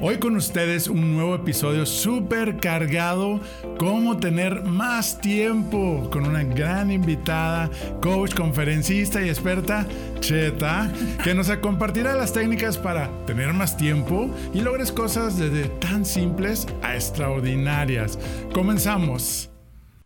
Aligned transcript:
Hoy 0.00 0.18
con 0.18 0.36
ustedes 0.36 0.86
un 0.86 1.16
nuevo 1.16 1.34
episodio 1.34 1.84
súper 1.84 2.58
cargado, 2.58 3.40
cómo 3.78 4.16
tener 4.18 4.62
más 4.62 5.20
tiempo, 5.20 6.08
con 6.12 6.24
una 6.24 6.44
gran 6.44 6.92
invitada, 6.92 7.68
coach, 8.00 8.32
conferencista 8.32 9.20
y 9.20 9.28
experta, 9.28 9.88
Cheta, 10.20 10.92
que 11.24 11.34
nos 11.34 11.50
compartirá 11.56 12.14
las 12.14 12.32
técnicas 12.32 12.78
para 12.78 13.10
tener 13.26 13.52
más 13.54 13.76
tiempo 13.76 14.30
y 14.54 14.60
logres 14.60 14.92
cosas 14.92 15.36
desde 15.36 15.64
tan 15.64 16.06
simples 16.06 16.68
a 16.80 16.94
extraordinarias. 16.94 18.20
Comenzamos. 18.52 19.50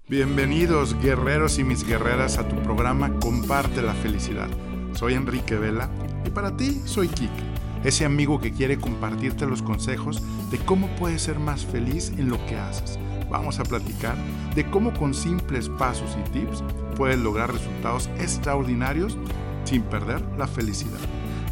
Bienvenidos 0.09 0.99
guerreros 1.03 1.59
y 1.59 1.65
mis 1.65 1.87
guerreras 1.87 2.39
a 2.39 2.49
tu 2.49 2.57
programa 2.63 3.13
Comparte 3.21 3.83
la 3.83 3.93
Felicidad. 3.93 4.49
Soy 4.95 5.15
Enrique 5.15 5.57
Vela 5.57 5.91
y 6.25 6.31
para 6.31 6.57
ti 6.57 6.81
soy 6.87 7.09
Kike 7.09 7.52
ese 7.85 8.05
amigo 8.05 8.41
que 8.41 8.53
quiere 8.53 8.79
compartirte 8.79 9.46
los 9.46 9.62
consejos 9.62 10.23
de 10.51 10.59
cómo 10.59 10.89
puedes 10.96 11.23
ser 11.23 11.39
más 11.39 11.64
feliz 11.64 12.13
en 12.17 12.29
lo 12.29 12.45
que 12.46 12.57
haces. 12.57 12.99
Vamos 13.31 13.58
a 13.58 13.64
platicar 13.64 14.17
de 14.55 14.68
cómo 14.71 14.93
con 14.93 15.14
simples 15.14 15.68
pasos 15.68 16.17
y 16.21 16.31
tips 16.31 16.63
puedes 16.96 17.18
lograr 17.18 17.53
resultados 17.53 18.08
extraordinarios 18.18 19.17
sin 19.64 19.82
perder 19.82 20.22
la 20.39 20.46
felicidad. 20.46 20.99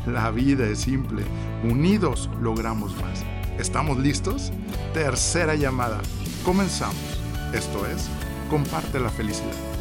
La 0.07 0.31
vida 0.31 0.67
es 0.67 0.81
simple, 0.81 1.23
unidos 1.65 2.31
logramos 2.41 2.95
más. 3.01 3.25
¿Estamos 3.59 3.99
listos? 3.99 4.53
Tercera 4.95 5.55
llamada. 5.55 6.01
Comenzamos. 6.45 7.21
Esto 7.53 7.87
es, 7.87 8.09
comparte 8.49 9.01
la 9.01 9.11
felicidad. 9.11 9.80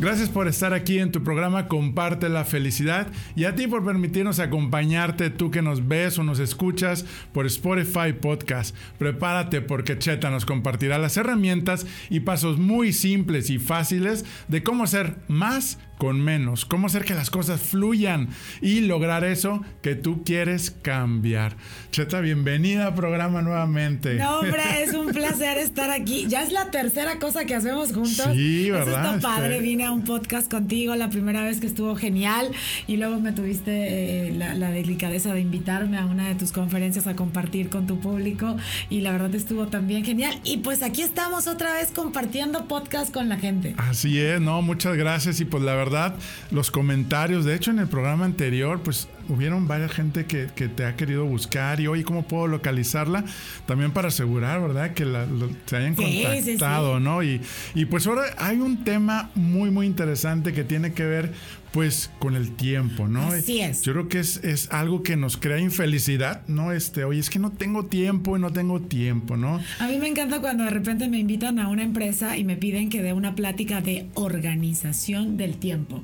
Gracias 0.00 0.28
por 0.28 0.46
estar 0.46 0.74
aquí 0.74 1.00
en 1.00 1.10
tu 1.10 1.24
programa 1.24 1.66
Comparte 1.66 2.28
la 2.28 2.44
Felicidad 2.44 3.08
y 3.34 3.46
a 3.46 3.56
ti 3.56 3.66
por 3.66 3.84
permitirnos 3.84 4.38
acompañarte, 4.38 5.28
tú 5.28 5.50
que 5.50 5.60
nos 5.60 5.88
ves 5.88 6.20
o 6.20 6.22
nos 6.22 6.38
escuchas 6.38 7.04
por 7.32 7.46
Spotify 7.46 8.12
Podcast. 8.12 8.76
Prepárate 8.96 9.60
porque 9.60 9.98
Cheta 9.98 10.30
nos 10.30 10.46
compartirá 10.46 10.98
las 10.98 11.16
herramientas 11.16 11.84
y 12.10 12.20
pasos 12.20 12.58
muy 12.58 12.92
simples 12.92 13.50
y 13.50 13.58
fáciles 13.58 14.24
de 14.46 14.62
cómo 14.62 14.86
ser 14.86 15.16
más 15.26 15.80
con 15.98 16.20
menos, 16.20 16.64
cómo 16.64 16.86
hacer 16.86 17.04
que 17.04 17.14
las 17.14 17.28
cosas 17.28 17.60
fluyan 17.60 18.28
y 18.62 18.80
lograr 18.82 19.24
eso 19.24 19.62
que 19.82 19.96
tú 19.96 20.22
quieres 20.24 20.70
cambiar. 20.70 21.56
Cheta, 21.90 22.20
bienvenida 22.20 22.86
al 22.86 22.94
programa 22.94 23.42
nuevamente. 23.42 24.14
No, 24.14 24.38
hombre, 24.38 24.62
es 24.82 24.94
un 24.94 25.08
placer 25.08 25.58
estar 25.58 25.90
aquí. 25.90 26.26
Ya 26.28 26.44
es 26.44 26.52
la 26.52 26.70
tercera 26.70 27.18
cosa 27.18 27.44
que 27.44 27.56
hacemos 27.56 27.92
juntos. 27.92 28.28
Sí, 28.32 28.70
¿verdad? 28.70 29.16
está 29.16 29.28
padre. 29.28 29.60
Vine 29.60 29.84
a 29.84 29.92
un 29.92 30.04
podcast 30.04 30.48
contigo 30.48 30.94
la 30.94 31.10
primera 31.10 31.42
vez 31.42 31.60
que 31.60 31.66
estuvo 31.66 31.96
genial 31.96 32.50
y 32.86 32.96
luego 32.96 33.18
me 33.18 33.32
tuviste 33.32 34.28
eh, 34.28 34.32
la, 34.32 34.54
la, 34.54 34.70
delicadeza 34.70 35.34
de 35.34 35.40
invitarme 35.40 35.98
a 35.98 36.06
una 36.06 36.28
de 36.28 36.36
tus 36.36 36.52
conferencias 36.52 37.08
a 37.08 37.16
compartir 37.16 37.70
con 37.70 37.88
tu 37.88 37.98
público 37.98 38.56
y 38.88 39.00
la 39.00 39.10
verdad 39.10 39.34
estuvo 39.34 39.66
también 39.66 40.04
genial. 40.04 40.38
Y 40.44 40.58
pues 40.58 40.84
aquí 40.84 41.02
estamos 41.02 41.48
otra 41.48 41.74
vez 41.74 41.90
compartiendo 41.90 42.68
podcast 42.68 43.12
con 43.12 43.28
la 43.28 43.38
gente. 43.38 43.74
Así 43.78 44.20
es, 44.20 44.40
no, 44.40 44.62
muchas 44.62 44.96
gracias 44.96 45.40
y 45.40 45.44
pues 45.44 45.64
la 45.64 45.74
verdad 45.74 45.87
verdad, 45.88 46.14
los 46.50 46.70
comentarios, 46.70 47.44
de 47.44 47.54
hecho 47.54 47.70
en 47.70 47.78
el 47.78 47.88
programa 47.88 48.24
anterior, 48.24 48.80
pues 48.82 49.08
hubieron 49.28 49.68
varias 49.68 49.92
gente 49.92 50.26
que, 50.26 50.46
te 50.46 50.84
ha 50.84 50.96
querido 50.96 51.24
buscar 51.24 51.80
y 51.80 51.86
oye, 51.86 52.04
¿cómo 52.04 52.26
puedo 52.26 52.46
localizarla? 52.46 53.24
También 53.66 53.92
para 53.92 54.08
asegurar, 54.08 54.60
¿verdad? 54.60 54.92
Que 54.92 55.04
la, 55.04 55.26
se 55.66 55.76
hayan 55.76 55.94
contactado, 55.94 57.00
¿no? 57.00 57.22
Y, 57.22 57.40
y 57.74 57.84
pues 57.84 58.06
ahora 58.06 58.22
hay 58.38 58.58
un 58.58 58.84
tema 58.84 59.30
muy, 59.34 59.70
muy 59.70 59.86
interesante 59.86 60.52
que 60.52 60.64
tiene 60.64 60.92
que 60.92 61.04
ver 61.04 61.32
pues 61.72 62.10
con 62.18 62.36
el 62.36 62.52
tiempo, 62.52 63.08
¿no? 63.08 63.28
Así 63.28 63.60
es. 63.60 63.82
Yo 63.82 63.92
creo 63.92 64.08
que 64.08 64.20
es, 64.20 64.38
es, 64.44 64.70
algo 64.70 65.02
que 65.02 65.16
nos 65.16 65.36
crea 65.36 65.58
infelicidad, 65.58 66.42
¿no? 66.46 66.72
Este, 66.72 67.04
oye, 67.04 67.20
es 67.20 67.30
que 67.30 67.38
no 67.38 67.52
tengo 67.52 67.86
tiempo 67.86 68.36
y 68.36 68.40
no 68.40 68.52
tengo 68.52 68.80
tiempo, 68.80 69.36
¿no? 69.36 69.60
A 69.78 69.88
mí 69.88 69.98
me 69.98 70.08
encanta 70.08 70.40
cuando 70.40 70.64
de 70.64 70.70
repente 70.70 71.08
me 71.08 71.18
invitan 71.18 71.58
a 71.58 71.68
una 71.68 71.82
empresa 71.82 72.36
y 72.36 72.44
me 72.44 72.56
piden 72.56 72.90
que 72.90 73.02
dé 73.02 73.12
una 73.12 73.34
plática 73.34 73.80
de 73.80 74.06
organización 74.14 75.36
del 75.36 75.56
tiempo. 75.56 76.02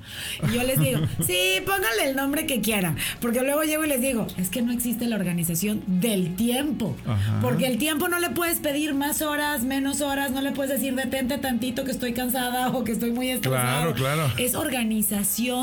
Y 0.49 0.55
yo 0.55 0.63
les 0.63 0.79
digo, 0.79 1.01
sí, 1.27 1.61
pónganle 1.65 2.11
el 2.11 2.17
nombre 2.17 2.47
que 2.47 2.61
quieran, 2.61 2.97
porque 3.21 3.43
luego 3.43 3.63
llego 3.63 3.85
y 3.85 3.89
les 3.89 4.01
digo, 4.01 4.27
es 4.37 4.49
que 4.49 4.63
no 4.63 4.73
existe 4.73 5.07
la 5.07 5.17
organización 5.17 5.83
del 5.87 6.35
tiempo, 6.37 6.97
porque 7.41 7.67
el 7.67 7.79
tiempo 7.79 8.09
no 8.09 8.19
le 8.19 8.31
puedes 8.31 8.59
pedir 8.59 8.95
más 8.95 9.23
horas, 9.23 9.65
menos 9.65 10.01
horas, 10.01 10.31
no 10.31 10.41
le 10.41 10.53
puedes 10.53 10.73
decir 10.73 10.95
detente 10.95 11.39
tantito 11.39 11.85
que 11.85 11.91
estoy 11.91 12.13
cansada 12.13 12.71
o 12.71 12.85
que 12.85 12.93
estoy 12.93 13.13
muy 13.13 13.31
estresada. 13.31 13.93
Claro, 13.93 13.95
claro. 13.95 14.33
Es 14.39 14.55
organización 14.55 15.54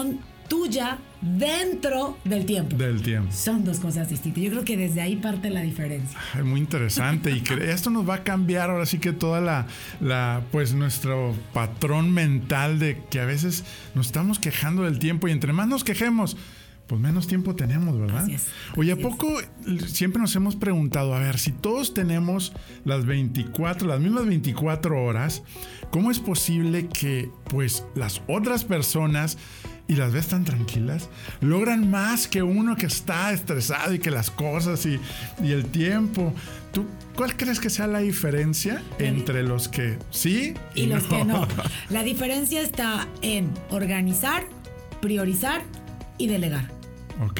tuya 0.52 0.97
dentro 1.22 2.18
del 2.25 2.46
tiempo. 2.46 2.75
Del 2.75 3.02
tiempo. 3.02 3.31
Son 3.31 3.63
dos 3.63 3.79
cosas 3.79 4.09
distintas. 4.09 4.44
Yo 4.44 4.50
creo 4.52 4.66
que 4.66 4.75
desde 4.75 5.00
ahí 5.00 5.16
parte 5.16 5.50
la 5.50 5.62
diferencia. 5.62 6.19
Es 6.38 6.44
muy 6.44 6.59
interesante 6.59 7.31
y 7.31 7.41
esto 7.63 7.90
nos 7.90 8.07
va 8.07 8.16
a 8.16 8.24
cambiar 8.24 8.69
ahora 8.69 8.85
sí 8.85 8.97
que 8.97 9.13
toda 9.13 9.40
la, 9.40 9.68
la, 10.02 10.41
pues 10.52 10.74
nuestro 10.74 11.34
patrón 11.53 12.12
mental 12.12 12.79
de 12.79 13.02
que 13.09 13.22
a 13.22 13.25
veces 13.25 13.63
nos 13.96 14.07
estamos 14.07 14.40
quejando 14.40 14.84
del 14.84 15.00
tiempo 15.00 15.29
y 15.29 15.31
entre 15.31 15.53
más 15.53 15.69
nos 15.69 15.85
quejemos, 15.85 16.35
pues 16.91 17.00
menos 17.00 17.28
tiempo 17.28 17.56
tenemos, 17.56 17.97
¿verdad? 17.97 18.23
Así 18.23 18.34
es, 18.34 18.47
Oye, 18.75 18.91
¿a 18.91 18.97
poco 18.97 19.40
siempre 19.88 20.22
nos 20.22 20.35
hemos 20.35 20.58
preguntado, 20.58 21.16
a 21.16 21.19
ver, 21.19 21.40
si 21.40 21.53
todos 21.53 21.94
tenemos 21.94 22.52
las 22.84 23.06
24, 23.06 23.88
las 23.88 24.02
mismas 24.02 24.25
24 24.25 25.02
horas, 25.02 25.44
¿cómo 25.91 26.12
es 26.12 26.19
posible 26.19 26.90
que 26.90 27.29
pues 27.46 27.85
las 27.96 28.22
otras 28.28 28.66
personas 28.66 29.38
y 29.91 29.96
las 29.96 30.13
ves 30.13 30.28
tan 30.28 30.46
tranquilas, 30.46 31.09
logran 31.41 31.91
más 31.91 32.25
que 32.25 32.41
uno 32.41 32.78
que 32.78 32.85
está 32.85 33.34
estresado 33.34 33.94
y 33.94 34.00
que 34.00 34.09
las 34.09 34.31
cosas 34.31 34.85
y, 34.85 35.02
el 35.44 35.66
tiempo. 35.66 36.34
¿Tú 36.72 36.85
cuál 37.13 37.35
crees 37.35 37.59
que 37.59 37.69
sea 37.69 37.88
la 37.88 38.00
diferencia 38.00 38.81
entre 39.00 39.44
los 39.44 39.68
que 39.68 39.97
sí 40.09 40.53
y, 40.75 40.85
los 40.85 41.03
que 41.03 41.25
no? 41.25 41.46
La 41.90 42.03
diferencia 42.03 42.62
está 42.62 43.06
en 43.22 43.53
organizar, 43.69 44.46
priorizar 45.02 45.62
y 46.18 46.28
delegar. 46.28 46.80
Ok, 47.23 47.39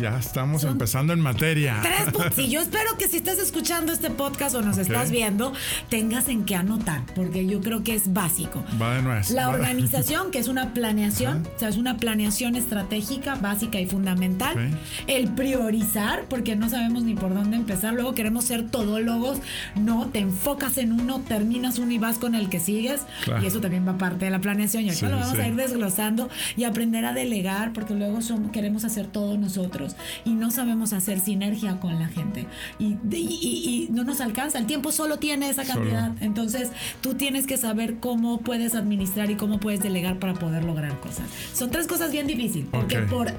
ya 0.00 0.18
estamos 0.18 0.64
empezando 0.64 1.12
en 1.12 1.20
materia. 1.20 1.80
Tres 1.82 2.14
puntos. 2.14 2.48
yo 2.48 2.62
espero 2.62 2.96
que 2.96 3.08
si 3.08 3.18
estás 3.18 3.38
escuchando 3.38 3.92
este 3.92 4.08
podcast 4.08 4.54
o 4.54 4.62
nos 4.62 4.78
estás 4.78 5.10
viendo, 5.10 5.52
tengas 5.90 6.30
en 6.30 6.46
qué 6.46 6.54
anotar, 6.54 7.02
porque 7.14 7.46
yo 7.46 7.60
creo 7.60 7.82
que 7.84 7.94
es 7.94 8.14
básico. 8.14 8.64
Va 8.80 8.94
de 8.94 9.02
nuez. 9.02 9.30
La 9.30 9.50
organización, 9.50 10.30
que 10.30 10.38
es 10.38 10.48
una 10.48 10.72
planeación, 10.72 11.46
o 11.54 11.58
sea, 11.58 11.68
es 11.68 11.76
una 11.76 11.98
planeación 11.98 12.56
estratégica, 12.56 13.34
básica 13.34 13.78
y 13.78 13.84
fundamental. 13.84 14.78
El 15.06 15.28
priorizar, 15.34 16.24
porque 16.30 16.56
no 16.56 16.70
sabemos 16.70 17.02
ni 17.02 17.14
por 17.14 17.34
dónde 17.34 17.58
empezar. 17.58 17.92
Luego 17.92 18.14
queremos 18.14 18.46
ser 18.46 18.70
todólogos. 18.70 19.40
No, 19.74 20.06
te 20.06 20.20
enfocas 20.20 20.78
en 20.78 20.92
uno, 20.92 21.20
terminas 21.20 21.78
uno 21.78 21.92
y 21.92 21.98
vas 21.98 22.16
con 22.16 22.34
el 22.34 22.48
que 22.48 22.60
sigues. 22.60 23.02
Y 23.42 23.46
eso 23.46 23.60
también 23.60 23.86
va 23.86 23.98
parte 23.98 24.24
de 24.24 24.30
la 24.30 24.38
planeación. 24.38 24.84
Y 24.84 24.88
ahorita 24.88 25.10
lo 25.10 25.18
vamos 25.18 25.38
a 25.38 25.46
ir 25.46 25.54
desglosando 25.54 26.30
y 26.56 26.64
aprender 26.64 27.04
a 27.04 27.12
delegar, 27.12 27.74
porque 27.74 27.92
luego 27.92 28.22
somos, 28.22 28.52
queremos 28.52 28.84
hacer 28.84 29.06
todo 29.06 29.17
todos 29.18 29.36
nosotros 29.36 29.96
y 30.24 30.30
no 30.30 30.52
sabemos 30.52 30.92
hacer 30.92 31.18
sinergia 31.18 31.80
con 31.80 31.98
la 31.98 32.06
gente 32.06 32.46
y, 32.78 33.88
no 33.90 34.04
nos 34.04 34.20
alcanza. 34.20 34.58
El 34.58 34.66
tiempo 34.66 34.92
solo 34.92 35.18
tiene 35.18 35.48
esa 35.48 35.64
cantidad. 35.64 36.12
Entonces 36.20 36.70
tú 37.00 37.14
tienes 37.14 37.46
que 37.46 37.56
saber 37.56 37.96
cómo 37.98 38.38
puedes 38.38 38.76
administrar 38.76 39.28
y 39.30 39.34
cómo 39.34 39.58
puedes 39.58 39.80
delegar 39.80 40.20
para 40.20 40.34
poder 40.34 40.64
lograr 40.64 41.00
cosas. 41.00 41.26
Son 41.52 41.70
tres 41.70 41.88
cosas 41.88 42.12
bien 42.12 42.28
difíciles 42.28 42.68
porque 42.70 42.98
por, 42.98 43.32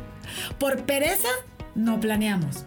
por 0.58 0.84
pereza 0.84 1.30
no 1.76 2.02
planeamos. 2.02 2.66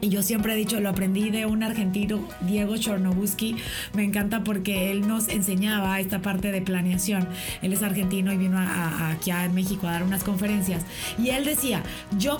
Y 0.00 0.08
yo 0.08 0.22
siempre 0.22 0.54
he 0.54 0.56
dicho, 0.56 0.80
lo 0.80 0.88
aprendí 0.88 1.30
de 1.30 1.46
un 1.46 1.62
argentino, 1.62 2.26
Diego 2.40 2.76
Chornobuski. 2.76 3.56
Me 3.94 4.02
encanta 4.02 4.42
porque 4.42 4.90
él 4.90 5.06
nos 5.06 5.28
enseñaba 5.28 6.00
esta 6.00 6.22
parte 6.22 6.52
de 6.52 6.62
planeación. 6.62 7.28
Él 7.62 7.72
es 7.72 7.82
argentino 7.82 8.32
y 8.32 8.38
vino 8.38 8.58
aquí 8.58 9.30
a 9.30 9.48
México 9.48 9.86
a 9.86 9.92
dar 9.92 10.02
unas 10.02 10.24
conferencias. 10.24 10.84
Y 11.18 11.30
él 11.30 11.44
decía, 11.44 11.82
yo 12.18 12.38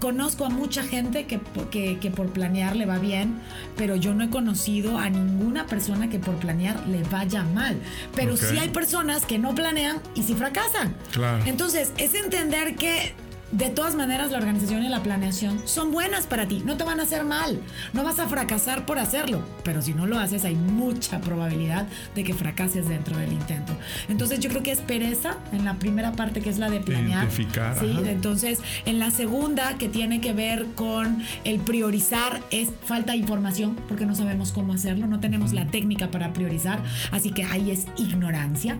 conozco 0.00 0.44
a 0.44 0.48
mucha 0.48 0.82
gente 0.82 1.26
que, 1.26 1.40
que, 1.70 2.10
por 2.10 2.28
planear 2.30 2.76
le 2.76 2.86
va 2.86 2.98
bien, 2.98 3.34
pero 3.76 3.96
yo 3.96 4.14
no 4.14 4.24
he 4.24 4.30
conocido 4.30 4.98
a 4.98 5.10
ninguna 5.10 5.66
persona 5.66 6.08
que 6.08 6.18
por 6.18 6.36
planear 6.36 6.86
le 6.88 7.02
vaya 7.04 7.42
mal. 7.42 7.76
Pero 8.14 8.36
sí 8.36 8.58
hay 8.58 8.68
personas 8.68 9.26
que 9.26 9.38
no 9.38 9.54
planean 9.54 10.00
y 10.14 10.22
sí 10.22 10.34
fracasan. 10.34 10.94
Claro. 11.12 11.42
Entonces, 11.46 11.92
es 11.96 12.14
entender 12.14 12.76
que 12.76 13.14
de 13.52 13.68
todas 13.68 13.94
maneras 13.94 14.30
la 14.30 14.38
organización 14.38 14.82
y 14.82 14.88
la 14.88 15.02
planeación 15.02 15.60
son 15.66 15.92
buenas 15.92 16.26
para 16.26 16.48
ti, 16.48 16.62
no 16.64 16.76
te 16.76 16.84
van 16.84 17.00
a 17.00 17.02
hacer 17.02 17.24
mal, 17.24 17.60
no 17.92 18.02
vas 18.02 18.18
a 18.18 18.26
fracasar 18.26 18.86
por 18.86 18.98
hacerlo, 18.98 19.42
pero 19.62 19.82
si 19.82 19.92
no 19.92 20.06
lo 20.06 20.18
haces 20.18 20.44
hay 20.44 20.54
mucha 20.54 21.20
probabilidad 21.20 21.86
de 22.14 22.24
que 22.24 22.32
fracases 22.32 22.88
dentro 22.88 23.16
del 23.16 23.32
intento. 23.32 23.74
Entonces 24.08 24.40
yo 24.40 24.48
creo 24.48 24.62
que 24.62 24.72
es 24.72 24.80
pereza 24.80 25.36
en 25.52 25.64
la 25.64 25.74
primera 25.74 26.12
parte 26.12 26.40
que 26.40 26.48
es 26.48 26.58
la 26.58 26.70
de 26.70 26.80
planear. 26.80 27.24
Identificar. 27.24 27.78
Sí, 27.78 27.94
entonces 28.06 28.60
en 28.86 28.98
la 28.98 29.10
segunda 29.10 29.76
que 29.76 29.88
tiene 29.88 30.20
que 30.20 30.32
ver 30.32 30.66
con 30.74 31.22
el 31.44 31.60
priorizar 31.60 32.40
es 32.50 32.70
falta 32.84 33.12
de 33.12 33.18
información 33.18 33.76
porque 33.86 34.06
no 34.06 34.14
sabemos 34.14 34.52
cómo 34.52 34.72
hacerlo, 34.72 35.06
no 35.06 35.20
tenemos 35.20 35.52
la 35.52 35.66
técnica 35.66 36.10
para 36.10 36.32
priorizar, 36.32 36.82
así 37.10 37.30
que 37.30 37.44
ahí 37.44 37.70
es 37.70 37.86
ignorancia. 37.98 38.78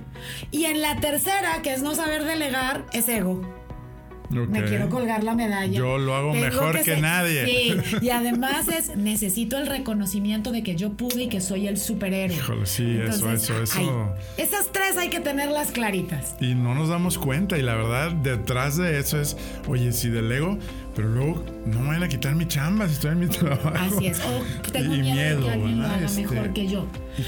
Y 0.50 0.64
en 0.64 0.80
la 0.80 0.96
tercera, 0.96 1.60
que 1.62 1.74
es 1.74 1.82
no 1.82 1.94
saber 1.94 2.24
delegar, 2.24 2.86
es 2.92 3.08
ego 3.08 3.61
Me 4.30 4.64
quiero 4.64 4.88
colgar 4.88 5.24
la 5.24 5.34
medalla. 5.34 5.78
Yo 5.78 5.98
lo 5.98 6.14
hago 6.14 6.32
mejor 6.32 6.80
que, 6.82 6.96
nadie. 6.96 7.44
Sí, 7.44 7.98
y 8.00 8.10
además 8.10 8.68
es, 8.68 8.96
necesito 8.96 9.58
el 9.58 9.66
reconocimiento 9.66 10.52
de 10.52 10.62
que 10.62 10.74
yo 10.74 10.92
pude 10.92 11.24
y 11.24 11.28
que 11.28 11.40
soy 11.40 11.66
el 11.66 11.78
superhéroe. 11.78 12.36
Híjole, 12.36 12.66
sí, 12.66 12.98
eso, 13.06 13.30
eso, 13.30 13.62
eso. 13.62 14.14
esas 14.36 14.72
tres 14.72 14.96
hay 14.96 15.08
que 15.08 15.20
tenerlas 15.20 15.70
claritas. 15.70 16.36
Y 16.40 16.54
no 16.54 16.74
nos 16.74 16.88
damos 16.88 17.18
cuenta, 17.18 17.58
y 17.58 17.62
la 17.62 17.74
verdad, 17.74 18.12
detrás 18.12 18.76
de 18.76 18.98
eso 18.98 19.20
es, 19.20 19.36
oye, 19.66 19.92
si 19.92 20.08
delego, 20.08 20.58
pero 20.94 21.08
luego 21.08 21.44
no 21.66 21.80
me 21.80 21.88
van 21.88 22.02
a 22.02 22.08
quitar 22.08 22.34
mi 22.34 22.46
chamba 22.46 22.86
si 22.86 22.94
estoy 22.94 23.12
en 23.12 23.20
mi 23.20 23.26
trabajo. 23.28 23.72
Así 23.74 24.06
es, 24.06 24.20
o 24.20 24.70
tengo 24.70 24.94
miedo, 24.94 25.12
miedo, 25.14 25.42
que 25.42 25.50
alguien 25.50 25.80
lo 25.80 25.86
haga 25.86 26.08
mejor 26.08 26.36
este, 26.38 26.52
que 26.52 26.66
yo. 26.68 26.86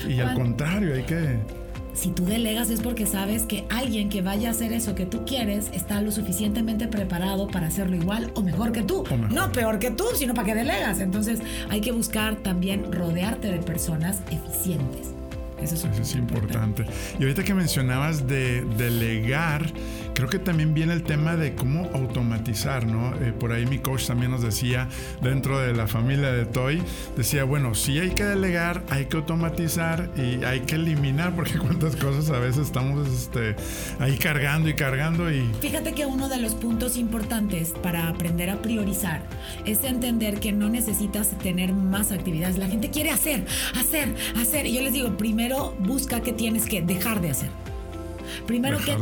Y, 0.08 0.20
al 0.20 0.34
contrario, 0.34 0.94
hay 0.94 1.02
que 1.02 1.38
si 1.94 2.10
tú 2.10 2.24
delegas 2.24 2.70
es 2.70 2.80
porque 2.80 3.06
sabes 3.06 3.44
que 3.44 3.64
alguien 3.70 4.08
que 4.08 4.20
vaya 4.20 4.48
a 4.48 4.50
hacer 4.50 4.72
eso 4.72 4.94
que 4.94 5.06
tú 5.06 5.24
quieres 5.24 5.70
está 5.72 6.00
lo 6.02 6.10
suficientemente 6.10 6.88
preparado 6.88 7.46
para 7.48 7.68
hacerlo 7.68 7.96
igual 7.96 8.32
o 8.34 8.42
mejor 8.42 8.72
que 8.72 8.82
tú. 8.82 9.04
No 9.30 9.52
peor 9.52 9.78
que 9.78 9.90
tú, 9.90 10.04
sino 10.14 10.34
para 10.34 10.46
que 10.46 10.54
delegas. 10.54 11.00
Entonces 11.00 11.40
hay 11.70 11.80
que 11.80 11.92
buscar 11.92 12.36
también 12.36 12.92
rodearte 12.92 13.50
de 13.50 13.58
personas 13.58 14.18
eficientes. 14.30 15.14
Eso 15.60 15.88
es, 15.88 16.14
importante. 16.14 16.84
Y 17.18 17.22
ahorita 17.22 17.44
que 17.44 17.54
mencionabas 17.54 18.26
de 18.26 18.62
delegar, 18.76 19.64
creo 20.14 20.28
que 20.28 20.38
también 20.38 20.74
viene 20.74 20.92
el 20.92 21.02
tema 21.02 21.36
de 21.36 21.54
cómo 21.54 21.88
automatizar, 21.94 22.86
¿no? 22.86 23.14
Eh, 23.16 23.32
por 23.32 23.52
ahí 23.52 23.64
mi 23.66 23.78
coach 23.78 24.06
también 24.06 24.30
nos 24.30 24.42
decía, 24.42 24.88
dentro 25.22 25.58
de 25.58 25.72
la 25.72 25.86
familia 25.86 26.32
de 26.32 26.44
Toy, 26.44 26.82
decía, 27.16 27.44
bueno, 27.44 27.74
sí 27.74 27.98
hay 27.98 28.10
que 28.10 28.24
delegar, 28.24 28.82
hay 28.90 29.06
que 29.06 29.16
automatizar 29.16 30.10
y 30.16 30.44
hay 30.44 30.60
que 30.60 30.74
eliminar, 30.74 31.34
porque 31.34 31.58
cuántas 31.58 31.96
cosas 31.96 32.30
a 32.30 32.38
veces 32.38 32.66
estamos 32.66 33.06
este, 33.08 33.56
ahí 34.00 34.18
cargando 34.18 34.68
y 34.68 34.74
cargando 34.74 35.30
y... 35.32 35.48
Fíjate 35.60 35.92
que 35.92 36.04
uno 36.04 36.28
de 36.28 36.38
los 36.38 36.54
puntos 36.54 36.96
importantes 36.96 37.72
para 37.82 38.08
aprender 38.08 38.50
a 38.50 38.60
priorizar 38.60 39.22
es 39.64 39.84
entender 39.84 40.40
que 40.40 40.52
no 40.52 40.68
necesitas 40.68 41.30
tener 41.38 41.72
más 41.72 42.12
actividades. 42.12 42.58
La 42.58 42.68
gente 42.68 42.90
quiere 42.90 43.10
hacer, 43.10 43.44
hacer, 43.78 44.14
hacer. 44.36 44.66
Y 44.66 44.74
yo 44.74 44.82
les 44.82 44.92
digo, 44.92 45.16
primero, 45.16 45.43
busca 45.78 46.20
qué 46.20 46.32
tienes 46.32 46.66
que 46.66 46.82
dejar 46.82 47.20
de 47.20 47.30
hacer. 47.30 47.50
Primero, 48.46 48.78
¿qué, 48.78 48.92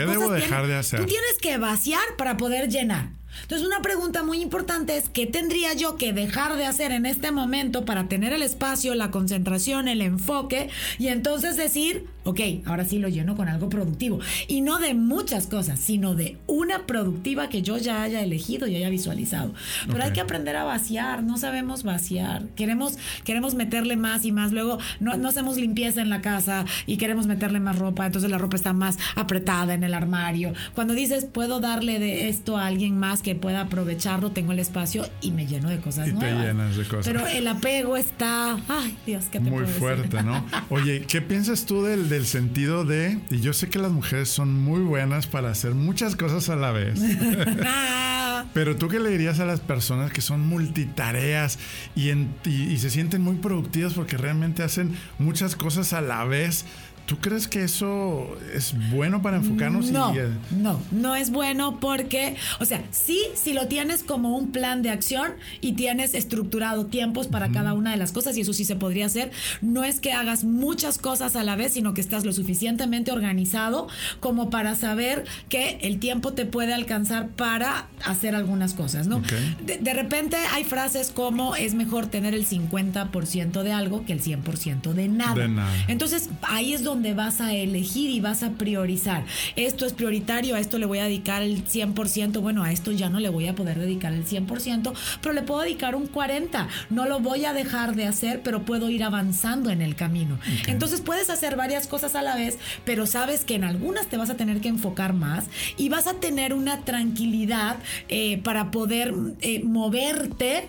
debo 0.00 0.30
dejar 0.30 0.66
de 0.66 0.76
hacer? 0.76 1.00
Tú 1.00 1.06
tienes 1.06 1.38
que 1.40 1.58
vaciar 1.58 2.04
para 2.16 2.36
poder 2.36 2.68
llenar. 2.68 3.10
Entonces, 3.42 3.66
una 3.66 3.82
pregunta 3.82 4.22
muy 4.22 4.40
importante 4.40 4.96
es, 4.96 5.08
¿qué 5.08 5.26
tendría 5.26 5.74
yo 5.74 5.96
que 5.96 6.12
dejar 6.12 6.56
de 6.56 6.66
hacer 6.66 6.92
en 6.92 7.04
este 7.04 7.32
momento 7.32 7.84
para 7.84 8.08
tener 8.08 8.32
el 8.32 8.42
espacio, 8.42 8.94
la 8.94 9.10
concentración, 9.10 9.88
el 9.88 10.02
enfoque? 10.02 10.70
Y 10.98 11.08
entonces 11.08 11.56
decir, 11.56 12.06
ok, 12.24 12.40
ahora 12.64 12.84
sí 12.84 12.98
lo 12.98 13.08
lleno 13.08 13.36
con 13.36 13.48
algo 13.48 13.68
productivo. 13.68 14.18
Y 14.48 14.60
no 14.60 14.78
de 14.78 14.94
muchas 14.94 15.46
cosas, 15.46 15.78
sino 15.78 16.14
de 16.14 16.38
una 16.46 16.86
productiva 16.86 17.48
que 17.48 17.62
yo 17.62 17.78
ya 17.78 18.02
haya 18.02 18.22
elegido 18.22 18.66
y 18.66 18.76
haya 18.76 18.90
visualizado. 18.90 19.54
Pero 19.86 20.02
hay 20.02 20.12
que 20.12 20.20
aprender 20.20 20.56
a 20.56 20.64
vaciar, 20.64 21.22
no 21.22 21.36
sabemos 21.36 21.82
vaciar. 21.82 22.42
Queremos, 22.56 22.98
queremos 23.24 23.54
meterle 23.54 23.96
más 23.96 24.24
y 24.24 24.32
más. 24.32 24.52
Luego 24.52 24.78
no, 25.00 25.16
no 25.16 25.28
hacemos 25.28 25.56
limpieza 25.56 26.02
en 26.02 26.10
la 26.10 26.20
casa 26.20 26.64
y 26.86 26.96
queremos 26.96 27.26
meterle 27.26 27.60
más 27.60 27.78
ropa, 27.78 28.06
entonces 28.06 28.30
la 28.30 28.38
ropa 28.38 28.56
está 28.56 28.72
más 28.72 28.98
apretada 29.14 29.74
en 29.74 29.84
el 29.84 29.94
armario. 29.94 30.52
Cuando 30.74 30.94
dices, 30.94 31.26
puedo 31.26 31.60
darle 31.60 31.98
de 31.98 32.28
esto 32.28 32.56
a 32.56 32.66
alguien 32.66 32.98
más 32.98 33.22
que 33.22 33.34
pueda 33.34 33.62
aprovecharlo, 33.62 34.30
tengo 34.30 34.52
el 34.52 34.58
espacio 34.58 35.06
y 35.20 35.32
me 35.32 35.46
lleno 35.46 35.68
de 35.68 35.78
cosas 35.78 36.08
y 36.08 36.12
nuevas. 36.12 36.40
te 36.40 36.46
llenas 36.46 36.76
de 36.76 36.84
cosas. 36.84 37.06
Pero 37.06 37.26
el 37.26 37.46
apego 37.46 37.96
está, 37.96 38.58
ay 38.68 38.96
Dios, 39.06 39.26
¿qué 39.30 39.40
te 39.40 39.50
Muy 39.50 39.66
fuerte, 39.66 40.22
¿no? 40.22 40.44
Oye, 40.70 41.04
¿qué 41.06 41.20
piensas 41.20 41.66
tú 41.66 41.82
del, 41.82 42.08
del 42.14 42.26
sentido 42.26 42.84
de, 42.84 43.18
y 43.30 43.40
yo 43.40 43.52
sé 43.52 43.68
que 43.68 43.78
las 43.78 43.92
mujeres 43.92 44.28
son 44.28 44.54
muy 44.54 44.80
buenas 44.80 45.26
para 45.26 45.50
hacer 45.50 45.74
muchas 45.74 46.16
cosas 46.16 46.48
a 46.48 46.56
la 46.56 46.70
vez. 46.72 47.00
Pero 48.54 48.76
tú 48.76 48.88
qué 48.88 49.00
le 49.00 49.10
dirías 49.10 49.40
a 49.40 49.44
las 49.44 49.60
personas 49.60 50.12
que 50.12 50.20
son 50.20 50.40
multitareas 50.46 51.58
y, 51.96 52.10
y 52.10 52.78
se 52.78 52.90
sienten 52.90 53.22
muy 53.22 53.36
productivas 53.36 53.94
porque 53.94 54.16
realmente 54.16 54.62
hacen 54.62 54.96
muchas 55.18 55.56
cosas 55.56 55.92
a 55.92 56.00
la 56.00 56.24
vez? 56.24 56.64
¿Tú 57.06 57.18
crees 57.18 57.48
que 57.48 57.64
eso 57.64 58.34
es 58.54 58.74
bueno 58.90 59.20
para 59.20 59.36
enfocarnos? 59.36 59.90
No, 59.90 60.14
no, 60.50 60.80
no 60.90 61.14
es 61.14 61.30
bueno 61.30 61.78
porque, 61.78 62.36
o 62.60 62.64
sea, 62.64 62.82
sí, 62.92 63.20
si 63.34 63.52
lo 63.52 63.68
tienes 63.68 64.02
como 64.02 64.38
un 64.38 64.52
plan 64.52 64.80
de 64.80 64.88
acción 64.88 65.32
y 65.60 65.74
tienes 65.74 66.14
estructurado 66.14 66.86
tiempos 66.86 67.26
para 67.26 67.50
cada 67.50 67.74
una 67.74 67.90
de 67.90 67.98
las 67.98 68.10
cosas 68.10 68.38
y 68.38 68.40
eso 68.40 68.54
sí 68.54 68.64
se 68.64 68.76
podría 68.76 69.04
hacer, 69.04 69.32
no 69.60 69.84
es 69.84 70.00
que 70.00 70.12
hagas 70.14 70.44
muchas 70.44 70.96
cosas 70.96 71.36
a 71.36 71.44
la 71.44 71.56
vez, 71.56 71.74
sino 71.74 71.92
que 71.92 72.00
estás 72.00 72.24
lo 72.24 72.32
suficientemente 72.32 73.12
organizado 73.12 73.86
como 74.20 74.48
para 74.48 74.74
saber 74.74 75.24
que 75.50 75.78
el 75.82 75.98
tiempo 75.98 76.32
te 76.32 76.46
puede 76.46 76.72
alcanzar 76.72 77.28
para 77.28 77.86
hacer 78.06 78.34
algunas 78.34 78.72
cosas, 78.72 79.08
¿no? 79.08 79.20
De, 79.66 79.76
de, 79.76 79.94
repente 79.94 80.38
hay 80.52 80.64
frases 80.64 81.10
como 81.10 81.54
es 81.54 81.74
mejor 81.74 82.06
tener 82.06 82.32
el 82.32 82.46
50% 82.46 83.62
de 83.62 83.72
algo 83.72 84.06
que 84.06 84.14
el 84.14 84.22
100% 84.22 84.94
de 84.94 85.08
nada. 85.08 85.34
De 85.34 85.48
nada. 85.48 85.70
Entonces, 85.88 86.30
ahí 86.42 86.72
es 86.72 86.82
donde 86.82 86.93
donde 86.94 87.12
vas 87.12 87.40
a 87.40 87.52
elegir 87.52 88.10
y 88.10 88.20
vas 88.20 88.44
a 88.44 88.50
priorizar. 88.50 89.24
Esto 89.56 89.84
es 89.84 89.92
prioritario, 89.92 90.54
a 90.54 90.60
esto 90.60 90.78
le 90.78 90.86
voy 90.86 90.98
a 90.98 91.04
dedicar 91.04 91.42
el 91.42 91.64
100%, 91.64 92.40
bueno, 92.40 92.62
a 92.62 92.70
esto 92.70 92.92
ya 92.92 93.10
no 93.10 93.18
le 93.18 93.30
voy 93.30 93.48
a 93.48 93.54
poder 93.56 93.80
dedicar 93.80 94.12
el 94.12 94.24
100%, 94.24 94.92
pero 95.20 95.32
le 95.32 95.42
puedo 95.42 95.62
dedicar 95.62 95.96
un 95.96 96.08
40%. 96.08 96.68
No 96.90 97.06
lo 97.06 97.18
voy 97.18 97.46
a 97.46 97.52
dejar 97.52 97.96
de 97.96 98.06
hacer, 98.06 98.42
pero 98.42 98.62
puedo 98.62 98.90
ir 98.90 99.02
avanzando 99.02 99.70
en 99.70 99.82
el 99.82 99.96
camino. 99.96 100.38
Entonces 100.68 101.00
puedes 101.00 101.30
hacer 101.30 101.56
varias 101.56 101.88
cosas 101.88 102.14
a 102.14 102.22
la 102.22 102.36
vez, 102.36 102.58
pero 102.84 103.06
sabes 103.06 103.44
que 103.44 103.56
en 103.56 103.64
algunas 103.64 104.06
te 104.06 104.16
vas 104.16 104.30
a 104.30 104.36
tener 104.36 104.60
que 104.60 104.68
enfocar 104.68 105.14
más 105.14 105.46
y 105.76 105.88
vas 105.88 106.06
a 106.06 106.14
tener 106.14 106.54
una 106.54 106.82
tranquilidad 106.82 107.78
eh, 108.08 108.38
para 108.44 108.70
poder 108.70 109.12
eh, 109.40 109.64
moverte 109.64 110.68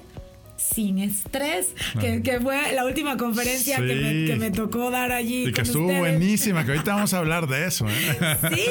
sin 0.58 1.00
estrés, 1.00 1.74
que, 2.00 2.40
fue 2.42 2.74
la 2.74 2.86
última 2.86 3.18
conferencia 3.18 3.78
que, 3.78 4.36
me, 4.38 4.52
tocó 4.52 4.90
dar 4.90 5.12
allí. 5.12 5.48
Y 5.48 5.52
que 5.52 5.62
estuvo 5.62 5.94
buenísima, 5.94 6.66
que 6.66 6.72
ahorita 6.72 6.96
vamos 6.96 7.14
a 7.14 7.18
hablar 7.20 7.48
de 7.48 7.66
eso. 7.66 7.86
¿eh? 7.88 8.38
Sí, 8.54 8.66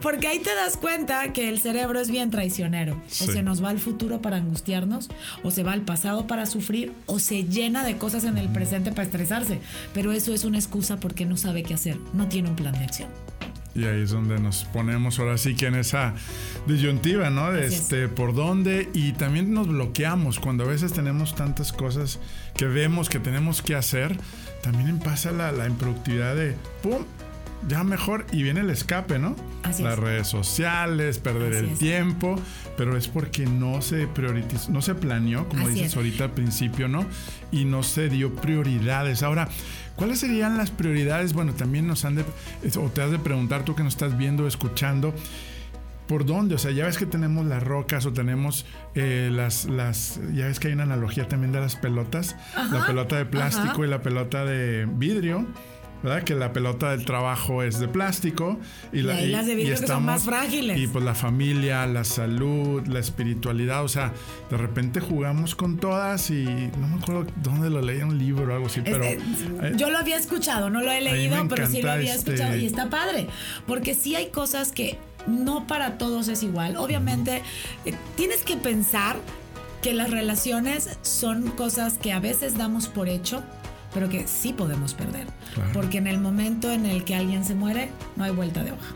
porque 0.00 0.28
ahí 0.28 0.38
te 0.38 0.54
das 0.54 0.76
cuenta 0.76 1.32
que 1.32 1.48
el 1.48 1.60
cerebro 1.60 2.00
es 2.00 2.10
bien 2.10 2.30
traicionero. 2.30 3.00
O 3.08 3.26
se 3.26 3.42
nos 3.42 3.62
va 3.62 3.70
al 3.70 3.78
futuro 3.78 4.20
para 4.20 4.36
angustiarnos, 4.36 5.08
o 5.42 5.50
se 5.50 5.62
va 5.62 5.72
al 5.72 5.82
pasado 5.82 6.26
para 6.26 6.46
sufrir, 6.46 6.92
o 7.06 7.18
se 7.18 7.44
llena 7.44 7.84
de 7.84 7.96
cosas 7.96 8.24
en 8.24 8.38
el 8.38 8.48
presente 8.48 8.90
para 8.90 9.04
estresarse. 9.04 9.60
Pero 9.94 10.12
eso 10.12 10.34
es 10.34 10.44
una 10.44 10.58
excusa 10.58 10.98
porque 10.98 11.26
no 11.26 11.36
sabe 11.36 11.62
qué 11.62 11.74
hacer, 11.74 11.96
no 12.12 12.28
tiene 12.28 12.50
un 12.50 12.56
plan 12.56 12.72
de 12.72 12.84
acción. 12.84 13.08
Y 13.80 13.84
ahí 13.86 14.02
es 14.02 14.10
donde 14.10 14.38
nos 14.38 14.64
ponemos 14.64 15.18
ahora 15.18 15.38
sí 15.38 15.54
que 15.54 15.66
en 15.66 15.76
esa 15.76 16.14
disyuntiva, 16.66 17.30
¿no? 17.30 17.50
De 17.50 17.66
este, 17.66 18.08
por 18.08 18.34
dónde 18.34 18.90
y 18.92 19.12
también 19.12 19.54
nos 19.54 19.68
bloqueamos 19.68 20.38
cuando 20.38 20.64
a 20.64 20.66
veces 20.66 20.92
tenemos 20.92 21.34
tantas 21.34 21.72
cosas 21.72 22.18
que 22.54 22.66
vemos 22.66 23.08
que 23.08 23.20
tenemos 23.20 23.62
que 23.62 23.74
hacer, 23.74 24.18
también 24.62 24.98
pasa 24.98 25.32
la, 25.32 25.50
la 25.50 25.66
improductividad 25.66 26.36
de, 26.36 26.56
¡pum! 26.82 27.04
Ya 27.68 27.84
mejor 27.84 28.26
y 28.32 28.42
viene 28.42 28.60
el 28.60 28.70
escape, 28.70 29.18
¿no? 29.18 29.36
Las 29.80 29.98
redes 29.98 30.28
sociales, 30.28 31.18
perder 31.18 31.54
el 31.54 31.76
tiempo, 31.78 32.38
pero 32.80 32.96
es 32.96 33.08
porque 33.08 33.44
no 33.44 33.82
se 33.82 34.06
priorizó, 34.06 34.72
no 34.72 34.80
se 34.80 34.94
planeó, 34.94 35.46
como 35.50 35.68
dices 35.68 35.94
ahorita 35.96 36.24
al 36.24 36.30
principio, 36.30 36.88
¿no? 36.88 37.04
Y 37.52 37.66
no 37.66 37.82
se 37.82 38.08
dio 38.08 38.34
prioridades. 38.34 39.22
Ahora, 39.22 39.50
¿Cuáles 39.96 40.20
serían 40.20 40.56
las 40.56 40.70
prioridades? 40.70 41.34
Bueno, 41.34 41.52
también 41.52 41.86
nos 41.86 42.06
han 42.06 42.14
de, 42.14 42.24
o 42.78 42.88
te 42.88 43.02
has 43.02 43.10
de 43.10 43.18
preguntar 43.18 43.66
tú 43.66 43.74
que 43.74 43.82
nos 43.82 43.92
estás 43.92 44.16
viendo, 44.16 44.46
escuchando, 44.46 45.12
¿por 46.08 46.24
dónde? 46.24 46.54
O 46.54 46.58
sea, 46.58 46.70
ya 46.70 46.86
ves 46.86 46.96
que 46.96 47.04
tenemos 47.04 47.44
las 47.44 47.62
rocas 47.62 48.06
o 48.06 48.12
tenemos 48.14 48.64
eh, 48.94 49.28
las, 49.30 49.66
las, 49.66 50.18
ya 50.32 50.46
ves 50.46 50.58
que 50.58 50.68
hay 50.68 50.72
una 50.72 50.84
analogía 50.84 51.28
también 51.28 51.52
de 51.52 51.60
las 51.60 51.76
pelotas, 51.76 52.34
la 52.72 52.86
pelota 52.86 53.18
de 53.18 53.26
plástico 53.26 53.84
y 53.84 53.88
la 53.88 54.00
pelota 54.00 54.46
de 54.46 54.88
vidrio. 54.90 55.46
¿Verdad? 56.02 56.22
Que 56.22 56.34
la 56.34 56.52
pelota 56.52 56.90
del 56.90 57.04
trabajo 57.04 57.62
es 57.62 57.78
de 57.78 57.88
plástico 57.88 58.58
y, 58.92 59.02
las 59.02 59.46
de 59.46 59.54
vidrio 59.54 59.78
que 59.78 59.86
son 59.86 60.04
más 60.04 60.24
frágiles. 60.24 60.78
Y 60.78 60.86
pues 60.86 61.04
la 61.04 61.14
familia, 61.14 61.86
la 61.86 62.04
salud, 62.04 62.86
la 62.86 62.98
espiritualidad, 62.98 63.84
o 63.84 63.88
sea, 63.88 64.12
de 64.50 64.56
repente 64.56 65.00
jugamos 65.00 65.54
con 65.54 65.78
todas 65.78 66.30
y 66.30 66.44
no 66.44 66.88
me 66.88 67.02
acuerdo 67.02 67.26
dónde 67.42 67.70
lo 67.70 67.80
leí 67.80 68.00
en 68.00 68.08
un 68.08 68.18
libro 68.18 68.52
o 68.52 68.54
algo 68.54 68.66
así, 68.66 68.80
pero... 68.82 69.04
Eh, 69.04 69.18
yo 69.76 69.90
lo 69.90 69.98
había 69.98 70.16
escuchado, 70.16 70.70
no 70.70 70.82
lo 70.82 70.90
he 70.90 71.00
leído, 71.00 71.46
pero 71.48 71.66
sí 71.66 71.82
lo 71.82 71.90
había 71.90 72.14
este 72.14 72.34
escuchado 72.34 72.56
y 72.56 72.66
está 72.66 72.88
padre, 72.88 73.26
porque 73.66 73.94
sí 73.94 74.14
hay 74.14 74.28
cosas 74.30 74.72
que 74.72 74.98
no 75.26 75.66
para 75.66 75.98
todos 75.98 76.28
es 76.28 76.42
igual. 76.42 76.76
Obviamente, 76.76 77.42
eh, 77.84 77.94
tienes 78.16 78.42
que 78.42 78.56
pensar 78.56 79.16
que 79.82 79.94
las 79.94 80.10
relaciones 80.10 80.98
son 81.02 81.50
cosas 81.50 81.98
que 81.98 82.12
a 82.12 82.20
veces 82.20 82.56
damos 82.56 82.88
por 82.88 83.08
hecho 83.08 83.42
pero 83.92 84.08
que 84.08 84.26
sí 84.26 84.52
podemos 84.52 84.94
perder. 84.94 85.26
Porque 85.72 85.98
en 85.98 86.06
el 86.06 86.18
momento 86.18 86.70
en 86.70 86.86
el 86.86 87.04
que 87.04 87.14
alguien 87.14 87.44
se 87.44 87.54
muere, 87.54 87.90
no 88.16 88.24
hay 88.24 88.30
vuelta 88.30 88.62
de 88.62 88.72
hoja. 88.72 88.94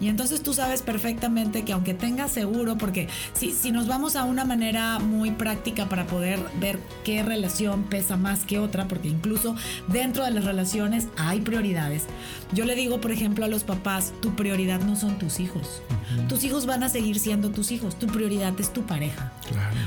Y 0.00 0.08
entonces 0.08 0.42
tú 0.42 0.54
sabes 0.54 0.82
perfectamente 0.82 1.64
que 1.64 1.72
aunque 1.72 1.94
tengas 1.94 2.32
seguro, 2.32 2.76
porque 2.76 3.08
si, 3.32 3.52
si 3.52 3.72
nos 3.72 3.86
vamos 3.86 4.16
a 4.16 4.24
una 4.24 4.44
manera 4.44 4.98
muy 4.98 5.30
práctica 5.30 5.88
para 5.88 6.06
poder 6.06 6.40
ver 6.60 6.78
qué 7.04 7.22
relación 7.22 7.84
pesa 7.84 8.16
más 8.16 8.44
que 8.44 8.58
otra, 8.58 8.88
porque 8.88 9.08
incluso 9.08 9.54
dentro 9.88 10.24
de 10.24 10.30
las 10.30 10.44
relaciones 10.44 11.08
hay 11.16 11.40
prioridades. 11.40 12.04
Yo 12.52 12.64
le 12.64 12.74
digo, 12.74 13.00
por 13.00 13.10
ejemplo, 13.10 13.44
a 13.44 13.48
los 13.48 13.64
papás, 13.64 14.12
tu 14.20 14.34
prioridad 14.34 14.80
no 14.80 14.96
son 14.96 15.18
tus 15.18 15.40
hijos. 15.40 15.82
Tus 16.28 16.44
hijos 16.44 16.66
van 16.66 16.82
a 16.82 16.88
seguir 16.88 17.18
siendo 17.18 17.50
tus 17.50 17.72
hijos. 17.72 17.98
Tu 17.98 18.06
prioridad 18.06 18.58
es 18.60 18.72
tu 18.72 18.82
pareja. 18.82 19.32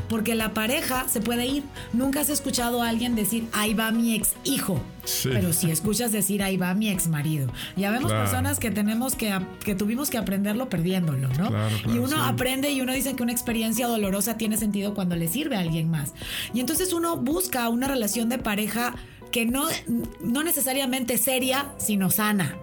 Porque 0.09 0.35
la 0.35 0.53
pareja 0.53 1.07
se 1.07 1.21
puede 1.21 1.45
ir. 1.45 1.63
Nunca 1.93 2.21
has 2.21 2.29
escuchado 2.29 2.81
a 2.81 2.89
alguien 2.89 3.15
decir, 3.15 3.47
ahí 3.53 3.73
va 3.73 3.91
mi 3.91 4.15
ex 4.15 4.33
hijo. 4.43 4.81
Pero 5.23 5.53
si 5.53 5.71
escuchas 5.71 6.11
decir, 6.11 6.43
ahí 6.43 6.57
va 6.57 6.73
mi 6.73 6.89
ex 6.89 7.07
marido. 7.07 7.51
Ya 7.75 7.91
vemos 7.91 8.11
personas 8.11 8.59
que 8.59 8.71
tenemos 8.71 9.15
que, 9.15 9.37
que 9.63 9.75
tuvimos 9.75 10.09
que 10.09 10.17
aprenderlo 10.17 10.69
perdiéndolo, 10.69 11.29
¿no? 11.29 11.51
y 11.93 11.97
uno 11.97 12.23
aprende 12.23 12.71
y 12.71 12.81
uno 12.81 12.93
dice 12.93 13.15
que 13.15 13.23
una 13.23 13.31
experiencia 13.31 13.87
dolorosa 13.87 14.37
tiene 14.37 14.57
sentido 14.57 14.93
cuando 14.93 15.15
le 15.15 15.27
sirve 15.27 15.55
a 15.55 15.59
alguien 15.59 15.89
más. 15.89 16.13
Y 16.53 16.59
entonces 16.59 16.93
uno 16.93 17.17
busca 17.17 17.67
una 17.69 17.87
relación 17.87 18.29
de 18.29 18.37
pareja 18.37 18.95
que 19.31 19.45
no, 19.45 19.67
no 20.21 20.43
necesariamente 20.43 21.17
seria, 21.17 21.73
sino 21.77 22.09
sana. 22.09 22.57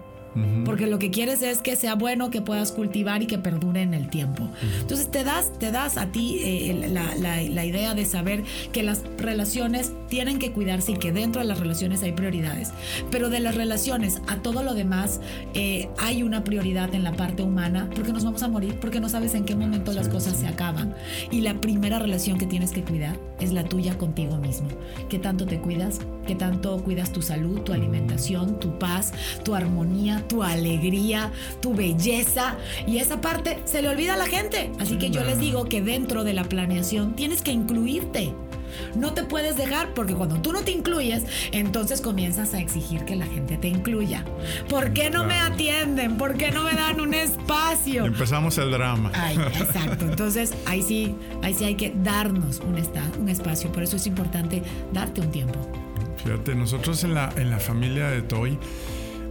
Porque 0.65 0.87
lo 0.87 0.99
que 0.99 1.11
quieres 1.11 1.41
es 1.41 1.59
que 1.59 1.75
sea 1.75 1.95
bueno, 1.95 2.29
que 2.29 2.41
puedas 2.41 2.71
cultivar 2.71 3.23
y 3.23 3.27
que 3.27 3.37
perdure 3.37 3.81
en 3.81 3.93
el 3.93 4.09
tiempo. 4.09 4.49
Entonces 4.81 5.09
te 5.09 5.23
das, 5.23 5.51
te 5.59 5.71
das 5.71 5.97
a 5.97 6.07
ti 6.07 6.39
eh, 6.41 6.89
la, 6.91 7.65
idea 7.65 7.93
de 7.93 8.05
saber 8.05 8.43
que 8.71 8.83
las 8.83 9.03
relaciones 9.17 9.93
tienen 10.09 10.37
que 10.37 10.51
cuidarse 10.51 10.91
y 10.91 10.97
que 10.97 11.11
dentro 11.11 11.41
de 11.41 11.47
las 11.47 11.59
relaciones 11.59 12.03
hay 12.03 12.11
prioridades. 12.11 12.71
Pero 13.11 13.29
de 13.29 13.39
las 13.39 13.55
relaciones 13.55 14.21
a 14.27 14.37
todo 14.37 14.61
lo 14.61 14.73
demás 14.73 15.21
eh, 15.53 15.89
hay 15.97 16.23
una 16.23 16.43
prioridad 16.43 16.93
en 16.93 17.03
la 17.03 17.13
parte 17.13 17.43
humana 17.43 17.89
porque 17.95 18.11
nos 18.11 18.25
vamos 18.25 18.43
a 18.43 18.47
morir, 18.47 18.77
porque 18.79 18.99
no 18.99 19.09
sabes 19.09 19.35
en 19.35 19.45
qué 19.45 19.55
momento 19.55 19.93
las 19.93 20.09
cosas 20.09 20.37
se 20.37 20.47
acaban. 20.47 20.95
Y 21.31 21.41
la 21.41 21.61
primera 21.61 21.99
relación 21.99 22.37
que 22.37 22.45
tienes 22.45 22.71
que 22.71 22.83
cuidar 22.83 23.17
es 23.39 23.53
la 23.53 23.63
tuya 23.63 23.97
contigo 23.97 24.37
mismo. 24.37 24.67
¿Qué 25.09 25.19
tanto 25.19 25.45
te 25.45 25.59
cuidas? 25.59 25.99
¿Qué 26.27 26.35
tanto 26.35 26.83
cuidas 26.83 27.11
tu 27.11 27.21
salud, 27.21 27.61
tu 27.61 27.73
alimentación, 27.73 28.59
tu 28.59 28.77
paz, 28.79 29.13
tu 29.43 29.55
armonía, 29.55 30.24
tu 30.27 30.43
alegría, 30.43 31.31
tu 31.61 31.73
belleza. 31.73 32.57
Y 32.87 32.97
esa 32.97 33.21
parte 33.21 33.59
se 33.65 33.81
le 33.81 33.89
olvida 33.89 34.13
a 34.13 34.17
la 34.17 34.27
gente. 34.27 34.71
Así 34.79 34.97
que 34.97 35.09
yo 35.09 35.23
les 35.23 35.39
digo 35.39 35.65
que 35.65 35.81
dentro 35.81 36.23
de 36.23 36.33
la 36.33 36.43
planeación 36.43 37.15
tienes 37.15 37.41
que 37.41 37.51
incluirte. 37.51 38.33
No 38.95 39.13
te 39.13 39.23
puedes 39.23 39.57
dejar 39.57 39.93
porque 39.93 40.13
cuando 40.13 40.41
tú 40.41 40.51
no 40.51 40.61
te 40.61 40.71
incluyes, 40.71 41.23
entonces 41.51 42.01
comienzas 42.01 42.53
a 42.53 42.59
exigir 42.59 43.05
que 43.05 43.15
la 43.15 43.25
gente 43.25 43.57
te 43.57 43.67
incluya. 43.67 44.25
¿Por 44.69 44.93
qué 44.93 45.09
no 45.09 45.23
me 45.25 45.35
atienden? 45.35 46.17
¿Por 46.17 46.35
qué 46.35 46.51
no 46.51 46.63
me 46.63 46.73
dan 46.73 46.99
un 46.99 47.13
espacio? 47.13 48.05
Empezamos 48.05 48.57
el 48.57 48.71
drama. 48.71 49.11
exacto. 49.59 50.05
Entonces 50.05 50.53
ahí 50.65 50.81
sí, 50.81 51.15
ahí 51.41 51.53
sí 51.53 51.65
hay 51.65 51.75
que 51.75 51.93
darnos 52.03 52.59
un, 52.59 52.75
un 53.19 53.29
espacio. 53.29 53.71
Por 53.71 53.83
eso 53.83 53.95
es 53.95 54.07
importante 54.07 54.61
darte 54.93 55.21
un 55.21 55.31
tiempo. 55.31 55.59
Fíjate, 56.23 56.55
nosotros 56.55 57.03
en 57.03 57.13
la, 57.13 57.31
en 57.37 57.49
la 57.51 57.59
familia 57.59 58.09
de 58.09 58.21
Toy 58.23 58.57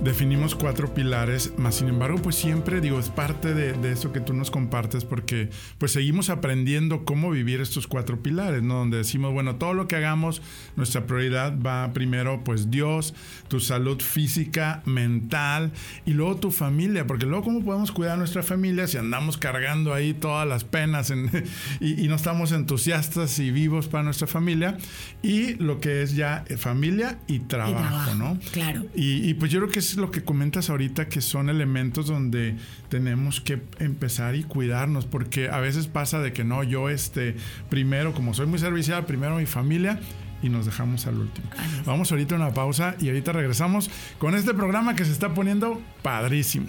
definimos 0.03 0.55
cuatro 0.55 0.93
pilares, 0.93 1.53
más 1.57 1.77
sin 1.77 1.89
embargo, 1.89 2.19
pues 2.23 2.37
siempre 2.37 2.81
digo, 2.81 2.99
es 2.99 3.09
parte 3.09 3.55
de, 3.55 3.75
eso 3.91 4.13
que 4.13 4.21
tú 4.21 4.33
nos 4.33 4.51
compartes 4.51 5.05
porque 5.05 5.51
pues 5.79 5.93
seguimos 5.93 6.31
aprendiendo 6.31 7.05
cómo 7.05 7.31
vivir 7.31 7.61
estos 7.61 7.87
cuatro 7.87 8.23
pilares, 8.23 8.63
¿no? 8.63 8.75
Donde 8.75 8.99
decimos, 8.99 9.33
bueno, 9.33 9.57
todo 9.57 9.75
lo 9.75 9.89
que 9.89 9.97
hagamos, 9.97 10.43
nuestra 10.77 11.07
prioridad 11.07 11.55
va 11.61 11.93
primero 11.93 12.43
pues 12.45 12.71
Dios, 12.71 13.15
tu 13.49 13.61
salud 13.61 14.01
física, 14.01 14.83
mental 14.85 15.73
y 16.07 16.13
luego 16.13 16.37
tu 16.37 16.51
familia, 16.51 17.07
porque 17.07 17.27
luego 17.27 17.45
cómo 17.45 17.65
podemos 17.65 17.93
cuidar 17.93 18.15
a 18.15 18.17
nuestra 18.17 18.43
familia 18.43 18.87
si 18.87 18.97
andamos 18.97 19.37
cargando 19.37 19.95
ahí 19.95 20.15
todas 20.15 20.47
las 20.47 20.65
penas 20.65 21.13
y, 21.81 22.05
no 22.05 22.17
estamos 22.17 22.53
entusiastas 22.53 23.39
y 23.39 23.51
vivos 23.51 23.89
para 23.89 24.05
nuestra 24.05 24.27
familia 24.27 24.77
y 25.23 25.55
lo 25.55 25.81
que 25.81 26.03
es 26.03 26.15
ya 26.15 26.45
familia 26.59 27.19
y 27.27 27.41
trabajo, 27.41 28.15
¿no? 28.15 28.39
Claro. 28.53 28.85
Y, 28.95 29.29
y 29.29 29.35
pues 29.35 29.51
yo 29.51 29.61
creo 29.61 29.71
que 29.71 29.79
es 29.79 29.94
lo 29.97 30.11
que 30.11 30.25
comentas 30.25 30.71
ahorita, 30.71 31.09
que 31.09 31.21
son 31.21 31.49
elementos 31.49 32.07
donde 32.07 32.57
tenemos 32.89 33.41
que 33.41 33.63
empezar 33.79 34.35
y 34.35 34.45
cuidarnos, 34.45 35.07
porque 35.07 35.49
a 35.49 35.61
veces 35.61 35.87
pasa 35.87 36.21
de 36.21 36.33
que 36.33 36.45
no, 36.45 36.63
yo 36.63 36.89
este, 36.89 37.37
primero, 37.71 38.13
como 38.13 38.35
soy 38.35 38.47
muy 38.47 38.59
servicial, 38.59 39.07
primero 39.07 39.37
mi 39.37 39.47
familia 39.47 40.01
y 40.43 40.49
nos 40.49 40.67
dejamos 40.67 41.07
al 41.07 41.19
último. 41.19 41.49
Vamos 41.87 42.13
ahorita 42.13 42.35
a 42.35 42.39
una 42.39 42.53
pausa 42.53 42.97
y 43.01 43.09
ahorita 43.09 43.33
regresamos 43.33 43.91
con 44.19 44.35
este 44.35 44.53
programa 44.53 44.95
que 44.95 45.05
se 45.05 45.13
está 45.13 45.33
poniendo 45.33 45.81
padrísimo. 46.03 46.69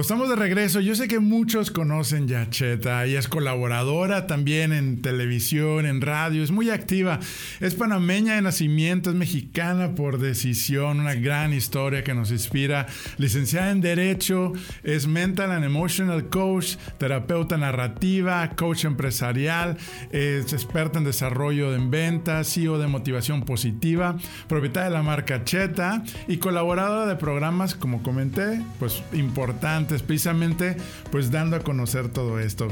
pues 0.00 0.06
estamos 0.06 0.30
de 0.30 0.36
regreso. 0.36 0.80
Yo 0.80 0.94
sé 0.94 1.08
que 1.08 1.18
muchos 1.18 1.70
conocen 1.70 2.26
ya 2.26 2.48
Cheta. 2.48 3.04
Ella 3.04 3.18
es 3.18 3.28
colaboradora 3.28 4.26
también 4.26 4.72
en 4.72 5.02
televisión, 5.02 5.84
en 5.84 6.00
radio. 6.00 6.42
Es 6.42 6.50
muy 6.50 6.70
activa. 6.70 7.20
Es 7.60 7.74
panameña 7.74 8.36
de 8.36 8.40
nacimiento, 8.40 9.10
es 9.10 9.16
mexicana 9.16 9.94
por 9.94 10.18
decisión. 10.18 11.00
Una 11.00 11.16
gran 11.16 11.52
historia 11.52 12.02
que 12.02 12.14
nos 12.14 12.30
inspira. 12.30 12.86
Licenciada 13.18 13.72
en 13.72 13.82
Derecho, 13.82 14.54
es 14.84 15.06
Mental 15.06 15.50
and 15.50 15.66
Emotional 15.66 16.30
Coach, 16.30 16.76
terapeuta 16.96 17.58
narrativa, 17.58 18.48
coach 18.56 18.86
empresarial, 18.86 19.76
es 20.12 20.54
experta 20.54 20.98
en 20.98 21.04
desarrollo 21.04 21.74
en 21.74 21.90
ventas, 21.90 22.54
CEO 22.54 22.78
de 22.78 22.86
motivación 22.86 23.42
positiva, 23.42 24.16
propietaria 24.48 24.88
de 24.88 24.96
la 24.96 25.02
marca 25.02 25.44
Cheta 25.44 26.02
y 26.26 26.38
colaboradora 26.38 27.04
de 27.04 27.16
programas, 27.16 27.74
como 27.74 28.02
comenté, 28.02 28.62
pues 28.78 29.02
importantes 29.12 29.89
precisamente 30.02 30.76
pues 31.10 31.30
dando 31.30 31.56
a 31.56 31.60
conocer 31.60 32.08
todo 32.08 32.38
esto. 32.38 32.68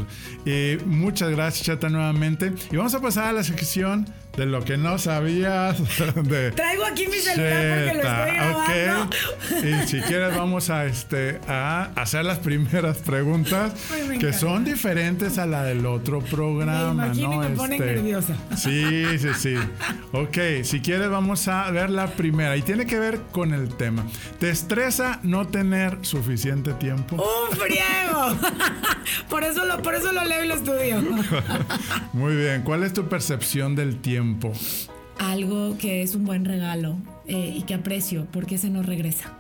Eh, 0.47 0.81
muchas 0.87 1.31
gracias, 1.31 1.67
Chata, 1.67 1.89
nuevamente. 1.89 2.53
Y 2.71 2.77
vamos 2.77 2.95
a 2.95 3.01
pasar 3.01 3.25
a 3.25 3.33
la 3.33 3.43
sección 3.43 4.07
de 4.39 4.47
lo 4.47 4.65
que 4.65 4.77
no 4.77 4.99
sabías. 4.99 5.77
Traigo 6.55 6.85
aquí 6.85 7.09
mi 7.09 7.17
celular 7.17 7.85
porque 7.85 7.95
lo 7.95 8.09
estoy 8.09 8.35
grabando. 8.35 9.17
Y 9.67 9.89
si 9.89 10.01
quieres 10.01 10.37
vamos 10.37 10.71
a, 10.71 10.87
este, 10.87 11.41
a 11.49 11.91
hacer 11.97 12.25
las 12.25 12.39
primeras 12.39 12.99
preguntas 12.99 13.73
que 14.21 14.33
son 14.33 14.65
diferentes 14.65 15.39
a 15.39 15.47
la 15.47 15.65
del 15.65 15.85
otro 15.87 16.21
programa. 16.21 17.09
Me 17.09 17.21
¿no? 17.21 17.39
me 17.39 17.49
este, 17.49 17.79
nerviosa. 17.79 18.37
Sí, 18.57 19.19
sí, 19.19 19.29
sí. 19.37 19.55
Ok, 20.13 20.39
si 20.63 20.81
quieres 20.81 21.11
vamos 21.11 21.49
a 21.49 21.69
ver 21.73 21.91
la 21.91 22.07
primera 22.07 22.57
y 22.57 22.63
tiene 22.63 22.87
que 22.87 22.99
ver 23.01 23.21
con 23.33 23.53
el 23.53 23.75
tema. 23.75 24.07
¿Te 24.39 24.51
estresa 24.51 25.19
no 25.25 25.49
tener 25.49 25.99
suficiente 26.03 26.75
tiempo? 26.75 27.17
¡Un 27.17 27.57
friego! 27.57 28.39
por, 29.29 29.43
eso 29.43 29.65
lo, 29.65 29.83
por 29.83 29.97
eso 29.97 30.13
lo 30.13 30.23
leo 30.25 30.45
y 30.45 30.49
lo 30.49 30.55
estudio. 30.55 31.03
Muy 32.13 32.37
bien, 32.37 32.63
¿cuál 32.63 32.85
es 32.85 32.93
tu 32.93 33.09
percepción 33.09 33.75
del 33.75 33.97
tiempo? 33.97 34.28
Algo 35.19 35.77
que 35.79 36.03
es 36.03 36.15
un 36.15 36.25
buen 36.25 36.45
regalo 36.45 36.97
eh, 37.27 37.55
y 37.57 37.63
que 37.63 37.75
aprecio 37.75 38.27
porque 38.33 38.57
ese 38.57 38.71
no 38.71 38.83
regresa. 38.83 39.35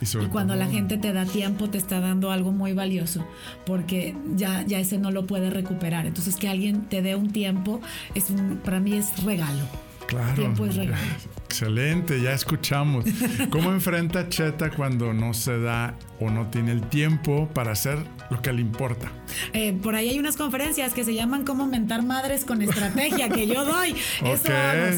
Y, 0.00 0.26
cuando 0.26 0.54
la 0.56 0.66
gente 0.66 0.98
te 0.98 1.12
da 1.12 1.24
tiempo, 1.24 1.70
te 1.70 1.78
está 1.78 2.00
dando 2.00 2.30
algo 2.30 2.52
muy 2.52 2.74
valioso, 2.74 3.26
porque 3.64 4.14
ya, 4.34 4.62
ya 4.66 4.78
ese 4.78 4.98
no 4.98 5.10
lo 5.10 5.26
puede 5.26 5.48
recuperar. 5.48 6.04
Entonces, 6.04 6.36
que 6.36 6.48
alguien 6.48 6.82
te 6.82 7.00
dé 7.00 7.16
un 7.16 7.30
tiempo, 7.30 7.80
es 8.14 8.26
para 8.62 8.78
mí 8.78 8.92
es 8.92 9.24
regalo. 9.24 9.64
Claro. 10.06 10.34
Tiempo 10.34 10.66
es 10.66 10.76
regalo. 10.76 11.02
Excelente, 11.56 12.20
ya 12.20 12.32
escuchamos. 12.32 13.06
¿Cómo 13.48 13.70
enfrenta 13.72 14.28
Cheta 14.28 14.68
cuando 14.70 15.14
no 15.14 15.32
se 15.32 15.58
da 15.58 15.94
o 16.20 16.28
no 16.28 16.48
tiene 16.48 16.70
el 16.70 16.82
tiempo 16.82 17.48
para 17.54 17.72
hacer 17.72 17.96
lo 18.28 18.42
que 18.42 18.52
le 18.52 18.60
importa? 18.60 19.10
Eh, 19.54 19.72
por 19.72 19.94
ahí 19.94 20.10
hay 20.10 20.18
unas 20.18 20.36
conferencias 20.36 20.92
que 20.92 21.02
se 21.02 21.14
llaman 21.14 21.44
Cómo 21.44 21.66
mentar 21.66 22.02
madres 22.02 22.44
con 22.44 22.60
estrategia 22.60 23.30
que 23.30 23.46
yo 23.46 23.64
doy. 23.64 23.96
Eso 24.26 24.52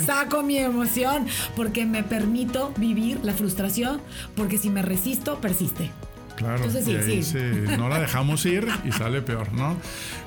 saco 0.05 0.43
mi 0.43 0.59
emoción 0.59 1.29
porque 1.55 1.87
me 1.87 2.03
permito 2.03 2.75
vivir 2.77 3.21
la 3.23 3.35
frustración 3.35 4.01
porque 4.35 4.59
si 4.59 4.69
me 4.69 4.83
resisto, 4.83 5.41
persiste. 5.41 5.93
Claro, 6.39 6.71
sí, 6.71 7.35
no 7.77 7.89
la 7.89 7.99
dejamos 7.99 8.47
ir 8.47 8.69
y 8.85 8.93
sale 8.93 9.23
peor, 9.23 9.53
¿no? 9.53 9.77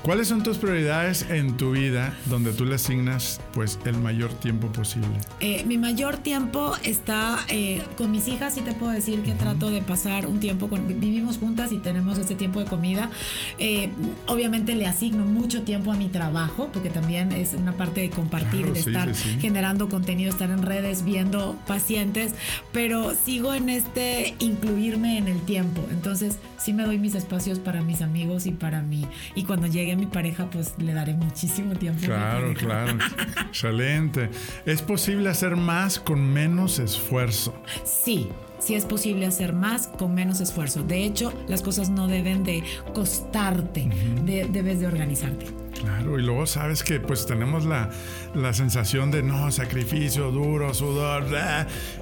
¿Cuáles 0.01 0.27
son 0.27 0.43
tus 0.43 0.57
prioridades 0.57 1.25
en 1.29 1.55
tu 1.55 1.71
vida 1.71 2.13
donde 2.25 2.51
tú 2.51 2.65
le 2.65 2.75
asignas 2.75 3.39
pues 3.53 3.79
el 3.85 3.97
mayor 3.97 4.33
tiempo 4.33 4.67
posible? 4.67 5.07
Eh, 5.39 5.63
mi 5.65 5.77
mayor 5.77 6.17
tiempo 6.17 6.73
está 6.83 7.39
eh, 7.47 7.81
con 7.97 8.11
mis 8.11 8.27
hijas, 8.27 8.55
sí 8.55 8.61
te 8.61 8.73
puedo 8.73 8.91
decir 8.91 9.21
que 9.21 9.31
trato 9.31 9.69
de 9.69 9.81
pasar 9.81 10.25
un 10.25 10.41
tiempo 10.41 10.67
con, 10.67 10.85
vivimos 10.99 11.37
juntas 11.37 11.71
y 11.71 11.77
tenemos 11.77 12.17
ese 12.17 12.35
tiempo 12.35 12.59
de 12.59 12.65
comida. 12.65 13.09
Eh, 13.57 13.89
obviamente 14.27 14.75
le 14.75 14.87
asigno 14.87 15.23
mucho 15.23 15.61
tiempo 15.61 15.93
a 15.93 15.95
mi 15.95 16.09
trabajo, 16.09 16.69
porque 16.73 16.89
también 16.89 17.31
es 17.31 17.53
una 17.53 17.71
parte 17.71 18.01
de 18.01 18.09
compartir, 18.09 18.73
de 18.73 18.79
estar 18.79 19.15
generando 19.15 19.87
contenido, 19.87 20.29
estar 20.29 20.49
en 20.49 20.61
redes, 20.61 21.05
viendo 21.05 21.55
pacientes, 21.67 22.33
pero 22.73 23.13
sigo 23.15 23.53
en 23.53 23.69
este 23.69 24.35
incluirme 24.39 25.17
en 25.17 25.29
el 25.29 25.39
tiempo. 25.41 25.81
Entonces, 25.89 26.00
sí 26.57 26.73
me 26.73 26.83
doy 26.83 26.97
mis 26.97 27.15
espacios 27.15 27.59
para 27.59 27.81
mis 27.81 28.01
amigos 28.01 28.45
y 28.45 28.51
para 28.51 28.81
mí. 28.81 29.05
Y 29.35 29.43
cuando 29.43 29.67
llegue 29.67 29.95
mi 29.95 30.05
pareja, 30.05 30.49
pues 30.49 30.73
le 30.77 30.93
daré 30.93 31.13
muchísimo 31.13 31.75
tiempo. 31.75 32.05
Claro, 32.05 32.53
claro. 32.57 32.97
Excelente. 33.47 34.29
¿Es 34.65 34.81
posible 34.81 35.29
hacer 35.29 35.55
más 35.55 35.99
con 35.99 36.33
menos 36.33 36.79
esfuerzo? 36.79 37.53
Sí, 37.83 38.29
sí 38.59 38.75
es 38.75 38.85
posible 38.85 39.25
hacer 39.25 39.53
más 39.53 39.87
con 39.87 40.13
menos 40.13 40.41
esfuerzo. 40.41 40.83
De 40.83 41.03
hecho, 41.03 41.33
las 41.47 41.61
cosas 41.61 41.89
no 41.89 42.07
deben 42.07 42.43
de 42.43 42.63
costarte, 42.93 43.89
debes 44.23 44.79
de 44.79 44.87
organizarte. 44.87 45.60
Claro, 45.81 46.19
y 46.19 46.21
luego 46.21 46.45
sabes 46.45 46.83
que 46.83 46.99
pues 46.99 47.25
tenemos 47.25 47.65
la, 47.65 47.89
sensación 48.53 49.09
de 49.11 49.23
no, 49.23 49.51
sacrificio, 49.51 50.31
duro, 50.31 50.73
sudor, 50.73 51.25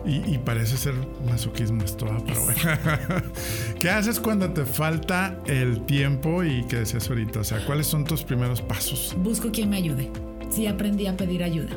y, 0.05 0.38
parece 0.39 0.77
ser 0.77 0.95
masoquismo 1.25 1.83
esto, 1.83 2.05
pero 2.25 2.43
bueno. 2.43 2.59
¿Qué 3.79 3.89
haces 3.89 4.19
cuando 4.19 4.51
te 4.51 4.65
falta 4.65 5.38
el 5.45 5.86
tiempo 5.86 6.43
y 6.43 6.65
qué 6.67 6.77
decías 6.77 7.09
ahorita? 7.09 7.39
O 7.39 7.43
sea, 7.43 7.65
¿cuáles 7.65 7.88
son 7.88 8.03
tus 8.03 8.24
primeros 8.24 8.62
pasos? 8.62 9.15
Busco 9.17 9.51
quien 9.51 9.69
me 9.69 9.77
ayude. 9.77 10.12
Sí 10.50 10.67
aprendí 10.67 11.07
a 11.07 11.15
pedir 11.15 11.43
ayuda. 11.43 11.69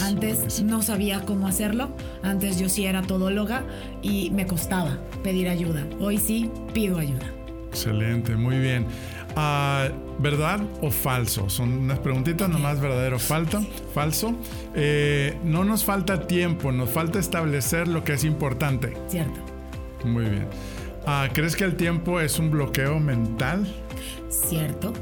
Antes 0.00 0.62
no 0.62 0.82
sabía 0.82 1.20
cómo 1.20 1.46
hacerlo, 1.46 1.90
antes 2.22 2.58
yo 2.58 2.68
sí 2.68 2.86
era 2.86 3.02
todóloga 3.02 3.62
y 4.02 4.30
me 4.30 4.46
costaba 4.46 4.98
pedir 5.22 5.48
ayuda. 5.48 5.86
Hoy 6.00 6.18
sí 6.18 6.50
pido 6.72 6.98
ayuda. 6.98 7.30
Excelente, 7.68 8.36
muy 8.36 8.58
bien. 8.58 8.86
Ah, 9.36 9.88
¿Verdad 10.18 10.60
o 10.80 10.90
falso? 10.90 11.50
Son 11.50 11.70
unas 11.70 11.98
preguntitas 11.98 12.48
nomás, 12.48 12.80
verdadero 12.80 13.16
o 13.16 13.18
falso. 13.18 13.62
falso. 13.94 14.34
Eh, 14.74 15.38
no 15.44 15.62
nos 15.62 15.84
falta 15.84 16.26
tiempo, 16.26 16.72
nos 16.72 16.88
falta 16.88 17.18
establecer 17.18 17.86
lo 17.86 18.02
que 18.02 18.14
es 18.14 18.24
importante. 18.24 18.96
Cierto. 19.08 19.38
Muy 20.04 20.24
bien. 20.24 20.48
Ah, 21.06 21.28
¿Crees 21.32 21.54
que 21.54 21.64
el 21.64 21.76
tiempo 21.76 22.18
es 22.18 22.38
un 22.38 22.50
bloqueo 22.50 22.98
mental? 22.98 23.66
Cierto. 24.30 24.92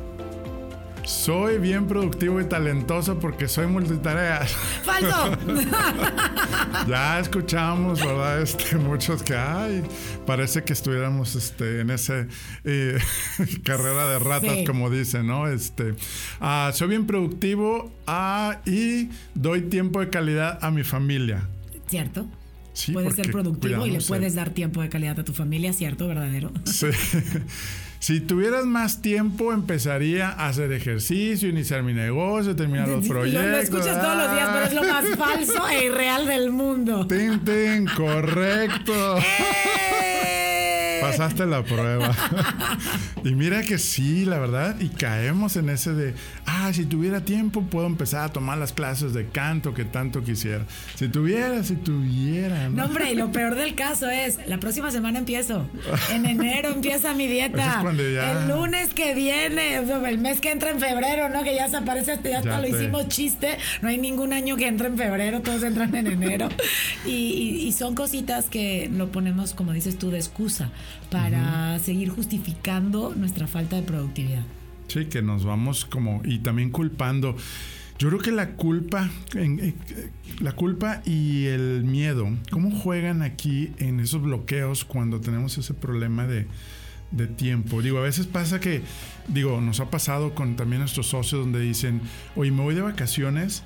Soy 1.05 1.59
bien 1.59 1.87
productivo 1.87 2.41
y 2.41 2.45
talentoso 2.45 3.19
porque 3.19 3.47
soy 3.47 3.67
multitareas. 3.67 4.53
¡Falso! 4.85 5.33
ya 6.89 7.21
escuchamos, 7.21 8.01
¿verdad? 8.01 8.41
Este, 8.41 8.77
muchos 8.77 9.23
que 9.23 9.35
hay. 9.35 9.83
Parece 10.27 10.65
que 10.65 10.73
estuviéramos 10.73 11.35
este, 11.35 11.81
en 11.81 11.91
esa 11.91 12.27
eh, 12.65 12.99
carrera 13.65 14.09
de 14.09 14.19
ratas, 14.19 14.59
como 14.67 14.89
dicen, 14.89 15.27
¿no? 15.27 15.47
Este, 15.47 15.95
ah, 16.41 16.71
soy 16.75 16.89
bien 16.89 17.07
productivo 17.07 17.93
ah, 18.07 18.61
y 18.65 19.11
doy 19.35 19.63
tiempo 19.63 20.01
de 20.01 20.09
calidad 20.09 20.59
a 20.63 20.71
mi 20.71 20.85
familia. 20.85 21.47
¿Cierto? 21.87 22.27
puedes 22.93 23.15
ser 23.15 23.31
productivo 23.31 23.87
y 23.87 23.91
le 23.93 24.01
puedes 24.01 24.35
dar 24.35 24.51
tiempo 24.51 24.83
de 24.83 24.89
calidad 24.89 25.21
a 25.21 25.25
tu 25.25 25.33
familia, 25.33 25.73
¿cierto? 25.73 26.09
¿Verdadero? 26.09 26.51
Sí. 26.65 26.89
Si 28.05 28.21
tuvieras 28.21 28.67
más 28.67 29.01
tiempo, 29.01 29.51
empezaría 29.51 30.29
a 30.29 30.49
hacer 30.49 30.71
ejercicio, 30.73 31.49
iniciar 31.49 31.83
mi 31.83 31.95
negocio, 31.95 32.55
terminar 32.55 32.87
los 32.87 33.09
proyectos. 33.09 33.51
Lo, 33.51 33.57
escuchas 33.57 33.99
todos 33.99 34.19
los 34.19 34.31
días, 34.31 34.51
pero 34.53 34.67
es 34.67 34.75
lo 34.75 34.83
más 34.83 35.05
falso 35.17 35.69
e 35.71 35.87
irreal 35.87 36.27
del 36.27 36.51
mundo. 36.51 37.07
Tin, 37.07 37.87
correcto. 37.97 39.17
¡Eh! 39.21 40.14
Pasaste 41.11 41.47
la 41.47 41.63
prueba. 41.63 42.15
y 43.25 43.35
mira 43.35 43.63
que 43.63 43.79
sí, 43.79 44.25
la 44.25 44.39
verdad, 44.39 44.77
y 44.81 44.89
caemos 44.89 45.57
en 45.57 45.69
ese 45.69 45.93
de, 45.93 46.15
ah, 46.47 46.73
si 46.73 46.85
tuviera 46.85 47.21
tiempo 47.21 47.63
puedo 47.63 47.87
empezar 47.87 48.25
a 48.25 48.33
tomar 48.33 48.59
las 48.59 48.73
clases 48.73 49.15
de 49.15 49.29
canto 49.29 49.75
que 49.75 49.85
tanto 49.85 50.23
quisiera. 50.23 50.65
Si 50.95 51.09
tuviera, 51.09 51.63
si 51.63 51.77
tuviera. 51.77 52.69
No, 52.69 52.85
hombre, 52.85 53.13
y 53.13 53.17
lo 53.17 53.33
peor 53.33 53.55
del 53.55 53.75
caso 53.75 54.09
es, 54.11 54.39
la 54.47 54.59
próxima 54.59 54.91
semana 54.91 55.19
empiezo. 55.19 55.67
En 56.11 56.27
enero 56.27 56.71
empieza 56.71 57.15
mi 57.15 57.27
dieta. 57.27 57.83
El 57.83 58.49
lunes 58.49 58.95
que 58.95 59.15
viene, 59.15 59.77
el 59.77 60.19
mes 60.19 60.41
que 60.41 60.51
entra 60.51 60.71
en 60.71 60.81
febrero, 60.81 61.29
¿no? 61.29 61.43
Que 61.43 61.55
ya 61.55 61.69
se 61.69 61.77
aparece, 61.77 62.19
ya, 62.23 62.39
hasta 62.39 62.61
lo 62.61 62.69
hicimos 62.69 63.09
chiste. 63.09 63.59
No 63.83 63.89
hay 63.89 63.99
ningún 63.99 64.33
año 64.33 64.57
que 64.57 64.67
entre 64.67 64.89
en 64.89 64.97
febrero, 64.97 65.41
todos 65.41 65.63
entran 65.63 65.95
en 65.95 66.07
enero. 66.07 66.49
y 67.07 67.73
son 67.73 67.95
cositas 67.95 68.47
que 68.47 68.91
lo 68.93 69.11
ponemos, 69.11 69.55
como 69.55 69.73
dices 69.73 69.99
tú, 69.99 70.11
de 70.11 70.19
excusa 70.19 70.71
para 71.11 71.79
seguir 71.79 72.09
justificando 72.09 73.15
nuestra 73.15 73.47
falta 73.47 73.77
de 73.77 73.83
productividad. 73.83 74.43
Sí, 74.89 75.07
que 75.07 75.23
nos 75.23 75.45
vamos 75.45 75.85
como 75.85 76.21
y 76.25 76.39
también 76.39 76.71
culpando. 76.71 77.37
Yo 77.99 78.09
creo 78.09 78.21
que 78.21 78.33
la 78.33 78.51
culpa, 78.51 79.09
eh, 79.37 79.75
la 80.41 80.53
culpa 80.53 81.01
y 81.05 81.47
el 81.47 81.85
miedo, 81.85 82.29
¿cómo 82.51 82.71
juegan 82.71 83.23
aquí 83.23 83.71
en 83.79 84.01
esos 84.01 84.21
bloqueos 84.23 84.85
cuando 84.85 85.21
tenemos 85.21 85.57
ese 85.59 85.75
problema 85.75 86.27
de, 86.27 86.47
de 87.13 87.27
tiempo? 87.29 87.83
Digo, 87.83 87.99
a 87.99 88.03
veces 88.03 88.27
pasa 88.27 88.59
que, 88.59 88.83
digo, 89.29 89.61
nos 89.61 89.79
ha 89.79 89.91
pasado 89.91 90.35
con 90.35 90.57
también 90.57 90.81
nuestros 90.81 91.07
socios 91.07 91.43
donde 91.43 91.61
dicen, 91.61 92.01
oye, 92.35 92.51
me 92.51 92.63
voy 92.63 92.75
de 92.75 92.83
vacaciones 92.83 93.63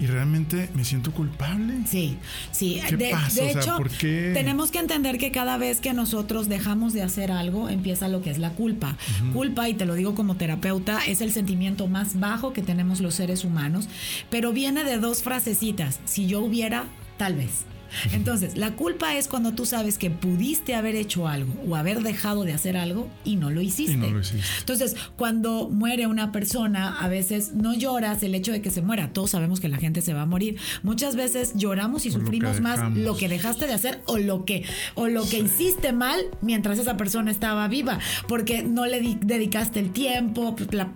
y 0.00 0.06
realmente 0.06 0.68
me 0.74 0.84
siento 0.84 1.12
culpable. 1.12 1.74
Sí, 1.86 2.18
sí. 2.52 2.80
de, 2.96 3.10
hecho, 3.50 3.76
tenemos 3.98 4.70
que 4.70 4.78
entender 4.78 5.18
que 5.18 5.30
cada 5.30 5.58
vez 5.58 5.80
que 5.80 5.92
nosotros 5.92 6.48
dejamos 6.48 6.92
de 6.92 7.02
hacer 7.02 7.32
algo, 7.32 7.68
empieza 7.68 8.08
lo 8.08 8.22
que 8.22 8.30
es 8.30 8.38
la 8.38 8.50
culpa. 8.50 8.96
Culpa, 9.32 9.68
y 9.68 9.74
te 9.74 9.86
lo 9.86 9.94
digo 9.94 10.14
como 10.14 10.36
terapeuta, 10.36 11.00
es 11.06 11.20
el 11.20 11.32
sentimiento 11.32 11.88
más 11.88 12.18
bajo 12.20 12.52
que 12.52 12.62
tenemos 12.62 13.00
los 13.00 13.14
seres 13.14 13.44
humanos, 13.44 13.88
pero 14.30 14.52
viene 14.52 14.84
de 14.84 14.98
dos 14.98 15.22
frasecitas. 15.22 16.00
Si 16.04 16.26
yo 16.26 16.40
hubiera, 16.40 16.84
tal 17.16 17.34
vez. 17.34 17.64
Entonces, 18.12 18.56
la 18.56 18.72
culpa 18.72 19.16
es 19.16 19.28
cuando 19.28 19.52
tú 19.52 19.66
sabes 19.66 19.98
que 19.98 20.10
pudiste 20.10 20.74
haber 20.74 20.96
hecho 20.96 21.28
algo 21.28 21.52
o 21.68 21.76
haber 21.76 22.02
dejado 22.02 22.44
de 22.44 22.52
hacer 22.52 22.76
algo 22.76 23.08
y 23.24 23.36
no 23.36 23.50
lo 23.50 23.60
hiciste. 23.60 24.12
Entonces, 24.60 24.96
cuando 25.16 25.68
muere 25.68 26.06
una 26.06 26.32
persona, 26.32 26.98
a 26.98 27.08
veces 27.08 27.52
no 27.54 27.74
lloras 27.74 28.22
el 28.22 28.34
hecho 28.34 28.52
de 28.52 28.62
que 28.62 28.70
se 28.70 28.82
muera. 28.82 29.12
Todos 29.12 29.30
sabemos 29.30 29.60
que 29.60 29.68
la 29.68 29.78
gente 29.78 30.02
se 30.02 30.14
va 30.14 30.22
a 30.22 30.26
morir. 30.26 30.56
Muchas 30.82 31.16
veces 31.16 31.52
lloramos 31.54 32.06
y 32.06 32.10
sufrimos 32.10 32.60
más 32.60 32.96
lo 32.96 33.16
que 33.16 33.28
dejaste 33.28 33.66
de 33.66 33.74
hacer 33.74 34.02
o 34.06 34.18
lo 34.18 34.44
que 34.44 34.64
o 34.94 35.08
lo 35.08 35.28
que 35.28 35.38
hiciste 35.38 35.92
mal 35.92 36.20
mientras 36.40 36.78
esa 36.78 36.96
persona 36.96 37.30
estaba 37.30 37.68
viva, 37.68 37.98
porque 38.26 38.62
no 38.62 38.86
le 38.86 39.18
dedicaste 39.20 39.80
el 39.80 39.90
tiempo, 39.90 40.54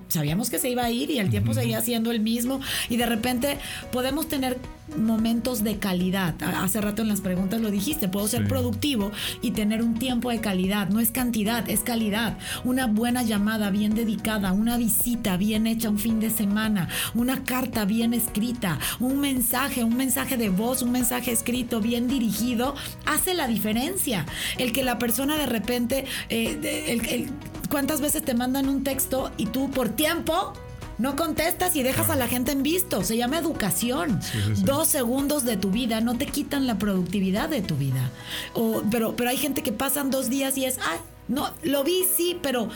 sabíamos 0.09 0.50
que 0.50 0.59
se 0.59 0.70
iba 0.70 0.85
a 0.85 0.90
ir 0.90 1.11
y 1.11 1.18
el 1.18 1.31
tiempo 1.31 1.55
seguía 1.55 1.81
siendo 1.81 2.11
el 2.11 2.20
mismo 2.20 2.61
y 2.88 2.96
de 2.96 3.07
repente 3.07 3.59
podemos 3.90 4.28
tener 4.28 4.59
momentos 4.97 5.62
de 5.62 5.79
calidad. 5.79 6.35
Hace 6.42 6.81
rato 6.81 7.03
en 7.03 7.09
las 7.09 7.21
preguntas 7.21 7.61
lo 7.61 7.71
dijiste, 7.71 8.09
puedo 8.09 8.29
ser 8.29 8.47
productivo 8.47 9.11
y 9.40 9.53
tener 9.53 9.83
un 9.83 9.95
tiempo 9.95 10.31
de 10.31 10.40
calidad. 10.40 10.88
No 10.88 11.01
es 11.01 11.11
cantidad, 11.11 11.68
es 11.68 11.81
calidad. 11.81 12.37
Una 12.64 12.87
buena 12.87 13.23
llamada 13.23 13.71
bien 13.71 13.95
dedicada, 13.95 14.53
una 14.53 14.77
visita 14.77 15.37
bien 15.37 15.66
hecha 15.66 15.88
un 15.88 15.99
fin 15.99 16.21
de 16.21 16.31
semana, 16.31 16.88
una 17.14 17.45
carta 17.45 17.85
bien 17.85 18.14
escrita, 18.14 18.79
un 19.01 19.21
mensaje, 19.21 19.85
un 19.85 19.97
mensaje 19.97 20.37
de 20.37 20.49
voz, 20.49 20.83
un 20.83 20.92
mensaje 20.92 21.33
escrito 21.33 21.81
bien 21.81 22.09
dirigido, 22.09 22.75
hace 23.07 23.35
la 23.35 23.47
diferencia. 23.47 24.27
El 24.59 24.73
que 24.73 24.83
la 24.83 24.99
persona 24.99 25.37
de 25.37 25.47
repente, 25.47 26.05
eh, 26.29 27.29
¿cuántas 27.71 28.01
veces 28.01 28.23
te 28.23 28.35
mandan 28.35 28.68
un 28.68 28.85
texto 28.85 29.31
y 29.37 29.47
tú 29.47 29.71
por 29.71 29.88
tiempo 29.88 30.53
no 31.03 31.17
contestas 31.17 31.75
y 31.75 31.83
dejas 31.83 32.11
a 32.11 32.17
la 32.17 32.29
gente 32.29 32.53
en 32.53 32.62
visto. 32.62 33.03
Se 33.03 33.17
llama 33.17 33.37
educación. 33.37 34.21
Dos 34.59 34.87
segundos 34.87 35.45
de 35.45 35.57
tu 35.57 35.73
vida 35.73 36.01
no 36.01 36.17
te 36.17 36.27
quitan 36.27 36.69
la 36.69 36.79
productividad 36.79 37.49
de 37.49 37.61
tu 37.61 37.75
vida. 37.77 38.11
O, 38.55 38.85
pero, 38.88 39.17
pero 39.17 39.29
hay 39.29 39.37
gente 39.37 39.65
que 39.65 39.73
pasan 39.73 40.12
dos 40.12 40.31
días 40.31 40.57
y 40.57 40.65
es, 40.65 40.79
ah, 40.79 40.99
no, 41.27 41.51
lo 41.65 41.83
vi, 41.83 42.05
sí, 42.17 42.38
pero 42.41 42.69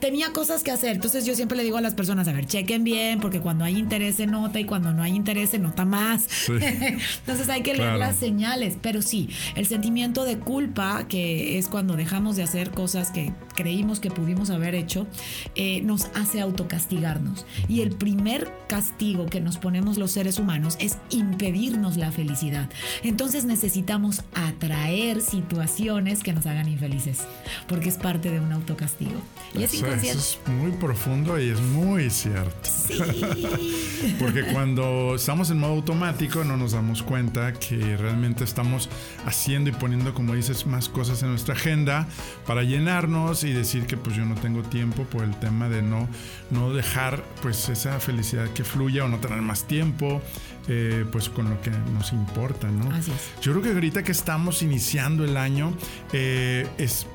tenía 0.00 0.32
cosas 0.32 0.62
que 0.62 0.70
hacer. 0.70 0.96
Entonces 0.96 1.26
yo 1.26 1.34
siempre 1.34 1.58
le 1.58 1.64
digo 1.64 1.76
a 1.76 1.82
las 1.82 1.94
personas, 1.94 2.26
a 2.26 2.32
ver, 2.32 2.46
chequen 2.46 2.84
bien, 2.84 3.20
porque 3.20 3.40
cuando 3.40 3.64
hay 3.64 3.78
interés 3.78 4.16
se 4.16 4.26
nota 4.26 4.58
y 4.60 4.64
cuando 4.64 4.94
no 4.94 5.02
hay 5.02 5.14
interés 5.14 5.50
se 5.50 5.58
nota 5.58 5.84
más. 5.84 6.26
Entonces 6.48 7.48
hay 7.50 7.62
que 7.62 7.74
leer 7.74 7.98
las 7.98 8.16
señales. 8.16 8.78
Pero 8.80 9.02
sí, 9.02 9.28
el 9.56 9.66
sentimiento 9.66 10.24
de 10.24 10.38
culpa, 10.38 11.06
que 11.06 11.58
es 11.58 11.68
cuando 11.68 11.96
dejamos 11.96 12.36
de 12.36 12.44
hacer 12.44 12.70
cosas 12.70 13.10
que 13.10 13.32
creímos 13.54 14.00
que 14.00 14.10
pudimos 14.10 14.50
haber 14.50 14.74
hecho, 14.74 15.06
eh, 15.54 15.80
nos 15.82 16.06
hace 16.14 16.40
autocastigarnos. 16.40 17.46
Y 17.68 17.80
el 17.80 17.90
primer 17.90 18.52
castigo 18.68 19.26
que 19.26 19.40
nos 19.40 19.56
ponemos 19.56 19.98
los 19.98 20.12
seres 20.12 20.38
humanos 20.38 20.76
es 20.80 20.98
impedirnos 21.10 21.96
la 21.96 22.12
felicidad. 22.12 22.68
Entonces 23.02 23.44
necesitamos 23.44 24.22
atraer 24.34 25.20
situaciones 25.20 26.22
que 26.22 26.32
nos 26.32 26.46
hagan 26.46 26.68
infelices, 26.68 27.20
porque 27.68 27.88
es 27.88 27.96
parte 27.96 28.30
de 28.30 28.40
un 28.40 28.52
autocastigo. 28.52 29.20
Y 29.54 29.62
es 29.62 29.74
eso 29.74 29.86
es 29.86 30.38
muy 30.46 30.72
profundo 30.72 31.38
y 31.38 31.50
es 31.50 31.60
muy 31.60 32.10
cierto. 32.10 32.70
Porque 34.18 34.42
cuando 34.52 35.14
estamos 35.14 35.50
en 35.50 35.58
modo 35.58 35.72
automático 35.72 36.44
no 36.44 36.56
nos 36.56 36.72
damos 36.72 37.02
cuenta 37.02 37.52
que 37.52 37.96
realmente 37.96 38.44
estamos 38.44 38.88
haciendo 39.26 39.70
y 39.70 39.72
poniendo, 39.72 40.12
como 40.14 40.34
dices, 40.34 40.66
más 40.66 40.88
cosas 40.88 41.22
en 41.22 41.30
nuestra 41.30 41.54
agenda 41.54 42.08
para 42.46 42.62
llenarnos 42.62 43.43
y 43.44 43.52
decir 43.52 43.86
que 43.86 43.96
pues 43.96 44.16
yo 44.16 44.24
no 44.24 44.34
tengo 44.34 44.62
tiempo 44.62 45.04
por 45.04 45.22
el 45.24 45.34
tema 45.38 45.68
de 45.68 45.82
no, 45.82 46.08
no 46.50 46.72
dejar 46.72 47.22
pues 47.42 47.68
esa 47.68 48.00
felicidad 48.00 48.48
que 48.50 48.64
fluya 48.64 49.04
o 49.04 49.08
no 49.08 49.18
tener 49.18 49.40
más 49.42 49.66
tiempo. 49.66 50.22
Eh, 50.66 51.04
pues 51.12 51.28
con 51.28 51.50
lo 51.50 51.60
que 51.60 51.70
nos 51.70 52.12
importa, 52.12 52.68
¿no? 52.68 52.90
Así 52.90 53.10
es. 53.10 53.42
Yo 53.42 53.52
creo 53.52 53.62
que 53.62 53.72
ahorita 53.72 54.02
que 54.02 54.12
estamos 54.12 54.62
iniciando 54.62 55.22
el 55.22 55.36
año 55.36 55.74
eh, 56.14 56.66
es 56.78 57.06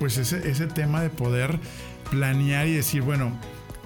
pues 0.00 0.18
ese, 0.18 0.50
ese 0.50 0.66
tema 0.66 1.02
de 1.02 1.10
poder 1.10 1.60
planear 2.10 2.66
y 2.66 2.74
decir, 2.74 3.02
bueno, 3.02 3.38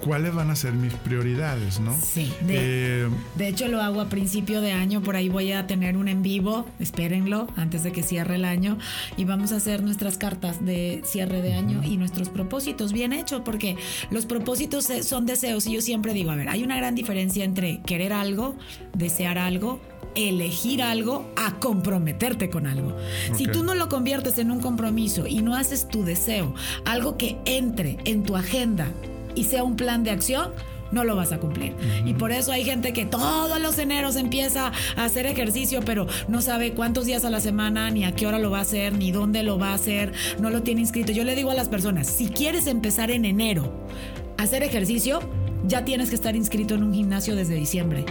cuáles 0.03 0.33
van 0.33 0.49
a 0.49 0.55
ser 0.55 0.73
mis 0.73 0.93
prioridades, 0.93 1.79
¿no? 1.79 1.95
Sí. 2.01 2.31
De, 2.41 3.05
eh, 3.05 3.09
de, 3.35 3.47
hecho, 3.47 3.67
lo 3.67 3.81
hago 3.81 4.01
a 4.01 4.09
principio 4.09 4.61
de 4.61 4.71
año, 4.71 5.01
por 5.01 5.15
ahí 5.15 5.29
voy 5.29 5.51
a 5.51 5.67
tener 5.67 5.97
un 5.97 6.07
en 6.07 6.23
vivo, 6.23 6.67
espérenlo, 6.79 7.47
antes 7.55 7.83
de 7.83 7.91
que 7.91 8.03
cierre 8.03 8.35
el 8.35 8.45
año, 8.45 8.77
y 9.17 9.25
vamos 9.25 9.51
a 9.51 9.57
hacer 9.57 9.83
nuestras 9.83 10.17
cartas 10.17 10.63
de 10.65 11.01
cierre 11.05 11.41
de 11.41 11.53
año 11.53 11.81
y 11.83 11.97
nuestros 11.97 12.29
propósitos 12.29 12.93
bien 12.93 13.13
hechos, 13.13 13.41
porque 13.45 13.77
los 14.09 14.25
propósitos 14.25 14.87
son 15.03 15.25
deseos, 15.25 15.67
y 15.67 15.73
yo 15.73 15.81
siempre 15.81 16.13
digo, 16.13 16.31
a 16.31 16.35
ver, 16.35 16.49
hay 16.49 16.63
una 16.63 16.77
gran 16.77 16.95
diferencia 16.95 17.45
entre 17.45 17.81
querer 17.81 18.13
algo, 18.13 18.55
desear 18.93 19.37
algo, 19.37 19.79
elegir 20.15 20.81
algo 20.81 21.31
a 21.37 21.59
comprometerte 21.59 22.49
con 22.49 22.67
algo. 22.67 22.95
Si 23.35 23.45
tú 23.47 23.63
no 23.63 23.75
lo 23.75 23.87
conviertes 23.89 24.37
en 24.37 24.51
un 24.51 24.59
compromiso 24.59 25.27
y 25.27 25.41
no 25.41 25.55
haces 25.55 25.87
tu 25.87 26.03
deseo, 26.03 26.53
algo 26.85 27.17
que 27.17 27.37
entre 27.45 27.97
en 28.05 28.23
tu 28.23 28.35
agenda 28.35 28.91
y 29.35 29.45
sea 29.45 29.63
un 29.63 29.75
plan 29.75 30.03
de 30.03 30.11
acción, 30.11 30.51
no 30.91 31.03
lo 31.03 31.15
vas 31.15 31.31
a 31.31 31.39
cumplir. 31.39 31.73
Y 32.05 32.13
por 32.13 32.31
eso 32.31 32.51
hay 32.51 32.63
gente 32.63 32.93
que 32.93 33.05
todos 33.05 33.59
los 33.61 33.77
eneros 33.77 34.15
empieza 34.15 34.71
a 34.95 35.05
hacer 35.05 35.25
ejercicio, 35.25 35.81
pero 35.85 36.07
no 36.27 36.41
sabe 36.41 36.73
cuántos 36.73 37.05
días 37.05 37.25
a 37.25 37.29
la 37.29 37.39
semana, 37.39 37.89
ni 37.89 38.03
a 38.03 38.13
qué 38.13 38.27
hora 38.27 38.39
lo 38.39 38.51
va 38.51 38.59
a 38.59 38.61
hacer, 38.61 38.93
ni 38.93 39.11
dónde 39.11 39.43
lo 39.43 39.57
va 39.57 39.69
a 39.69 39.75
hacer, 39.75 40.13
no 40.39 40.49
lo 40.49 40.63
tiene 40.63 40.81
inscrito. 40.81 41.11
Yo 41.11 41.23
le 41.23 41.35
digo 41.35 41.51
a 41.51 41.55
las 41.55 41.69
personas, 41.69 42.07
si 42.07 42.27
quieres 42.27 42.67
empezar 42.67 43.11
en 43.11 43.25
enero 43.25 43.71
a 44.37 44.43
hacer 44.43 44.63
ejercicio, 44.63 45.19
ya 45.65 45.85
tienes 45.85 46.09
que 46.09 46.15
estar 46.15 46.35
inscrito 46.35 46.75
en 46.75 46.83
un 46.83 46.93
gimnasio 46.93 47.35
desde 47.35 47.55
diciembre. 47.55 48.05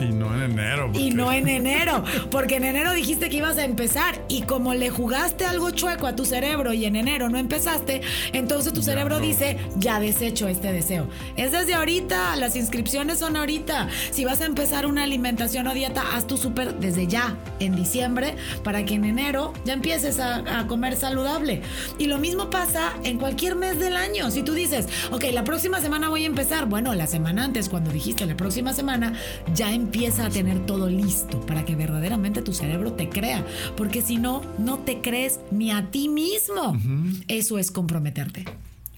Y 0.00 0.12
no 0.12 0.34
en 0.34 0.52
enero. 0.52 0.90
Y 0.94 1.10
no 1.10 1.30
en 1.30 1.48
enero, 1.48 2.04
porque 2.30 2.56
en 2.56 2.64
enero 2.64 2.92
dijiste 2.92 3.28
que 3.28 3.36
ibas 3.36 3.58
a 3.58 3.64
empezar 3.64 4.24
y 4.28 4.42
como 4.42 4.72
le 4.74 4.88
jugaste 4.88 5.44
algo 5.44 5.70
chueco 5.70 6.06
a 6.06 6.16
tu 6.16 6.24
cerebro 6.24 6.72
y 6.72 6.86
en 6.86 6.96
enero 6.96 7.28
no 7.28 7.36
empezaste, 7.38 8.00
entonces 8.32 8.72
tu 8.72 8.82
cerebro 8.82 9.20
dice, 9.20 9.58
ya 9.76 10.00
desecho 10.00 10.48
este 10.48 10.72
deseo. 10.72 11.06
Es 11.36 11.52
desde 11.52 11.74
ahorita, 11.74 12.36
las 12.36 12.56
inscripciones 12.56 13.18
son 13.18 13.36
ahorita. 13.36 13.88
Si 14.10 14.24
vas 14.24 14.40
a 14.40 14.46
empezar 14.46 14.86
una 14.86 15.02
alimentación 15.02 15.66
o 15.66 15.74
dieta, 15.74 16.02
haz 16.14 16.26
tu 16.26 16.36
súper 16.36 16.76
desde 16.76 17.06
ya, 17.06 17.36
en 17.58 17.76
diciembre, 17.76 18.36
para 18.64 18.84
que 18.84 18.94
en 18.94 19.04
enero 19.04 19.52
ya 19.64 19.74
empieces 19.74 20.18
a, 20.18 20.60
a 20.60 20.66
comer 20.66 20.96
saludable. 20.96 21.60
Y 21.98 22.06
lo 22.06 22.18
mismo 22.18 22.48
pasa 22.48 22.94
en 23.04 23.18
cualquier 23.18 23.54
mes 23.54 23.78
del 23.78 23.96
año. 23.96 24.30
Si 24.30 24.42
tú 24.42 24.54
dices, 24.54 24.88
ok, 25.10 25.24
la 25.32 25.44
próxima 25.44 25.80
semana 25.80 26.08
voy 26.08 26.24
a 26.24 26.26
empezar, 26.26 26.66
bueno, 26.66 26.94
la 26.94 27.06
semana 27.06 27.44
antes, 27.44 27.68
cuando 27.68 27.90
dijiste 27.90 28.24
la 28.24 28.36
próxima 28.36 28.72
semana, 28.72 29.12
ya 29.54 29.70
empiezas 29.72 29.89
empieza 29.90 30.26
a 30.26 30.30
tener 30.30 30.64
todo 30.66 30.88
listo 30.88 31.40
para 31.46 31.64
que 31.64 31.74
verdaderamente 31.74 32.42
tu 32.42 32.52
cerebro 32.52 32.92
te 32.92 33.08
crea. 33.08 33.44
Porque 33.76 34.02
si 34.02 34.18
no, 34.18 34.40
no 34.56 34.78
te 34.78 35.00
crees 35.00 35.40
ni 35.50 35.72
a 35.72 35.90
ti 35.90 36.08
mismo. 36.08 36.78
Eso 37.26 37.58
es 37.58 37.72
comprometerte. 37.72 38.44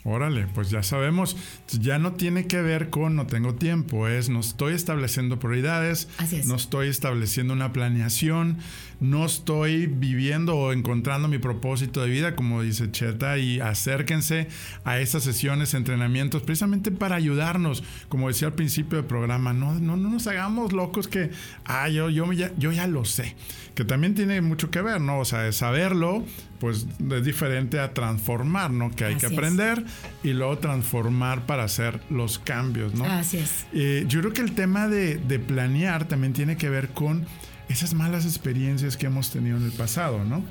Órale, 0.04 0.48
pues 0.52 0.68
ya 0.68 0.82
sabemos, 0.82 1.34
ya 1.80 1.98
no 1.98 2.12
tiene 2.12 2.46
que 2.46 2.60
ver 2.60 2.90
con 2.90 3.16
no 3.16 3.26
tengo 3.26 3.54
tiempo, 3.54 4.06
es 4.06 4.28
no 4.28 4.40
estoy 4.40 4.74
estableciendo 4.74 5.38
prioridades, 5.38 6.08
no 6.44 6.56
estoy 6.56 6.88
estableciendo 6.88 7.54
una 7.54 7.72
planeación, 7.72 8.58
no 9.02 9.26
estoy 9.26 9.86
viviendo 9.86 10.56
o 10.56 10.72
encontrando 10.72 11.26
mi 11.26 11.38
propósito 11.38 12.02
de 12.02 12.08
vida, 12.08 12.36
como 12.36 12.62
dice 12.62 12.90
Cheta, 12.90 13.36
y 13.36 13.60
acérquense 13.60 14.46
a 14.84 15.00
esas 15.00 15.24
sesiones, 15.24 15.74
entrenamientos, 15.74 16.42
precisamente 16.42 16.92
para 16.92 17.16
ayudarnos, 17.16 17.82
como 18.08 18.28
decía 18.28 18.48
al 18.48 18.54
principio 18.54 18.98
del 18.98 19.06
programa, 19.06 19.52
no, 19.52 19.74
no, 19.74 19.96
no 19.96 20.08
nos 20.08 20.26
hagamos 20.28 20.72
locos 20.72 21.08
que, 21.08 21.30
ah, 21.64 21.88
yo, 21.88 22.10
yo, 22.10 22.32
ya, 22.32 22.52
yo 22.56 22.70
ya 22.70 22.86
lo 22.86 23.04
sé, 23.04 23.34
que 23.74 23.84
también 23.84 24.14
tiene 24.14 24.40
mucho 24.40 24.70
que 24.70 24.80
ver, 24.80 25.00
¿no? 25.00 25.18
O 25.18 25.24
sea, 25.24 25.50
saberlo, 25.50 26.24
pues 26.60 26.86
es 27.10 27.24
diferente 27.24 27.80
a 27.80 27.94
transformar, 27.94 28.70
¿no? 28.70 28.92
Que 28.92 29.04
hay 29.04 29.16
que 29.16 29.26
aprender 29.26 29.84
y 30.22 30.32
luego 30.32 30.58
transformar 30.58 31.44
para 31.44 31.64
hacer 31.64 32.00
los 32.08 32.38
cambios, 32.38 32.94
¿no? 32.94 33.04
Así 33.04 33.38
es. 33.38 33.66
Eh, 33.72 34.04
yo 34.06 34.20
creo 34.20 34.32
que 34.32 34.42
el 34.42 34.52
tema 34.52 34.86
de, 34.86 35.16
de 35.16 35.40
planear 35.40 36.06
también 36.06 36.32
tiene 36.32 36.56
que 36.56 36.68
ver 36.68 36.90
con 36.90 37.26
esas 37.72 37.94
malas 37.94 38.24
experiencias 38.24 38.96
que 38.96 39.06
hemos 39.06 39.30
tenido 39.30 39.56
en 39.56 39.64
el 39.64 39.72
pasado, 39.72 40.24
¿no? 40.24 40.44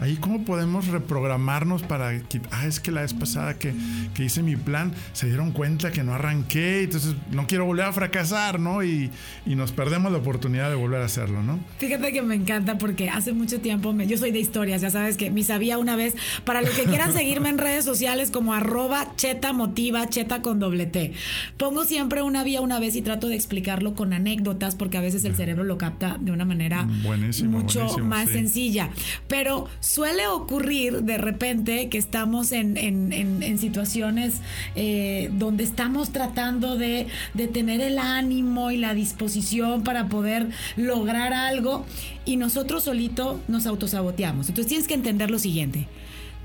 Ahí 0.00 0.16
cómo 0.16 0.44
podemos 0.44 0.88
reprogramarnos 0.88 1.82
para 1.82 2.18
que, 2.20 2.40
ah, 2.50 2.66
es 2.66 2.80
que 2.80 2.90
la 2.90 3.02
vez 3.02 3.14
pasada 3.14 3.54
que, 3.54 3.74
que, 4.14 4.24
hice 4.24 4.42
mi 4.42 4.56
plan 4.56 4.92
se 5.12 5.26
dieron 5.26 5.52
cuenta 5.52 5.92
que 5.92 6.02
no 6.02 6.14
arranqué, 6.14 6.82
entonces 6.84 7.14
no 7.30 7.46
quiero 7.46 7.66
volver 7.66 7.86
a 7.86 7.92
fracasar, 7.92 8.58
¿no? 8.58 8.82
Y, 8.82 9.10
y 9.46 9.54
nos 9.54 9.72
perdemos 9.72 10.10
la 10.10 10.18
oportunidad 10.18 10.70
de 10.70 10.76
volver 10.76 11.02
a 11.02 11.04
hacerlo, 11.04 11.42
¿no? 11.42 11.60
Fíjate 11.78 12.12
que 12.12 12.22
me 12.22 12.34
encanta 12.34 12.78
porque 12.78 13.10
hace 13.10 13.32
mucho 13.32 13.60
tiempo, 13.60 13.92
me, 13.92 14.06
yo 14.06 14.16
soy 14.16 14.30
de 14.30 14.40
historias, 14.40 14.80
ya 14.80 14.90
sabes 14.90 15.16
que 15.16 15.30
me 15.30 15.42
sabía 15.42 15.78
una 15.78 15.96
vez, 15.96 16.14
para 16.44 16.62
los 16.62 16.70
que 16.70 16.84
quieran 16.84 17.12
seguirme 17.12 17.48
en 17.48 17.58
redes 17.58 17.84
sociales 17.84 18.30
como 18.30 18.54
arroba 18.54 19.14
cheta 19.16 19.52
motiva, 19.52 20.08
cheta 20.08 20.42
con 20.42 20.58
doble 20.58 20.86
T. 20.86 21.12
Pongo 21.56 21.84
siempre 21.84 22.22
una 22.22 22.42
vía 22.44 22.60
una 22.60 22.80
vez 22.80 22.96
y 22.96 23.02
trato 23.02 23.28
de 23.28 23.36
explicarlo 23.36 23.94
con 23.94 24.12
anécdotas 24.12 24.74
porque 24.74 24.98
a 24.98 25.00
veces 25.00 25.24
el 25.24 25.36
cerebro 25.36 25.64
lo 25.64 25.78
capta 25.78 26.16
de 26.20 26.32
una 26.32 26.44
manera 26.44 26.84
mucho 26.84 27.98
más 27.98 28.30
sencilla. 28.30 28.90
Pero 29.28 29.68
suele 29.92 30.28
ocurrir 30.28 31.02
de 31.02 31.18
repente 31.18 31.88
que 31.88 31.98
estamos 31.98 32.52
en, 32.52 33.58
situaciones 33.58 34.34
eh, 34.76 35.30
donde 35.32 35.64
estamos 35.64 36.10
tratando 36.10 36.76
de, 36.76 37.08
de 37.34 37.48
tener 37.48 37.80
el 37.80 37.98
ánimo 37.98 38.70
y 38.70 38.76
la 38.76 38.94
disposición 38.94 39.82
para 39.82 40.08
poder 40.08 40.48
lograr 40.76 41.32
algo 41.32 41.84
y 42.24 42.36
nosotros 42.36 42.84
solito 42.84 43.40
nos 43.48 43.66
autosaboteamos. 43.66 44.48
Entonces 44.48 44.68
tienes 44.68 44.86
que 44.86 44.94
entender 44.94 45.28
lo 45.28 45.40
siguiente. 45.40 45.88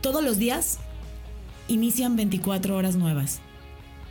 Todos 0.01 0.23
los 0.23 0.39
días 0.39 0.79
inician 1.67 2.15
24 2.15 2.75
horas 2.75 2.95
nuevas 2.95 3.41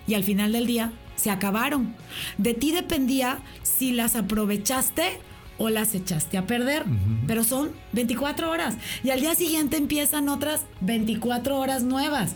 y 0.07 0.15
al 0.15 0.23
final 0.23 0.53
del 0.53 0.67
día 0.67 0.93
se 1.17 1.31
acabaron. 1.31 1.97
De 2.39 2.55
ti 2.55 2.71
dependía 2.71 3.41
si 3.65 3.91
las 3.91 4.15
aprovechaste 4.15 5.19
o 5.59 5.69
las 5.69 5.95
echaste 5.95 6.39
a 6.39 6.47
perder. 6.47 6.85
Pero 7.27 7.45
son 7.45 7.71
24 7.93 8.51
horas. 8.51 8.77
Y 9.03 9.11
al 9.11 9.21
día 9.21 9.35
siguiente 9.35 9.77
empiezan 9.77 10.29
otras 10.29 10.63
24 10.81 11.59
horas 11.59 11.83
nuevas. 11.83 12.35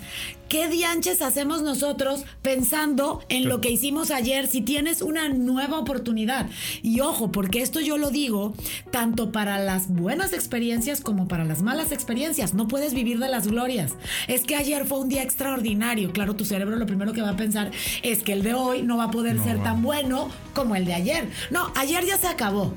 ¿Qué 0.48 0.66
dianches 0.66 1.20
hacemos 1.20 1.60
nosotros 1.60 2.24
pensando 2.40 3.20
en 3.28 3.50
lo 3.50 3.60
que 3.60 3.70
hicimos 3.70 4.10
ayer 4.10 4.46
si 4.46 4.62
tienes 4.62 5.02
una 5.02 5.28
nueva 5.28 5.78
oportunidad? 5.78 6.48
Y 6.82 7.00
ojo, 7.00 7.30
porque 7.30 7.60
esto 7.60 7.80
yo 7.80 7.98
lo 7.98 8.10
digo 8.10 8.54
tanto 8.90 9.30
para 9.30 9.58
las 9.58 9.88
buenas 9.88 10.32
experiencias 10.32 11.02
como 11.02 11.28
para 11.28 11.44
las 11.44 11.60
malas 11.60 11.92
experiencias. 11.92 12.54
No 12.54 12.66
puedes 12.66 12.94
vivir 12.94 13.18
de 13.18 13.28
las 13.28 13.46
glorias. 13.46 13.92
Es 14.26 14.44
que 14.44 14.56
ayer 14.56 14.86
fue 14.86 15.00
un 15.00 15.10
día 15.10 15.22
extraordinario. 15.22 16.12
Claro, 16.12 16.34
tu 16.34 16.46
cerebro 16.46 16.76
lo 16.76 16.86
primero 16.86 17.12
que 17.12 17.20
va 17.20 17.30
a 17.30 17.36
pensar 17.36 17.70
es 18.02 18.22
que 18.22 18.32
el 18.32 18.42
de 18.42 18.54
hoy 18.54 18.82
no 18.82 18.96
va 18.96 19.04
a 19.04 19.10
poder 19.10 19.38
ser 19.40 19.62
tan 19.62 19.82
bueno 19.82 20.30
como 20.54 20.76
el 20.76 20.86
de 20.86 20.94
ayer. 20.94 21.28
No, 21.50 21.70
ayer 21.76 22.06
ya 22.06 22.16
se 22.16 22.26
acabó 22.26 22.72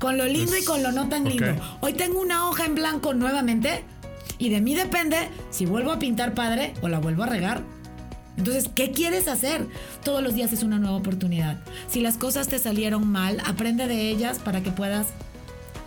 con 0.00 0.16
lo 0.16 0.24
lindo 0.24 0.56
y 0.56 0.64
con 0.64 0.82
lo 0.82 0.90
no 0.90 1.08
tan 1.08 1.24
lindo. 1.24 1.54
Hoy 1.80 1.92
tengo 1.92 2.20
una 2.20 2.48
hoja 2.48 2.64
en 2.64 2.74
blanco 2.74 3.14
nuevamente 3.14 3.84
y 4.38 4.48
de 4.48 4.60
mí 4.60 4.74
depende 4.74 5.28
si 5.50 5.66
vuelvo 5.66 5.92
a 5.92 5.98
pintar 5.98 6.34
padre 6.34 6.72
o 6.80 6.88
la 6.88 6.98
vuelvo 6.98 7.22
a 7.22 7.26
regar. 7.26 7.62
Entonces, 8.38 8.70
¿qué 8.74 8.90
quieres 8.90 9.28
hacer? 9.28 9.66
Todos 10.02 10.22
los 10.22 10.34
días 10.34 10.52
es 10.54 10.62
una 10.62 10.78
nueva 10.78 10.96
oportunidad. 10.96 11.58
Si 11.88 12.00
las 12.00 12.16
cosas 12.16 12.48
te 12.48 12.58
salieron 12.58 13.06
mal, 13.06 13.38
aprende 13.44 13.86
de 13.86 14.08
ellas 14.08 14.38
para 14.38 14.62
que 14.62 14.70
puedas 14.70 15.08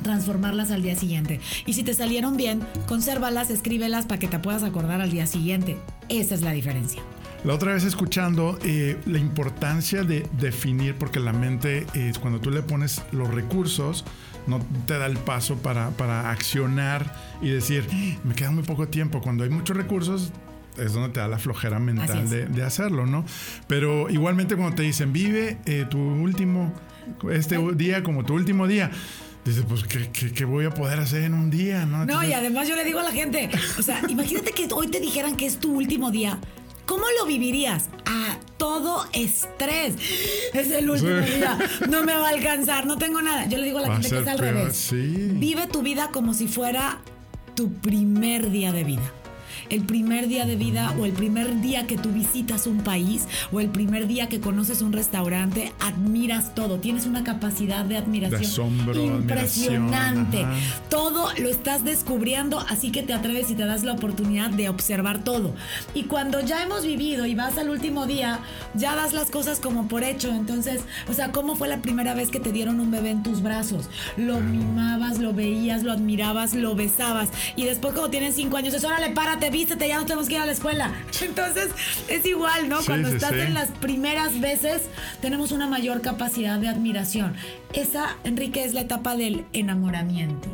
transformarlas 0.04 0.70
al 0.70 0.84
día 0.84 0.96
siguiente. 0.96 1.40
Y 1.66 1.74
si 1.74 1.82
te 1.82 1.96
salieron 1.96 2.38
bien, 2.38 2.62
consérvalas, 2.88 3.50
escríbelas 3.50 4.06
para 4.06 4.20
que 4.20 4.28
te 4.28 4.38
puedas 4.38 4.62
acordar 4.62 5.02
al 5.02 5.10
día 5.10 5.26
siguiente. 5.26 5.78
Esa 6.10 6.36
es 6.36 6.44
la 6.44 6.52
diferencia. 6.52 7.02
La 7.44 7.54
otra 7.54 7.74
vez 7.74 7.84
escuchando 7.84 8.58
eh, 8.64 8.98
la 9.06 9.18
importancia 9.18 10.04
de 10.04 10.26
definir, 10.40 10.96
porque 10.96 11.20
la 11.20 11.34
mente 11.34 11.86
es 11.94 12.18
cuando 12.18 12.40
tú 12.40 12.52
le 12.52 12.62
pones 12.62 13.02
los 13.12 13.34
recursos, 13.34 14.06
no 14.48 14.66
te 14.88 14.98
da 14.98 15.08
el 15.08 15.18
paso 15.18 15.58
para, 15.58 15.90
para 15.92 16.32
accionar 16.32 17.14
y 17.42 17.50
decir, 17.50 17.86
me 18.24 18.34
queda 18.34 18.52
muy 18.52 18.64
poco 18.64 18.88
tiempo. 18.88 19.22
Cuando 19.22 19.44
hay 19.44 19.50
muchos 19.50 19.76
recursos, 19.76 20.32
es 20.78 20.94
donde 20.94 21.10
te 21.10 21.20
da 21.20 21.28
la 21.28 21.38
flojera 21.38 21.80
mental 21.80 22.30
de, 22.30 22.64
hacerlo, 22.64 23.06
¿no? 23.06 23.26
Pero 23.68 24.10
igualmente 24.10 24.56
cuando 24.56 24.78
te 24.78 24.84
dicen, 24.84 25.12
vive 25.12 25.58
eh, 25.66 25.86
tu 25.90 26.00
último, 26.00 26.74
este 27.30 27.58
día 27.76 28.04
como 28.04 28.24
tu 28.24 28.36
último 28.36 28.68
día. 28.68 28.90
Dices, 29.44 29.66
pues, 29.68 29.84
¿qué, 29.84 30.10
¿qué, 30.10 30.46
voy 30.46 30.64
a 30.64 30.70
poder 30.70 31.00
hacer 31.00 31.24
en 31.24 31.34
un 31.34 31.50
día? 31.50 31.86
No, 31.86 32.06
no 32.06 32.24
y 32.24 32.32
además 32.32 32.70
yo 32.70 32.78
le 32.78 32.86
digo 32.86 33.00
a 33.00 33.04
la 33.04 33.12
gente, 33.12 33.50
o 33.78 33.82
sea, 33.82 34.02
imagínate 34.08 34.54
que 34.54 34.70
hoy 34.72 34.88
te 34.88 35.02
dijeran 35.02 35.36
que 35.36 35.46
es 35.46 35.60
tu 35.60 35.74
último 35.74 36.12
día. 36.12 36.40
¿Cómo 36.86 37.06
lo 37.20 37.26
vivirías? 37.26 37.90
A 38.06 38.38
todo 38.58 39.06
estrés. 39.14 39.96
Es 40.54 40.72
el 40.72 40.90
último 40.90 41.18
día. 41.18 41.58
No 41.90 42.04
me 42.04 42.14
va 42.14 42.28
a 42.28 42.32
alcanzar, 42.32 42.86
no 42.86 42.98
tengo 42.98 43.22
nada. 43.22 43.46
Yo 43.48 43.58
le 43.58 43.66
digo 43.66 43.80
a 43.80 43.82
la 43.82 43.94
gente 43.94 44.10
que 44.10 44.20
es 44.20 44.28
al 44.28 44.40
revés. 44.40 44.90
Vive 44.92 45.68
tu 45.68 45.82
vida 45.82 46.10
como 46.12 46.34
si 46.34 46.48
fuera 46.48 47.00
tu 47.56 47.72
primer 47.72 48.52
día 48.52 48.72
de 48.72 48.84
vida 48.84 49.14
el 49.74 49.84
primer 49.86 50.28
día 50.28 50.46
de 50.46 50.56
vida 50.56 50.94
o 51.00 51.06
el 51.06 51.14
primer 51.14 51.60
día 51.60 51.88
que 51.88 51.98
tú 51.98 52.10
visitas 52.10 52.68
un 52.68 52.82
país 52.82 53.28
o 53.52 53.60
el 53.60 53.70
primer 53.70 54.06
día 54.06 54.30
que 54.30 54.40
conoces 54.40 54.84
un 54.84 54.94
restaurante, 54.94 55.74
admiras 55.80 56.54
todo, 56.54 56.78
tienes 56.78 57.08
una 57.08 57.24
capacidad 57.24 57.84
de 57.84 57.98
admiración 57.98 58.72
impresionante. 58.96 60.46
Todo 60.90 61.30
lo 61.40 61.50
estás 61.50 61.84
descubriendo, 61.84 62.60
así 62.60 62.92
que 62.92 63.02
te 63.02 63.14
atreves 63.14 63.50
y 63.50 63.56
te 63.56 63.66
das 63.66 63.84
la 63.84 63.94
oportunidad 63.94 64.52
de 64.52 64.70
observar 64.70 65.24
todo. 65.24 65.56
Y 65.96 66.04
cuando 66.04 66.40
ya 66.42 66.62
hemos 66.62 66.86
vivido 66.86 67.26
y 67.26 67.34
vas 67.34 67.58
al 67.58 67.72
último 67.72 68.06
día, 68.06 68.42
ya 68.76 68.96
das 68.96 69.14
las 69.14 69.32
cosas 69.32 69.60
como 69.60 69.88
por 69.88 70.04
hecho. 70.04 70.30
Entonces, 70.30 70.82
o 71.10 71.14
sea, 71.14 71.32
¿cómo 71.32 71.56
fue 71.56 71.68
la 71.68 71.82
primera 71.82 72.14
vez 72.14 72.30
que 72.30 72.40
te 72.40 72.52
dieron 72.52 72.80
un 72.80 72.92
bebé 72.92 73.10
en 73.10 73.24
tus 73.24 73.42
brazos? 73.42 73.90
Lo 74.18 74.40
mimabas, 74.40 75.18
lo 75.18 75.34
veías, 75.34 75.82
lo 75.82 75.92
admirabas, 75.92 76.54
lo 76.54 76.76
besabas. 76.76 77.30
Y 77.56 77.66
después, 77.66 77.96
como 77.96 78.12
tienes 78.12 78.36
cinco 78.36 78.58
años, 78.58 78.76
es 78.76 78.84
órale, 78.84 79.10
párate, 79.10 79.50
vístete, 79.64 79.88
ya 79.88 79.98
no 79.98 80.06
tenemos 80.06 80.28
que 80.28 80.36
ir 80.36 80.42
a 80.42 80.46
la 80.46 80.52
escuela. 80.52 80.92
Entonces, 81.22 81.70
es 82.10 82.26
igual, 82.26 82.68
¿no? 82.68 82.80
Cuando 82.86 83.08
estás 83.08 83.32
en 83.32 83.54
las 83.54 83.72
primeras 83.72 84.40
veces, 84.42 84.90
tenemos 85.22 85.52
una 85.52 85.68
mayor 85.68 86.02
capacidad 86.02 86.60
de 86.60 86.68
admiración. 86.68 87.34
Esa, 87.74 88.18
Enrique, 88.26 88.66
es 88.66 88.74
la 88.74 88.82
etapa 88.82 89.16
del 89.16 89.46
enamoramiento. 89.54 90.50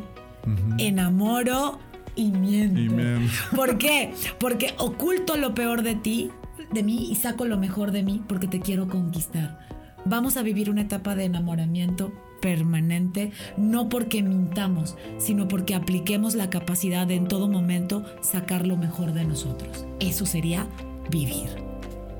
Enamoro 0.78 1.80
y 2.16 2.30
miento. 2.30 2.80
y 2.80 2.90
miento. 2.90 3.34
¿Por 3.56 3.78
qué? 3.78 4.14
Porque 4.40 4.74
oculto 4.78 5.38
lo 5.38 5.56
peor 5.56 5.82
de 5.82 5.96
ti, 5.96 6.30
de 6.72 6.84
mí, 6.84 7.12
y 7.12 7.16
saco 7.16 7.46
lo 7.46 7.58
mejor 7.58 7.92
de 7.92 8.04
mí 8.04 8.22
porque 8.28 8.48
te 8.48 8.60
quiero 8.60 8.88
conquistar. 8.88 9.68
Vamos 10.06 10.38
a 10.38 10.44
vivir 10.44 10.70
una 10.70 10.82
etapa 10.82 11.16
de 11.16 11.26
enamoramiento 11.26 12.14
permanente, 12.42 13.32
no 13.58 13.90
porque 13.90 14.22
mintamos, 14.24 14.96
sino 15.18 15.48
porque 15.48 15.76
apliquemos 15.76 16.36
la 16.36 16.50
capacidad 16.50 17.08
de 17.08 17.16
en 17.16 17.28
todo 17.28 17.48
momento 17.48 18.04
sacar 18.22 18.66
lo 18.66 18.78
mejor 18.78 19.14
de 19.14 19.26
nosotros. 19.26 19.86
Eso 20.00 20.26
sería 20.26 20.68
vivir. 21.10 21.69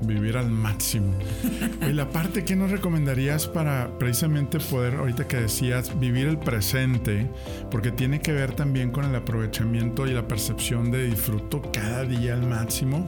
Vivir 0.02 0.36
al 0.36 0.50
máximo. 0.50 1.12
y 1.88 1.92
la 1.92 2.08
parte 2.08 2.44
que 2.44 2.56
nos 2.56 2.70
recomendarías 2.70 3.46
para 3.46 3.98
precisamente 3.98 4.58
poder, 4.58 4.94
ahorita 4.94 5.28
que 5.28 5.36
decías, 5.38 5.98
vivir 5.98 6.26
el 6.26 6.38
presente, 6.38 7.30
porque 7.70 7.90
tiene 7.90 8.20
que 8.20 8.32
ver 8.32 8.52
también 8.52 8.90
con 8.90 9.04
el 9.04 9.14
aprovechamiento 9.14 10.06
y 10.06 10.12
la 10.12 10.26
percepción 10.26 10.90
de 10.90 11.04
disfruto 11.04 11.62
cada 11.72 12.04
día 12.04 12.34
al 12.34 12.46
máximo. 12.46 13.06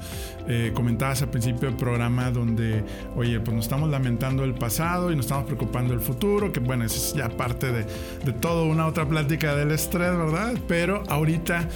Eh, 0.49 0.73
comentabas 0.75 1.23
al 1.23 1.31
principio 1.31 1.69
del 1.69 1.77
programa 1.77 2.31
donde, 2.31 2.85
oye, 3.17 3.41
pues 3.41 3.55
nos 3.55 3.65
estamos 3.65 3.91
lamentando 3.91 4.45
el 4.45 4.55
pasado 4.55 5.11
y 5.13 5.17
nos 5.17 5.27
estamos 5.27 5.45
preocupando 5.45 5.95
del 5.95 6.03
futuro, 6.03 6.53
que 6.53 6.61
bueno, 6.61 6.85
eso 6.85 6.97
es 6.97 7.15
ya 7.15 7.29
parte 7.29 7.73
de, 7.73 7.87
de 8.25 8.33
toda 8.33 8.65
una 8.65 8.87
otra 8.87 9.09
plática 9.09 9.55
del 9.55 9.71
estrés, 9.71 10.17
¿verdad? 10.17 10.55
Pero 10.67 11.03
ahorita 11.09 11.69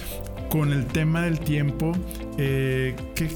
con 0.49 0.71
el 0.71 0.85
tema 0.85 1.23
del 1.23 1.39
tiempo, 1.39 1.91
eh, 2.37 2.95
¿qué, 3.15 3.27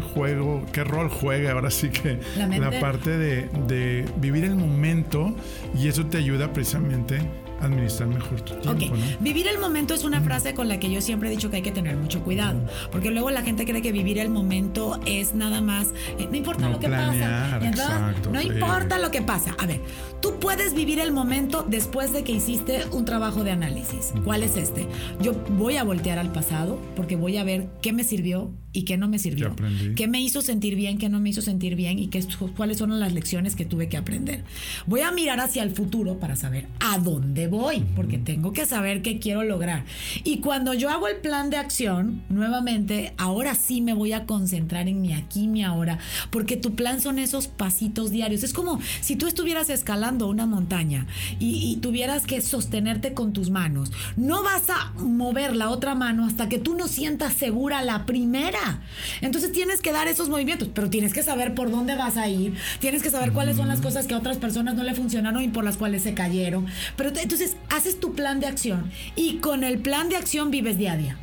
juego, 0.00 0.66
qué 0.72 0.84
rol 0.84 1.08
juega 1.08 1.52
ahora 1.52 1.70
sí 1.70 1.90
que 1.90 2.18
la, 2.36 2.70
parte 2.80 3.10
de, 3.10 3.48
de, 3.66 4.04
vivir 4.16 4.44
el 4.44 4.56
momento 4.56 5.34
y 5.78 5.88
eso 5.88 6.06
te 6.06 6.18
ayuda 6.18 6.52
precisamente 6.52 7.18
administrar 7.64 8.08
mejor 8.08 8.40
tu 8.40 8.54
tiempo. 8.54 8.96
Vivir 9.20 9.46
el 9.48 9.58
momento 9.58 9.94
es 9.94 10.04
una 10.04 10.20
frase 10.20 10.54
con 10.54 10.68
la 10.68 10.78
que 10.78 10.90
yo 10.90 11.00
siempre 11.00 11.28
he 11.28 11.30
dicho 11.32 11.50
que 11.50 11.56
hay 11.56 11.62
que 11.62 11.72
tener 11.72 11.96
mucho 11.96 12.22
cuidado, 12.22 12.60
porque 12.90 13.10
luego 13.10 13.30
la 13.30 13.42
gente 13.42 13.64
cree 13.64 13.82
que 13.82 13.92
vivir 13.92 14.18
el 14.18 14.30
momento 14.30 15.00
es 15.06 15.34
nada 15.34 15.60
más, 15.60 15.88
eh, 16.18 16.28
no 16.30 16.36
importa 16.36 16.68
lo 16.68 16.78
que 16.78 16.88
pasa. 16.88 18.14
no 18.30 18.40
importa 18.40 18.98
lo 18.98 19.10
que 19.10 19.22
pasa. 19.22 19.56
A 19.58 19.66
ver, 19.66 19.80
tú 20.20 20.38
puedes 20.38 20.74
vivir 20.74 20.98
el 20.98 21.12
momento 21.12 21.64
después 21.68 22.12
de 22.12 22.24
que 22.24 22.32
hiciste 22.32 22.84
un 22.92 23.04
trabajo 23.04 23.44
de 23.44 23.50
análisis. 23.50 24.12
¿Cuál 24.24 24.42
es 24.42 24.56
este? 24.56 24.86
Yo 25.20 25.32
voy 25.56 25.76
a 25.76 25.84
voltear 25.84 26.18
al 26.18 26.32
pasado 26.32 26.78
porque 26.96 27.16
voy 27.16 27.36
a 27.36 27.44
ver 27.44 27.68
qué 27.80 27.92
me 27.92 28.04
sirvió, 28.04 28.52
y 28.74 28.82
qué 28.82 28.98
no 28.98 29.08
me 29.08 29.18
sirvió. 29.18 29.54
¿Qué, 29.94 30.08
me 30.08 30.20
hizo 30.20 30.42
sentir 30.42 30.74
bien, 30.74 30.98
qué 30.98 31.08
no 31.08 31.20
me 31.20 31.30
hizo 31.30 31.40
sentir 31.40 31.76
bien 31.76 31.98
y 31.98 32.08
qué, 32.08 32.22
cuáles 32.56 32.78
son 32.78 32.98
las 32.98 33.14
lecciones 33.14 33.54
que 33.54 33.64
tuve 33.64 33.88
que 33.88 33.96
aprender. 33.96 34.42
Voy 34.86 35.00
a 35.00 35.12
mirar 35.12 35.40
hacia 35.40 35.62
el 35.62 35.70
futuro 35.70 36.18
para 36.18 36.34
saber 36.34 36.66
a 36.80 36.98
dónde 36.98 37.46
voy, 37.46 37.53
porque 37.94 38.18
tengo 38.18 38.52
que 38.52 38.66
saber 38.66 39.02
qué 39.02 39.18
quiero 39.18 39.44
lograr. 39.44 39.84
Y 40.24 40.38
cuando 40.38 40.74
yo 40.74 40.90
hago 40.90 41.08
el 41.08 41.16
plan 41.16 41.50
de 41.50 41.56
acción, 41.56 42.22
nuevamente, 42.28 43.14
ahora 43.16 43.54
sí 43.54 43.80
me 43.80 43.94
voy 43.94 44.12
a 44.12 44.26
concentrar 44.26 44.88
en 44.88 45.00
mi 45.00 45.12
aquí, 45.12 45.46
mi 45.46 45.62
ahora, 45.62 45.98
porque 46.30 46.56
tu 46.56 46.74
plan 46.74 47.00
son 47.00 47.18
esos 47.18 47.46
pasitos 47.46 48.10
diarios. 48.10 48.42
Es 48.42 48.52
como 48.52 48.80
si 49.00 49.16
tú 49.16 49.26
estuvieras 49.26 49.70
escalando 49.70 50.28
una 50.28 50.46
montaña 50.46 51.06
y, 51.38 51.72
y 51.72 51.76
tuvieras 51.76 52.26
que 52.26 52.40
sostenerte 52.40 53.14
con 53.14 53.32
tus 53.32 53.50
manos. 53.50 53.92
No 54.16 54.42
vas 54.42 54.68
a 54.68 54.92
mover 54.98 55.54
la 55.54 55.70
otra 55.70 55.94
mano 55.94 56.26
hasta 56.26 56.48
que 56.48 56.58
tú 56.58 56.74
no 56.74 56.88
sientas 56.88 57.34
segura 57.34 57.82
la 57.82 58.06
primera. 58.06 58.80
Entonces 59.20 59.52
tienes 59.52 59.80
que 59.80 59.92
dar 59.92 60.08
esos 60.08 60.28
movimientos, 60.28 60.68
pero 60.74 60.90
tienes 60.90 61.12
que 61.12 61.22
saber 61.22 61.54
por 61.54 61.70
dónde 61.70 61.94
vas 61.94 62.16
a 62.16 62.28
ir, 62.28 62.54
tienes 62.80 63.02
que 63.02 63.10
saber 63.10 63.32
cuáles 63.32 63.56
son 63.56 63.68
las 63.68 63.80
cosas 63.80 64.06
que 64.06 64.14
a 64.14 64.18
otras 64.18 64.38
personas 64.38 64.74
no 64.74 64.82
le 64.82 64.94
funcionaron 64.94 65.42
y 65.42 65.48
por 65.48 65.64
las 65.64 65.76
cuales 65.76 66.02
se 66.02 66.14
cayeron. 66.14 66.66
Pero 66.96 67.12
entonces 67.34 67.56
haces 67.68 67.98
tu 67.98 68.14
plan 68.14 68.38
de 68.38 68.46
acción 68.46 68.92
y 69.16 69.38
con 69.38 69.64
el 69.64 69.78
plan 69.78 70.08
de 70.08 70.16
acción 70.16 70.52
vives 70.52 70.78
día 70.78 70.92
a 70.92 70.96
día 70.96 71.18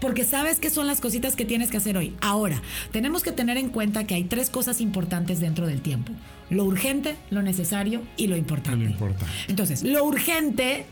porque 0.00 0.24
sabes 0.24 0.58
qué 0.58 0.68
son 0.68 0.88
las 0.88 1.00
cositas 1.00 1.36
que 1.36 1.44
tienes 1.44 1.70
que 1.70 1.76
hacer 1.76 1.96
hoy. 1.96 2.16
Ahora, 2.20 2.60
tenemos 2.90 3.22
que 3.22 3.30
tener 3.30 3.56
en 3.56 3.68
cuenta 3.68 4.02
que 4.02 4.16
hay 4.16 4.24
tres 4.24 4.50
cosas 4.50 4.80
importantes 4.80 5.38
dentro 5.38 5.64
del 5.64 5.80
tiempo. 5.80 6.12
Lo 6.50 6.64
urgente, 6.64 7.14
lo 7.30 7.40
necesario 7.40 8.02
y 8.16 8.26
lo 8.26 8.36
importante. 8.36 8.84
Lo 8.84 8.90
importante. 8.90 9.32
Entonces, 9.46 9.84
lo 9.84 10.04
urgente, 10.04 10.86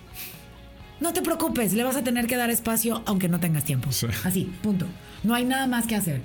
no 1.01 1.13
te 1.13 1.23
preocupes, 1.23 1.73
le 1.73 1.83
vas 1.83 1.97
a 1.97 2.05
tener 2.05 2.29
que 2.29 2.37
dar 2.37 2.51
espacio 2.51 3.03
aunque 3.05 3.29
no 3.29 3.41
tengas 3.41 3.65
tiempo. 3.65 3.91
Así, 4.23 4.45
punto. 4.63 4.87
No 5.25 5.35
hay 5.35 5.45
nada 5.45 5.67
más 5.67 5.89
que 5.89 5.97
hacer. 5.97 6.23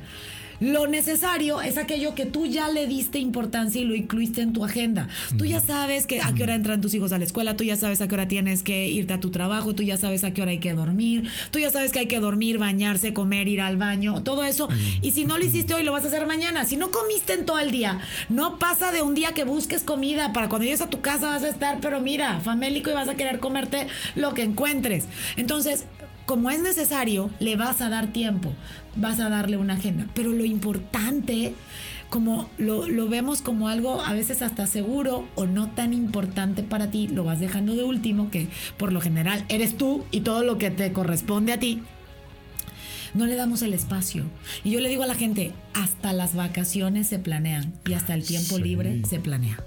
Lo 0.60 0.88
necesario 0.88 1.62
es 1.62 1.78
aquello 1.78 2.16
que 2.16 2.26
tú 2.26 2.46
ya 2.46 2.70
le 2.70 2.88
diste 2.88 3.20
importancia 3.20 3.82
y 3.82 3.86
lo 3.86 3.96
incluiste 3.96 4.42
en 4.42 4.54
tu 4.54 4.64
agenda. 4.64 5.08
Tú 5.38 5.46
ya 5.46 5.60
sabes 5.60 6.08
que 6.08 6.22
a 6.22 6.34
qué 6.34 6.44
hora 6.44 6.56
entran 6.56 6.82
tus 6.82 6.94
hijos 6.94 7.12
a 7.12 7.18
la 7.18 7.26
escuela, 7.26 7.56
tú 7.56 7.64
ya 7.64 7.76
sabes 7.76 8.02
a 8.02 8.08
qué 8.08 8.16
hora 8.16 8.28
tienes 8.28 8.64
que 8.64 8.88
irte 8.88 9.14
a 9.14 9.20
tu 9.20 9.32
trabajo, 9.32 9.76
tú 9.76 9.84
ya 9.84 9.98
sabes 9.98 10.24
a 10.24 10.32
qué 10.32 10.42
hora 10.42 10.52
hay 10.52 10.60
que 10.60 10.74
dormir, 10.74 11.30
tú 11.52 11.60
ya 11.60 11.72
sabes 11.72 11.92
que 11.92 12.00
hay 12.00 12.08
que 12.08 12.20
dormir, 12.20 12.58
bañarse, 12.58 13.14
comer, 13.14 13.48
ir 13.48 13.62
al 13.62 13.78
baño, 13.78 14.24
todo 14.24 14.44
eso. 14.44 14.70
Y 15.02 15.12
si 15.12 15.26
no 15.26 15.38
lo 15.38 15.46
hiciste 15.46 15.74
hoy, 15.74 15.84
lo 15.84 15.92
vas 15.92 16.06
a 16.06 16.08
hacer 16.08 16.26
mañana. 16.26 16.66
Si 16.66 16.78
no 16.78 16.92
comiste 16.92 17.34
en 17.34 17.46
todo 17.46 17.60
el 17.60 17.72
día, 17.72 18.00
no 18.30 18.60
pasa 18.60 18.92
de 18.92 19.02
un 19.02 19.16
día 19.16 19.34
que 19.34 19.44
busques 19.44 19.84
comida 19.84 20.34
para 20.34 20.50
cuando 20.50 20.66
llegues 20.66 20.82
a 20.82 20.90
tu 20.90 21.02
casa 21.02 21.28
vas 21.28 21.44
a 21.44 21.50
estar, 21.50 21.80
pero 21.82 22.00
mira, 22.00 22.40
famélico 22.40 22.90
y 22.90 22.94
vas 22.94 23.10
a 23.10 23.16
querer 23.16 23.40
comerte 23.40 23.88
lo 24.16 24.34
que 24.34 24.44
encuentres. 24.44 25.06
Entonces, 25.36 25.86
como 26.26 26.50
es 26.50 26.62
necesario, 26.62 27.30
le 27.40 27.56
vas 27.56 27.82
a 27.82 27.90
dar 27.90 28.08
tiempo, 28.08 28.54
vas 28.96 29.20
a 29.20 29.30
darle 29.30 29.58
una 29.58 29.76
agenda. 29.76 30.08
Pero 30.14 30.32
lo 30.32 30.44
importante, 30.44 31.54
como 32.10 32.50
lo, 32.58 33.08
vemos 33.08 33.42
como 33.42 33.70
algo 33.70 34.02
a 34.02 34.14
veces 34.14 34.42
hasta 34.42 34.68
seguro 34.68 35.28
o 35.36 35.46
no 35.46 35.70
tan 35.70 35.94
importante 35.94 36.64
para 36.64 36.90
ti, 36.90 37.08
lo 37.08 37.24
vas 37.24 37.40
dejando 37.40 37.76
de 37.76 37.84
último, 37.84 38.32
que 38.32 38.48
por 38.78 38.92
lo 38.92 39.02
general 39.02 39.46
eres 39.50 39.78
tú 39.78 40.04
y 40.12 40.22
todo 40.22 40.44
lo 40.44 40.58
que 40.58 40.72
te 40.72 40.92
corresponde 40.92 41.54
a 41.54 41.60
ti. 41.60 41.82
No 43.14 43.26
le 43.28 43.36
damos 43.36 43.62
el 43.62 43.74
espacio. 43.74 44.26
Y 44.64 44.72
yo 44.72 44.82
le 44.82 44.90
digo 44.90 45.04
a 45.04 45.08
la 45.08 45.16
gente, 45.16 45.54
hasta 45.74 46.12
las 46.12 46.36
vacaciones 46.36 47.08
se 47.08 47.20
planean 47.20 47.74
y 47.88 47.94
hasta 47.94 48.14
el 48.14 48.26
tiempo 48.26 48.58
libre 48.58 49.04
se 49.08 49.20
planea. 49.20 49.64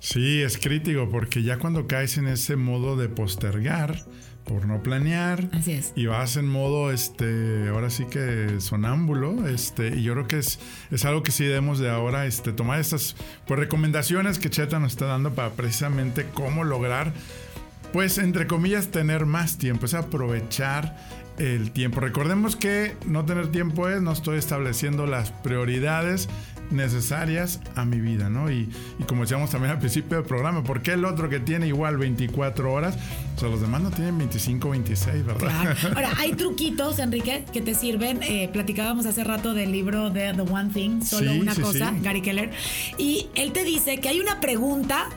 Sí, 0.00 0.42
es 0.42 0.58
crítico 0.58 1.08
porque 1.10 1.42
ya 1.42 1.58
cuando 1.58 1.86
caes 1.86 2.18
en 2.18 2.26
ese 2.28 2.56
modo 2.56 2.96
de 2.96 3.08
postergar, 3.08 4.04
por 4.48 4.66
no 4.66 4.82
planear. 4.82 5.48
Así 5.52 5.72
es. 5.72 5.92
Y 5.94 6.06
vas 6.06 6.36
en 6.36 6.48
modo, 6.48 6.90
este, 6.90 7.68
ahora 7.68 7.90
sí 7.90 8.06
que 8.06 8.60
sonámbulo, 8.60 9.46
este, 9.46 9.88
y 9.88 10.02
yo 10.02 10.14
creo 10.14 10.26
que 10.26 10.38
es, 10.38 10.58
es 10.90 11.04
algo 11.04 11.22
que 11.22 11.30
sí 11.30 11.44
debemos 11.44 11.78
de 11.78 11.90
ahora, 11.90 12.26
este, 12.26 12.52
tomar 12.52 12.80
estas, 12.80 13.14
pues, 13.46 13.60
recomendaciones 13.60 14.38
que 14.38 14.50
Cheta 14.50 14.80
nos 14.80 14.92
está 14.92 15.06
dando 15.06 15.32
para 15.32 15.50
precisamente 15.50 16.26
cómo 16.32 16.64
lograr, 16.64 17.12
pues, 17.92 18.18
entre 18.18 18.46
comillas, 18.46 18.88
tener 18.88 19.26
más 19.26 19.58
tiempo, 19.58 19.86
es 19.86 19.94
aprovechar 19.94 20.96
el 21.38 21.70
tiempo. 21.70 22.00
Recordemos 22.00 22.56
que 22.56 22.96
no 23.06 23.24
tener 23.24 23.48
tiempo 23.48 23.88
es 23.88 24.02
no 24.02 24.12
estoy 24.12 24.38
estableciendo 24.38 25.06
las 25.06 25.30
prioridades 25.30 26.28
necesarias 26.70 27.60
a 27.74 27.84
mi 27.84 28.00
vida, 28.00 28.28
¿no? 28.28 28.50
Y, 28.50 28.68
como 29.06 29.22
decíamos 29.22 29.50
también 29.50 29.72
al 29.72 29.78
principio 29.78 30.18
del 30.18 30.26
programa, 30.26 30.62
¿por 30.62 30.82
qué 30.82 30.92
el 30.92 31.04
otro 31.04 31.28
que 31.28 31.40
tiene 31.40 31.66
igual 31.68 31.96
24 31.96 32.72
horas? 32.72 32.96
O 33.36 33.40
sea, 33.40 33.48
los 33.48 33.60
demás 33.60 33.82
no 33.82 33.90
tienen 33.90 34.18
25, 34.18 34.70
26, 34.70 35.24
¿verdad? 35.24 35.76
Ahora, 35.94 36.12
hay 36.18 36.32
truquitos, 36.32 36.98
Enrique, 36.98 37.44
que 37.52 37.60
te 37.60 37.74
sirven. 37.74 38.22
Eh, 38.22 38.48
platicábamos 38.52 39.06
hace 39.06 39.24
rato 39.24 39.54
del 39.54 39.72
libro 39.72 40.10
de 40.10 40.32
The 40.34 40.42
One 40.42 40.70
Thing, 40.72 41.02
solo 41.02 41.32
una 41.32 41.54
cosa, 41.54 41.94
Gary 42.00 42.22
Keller. 42.22 42.50
Y 42.98 43.28
él 43.34 43.52
te 43.52 43.64
dice 43.64 43.98
que 43.98 44.08
hay 44.08 44.20
una 44.20 44.40
pregunta 44.40 45.08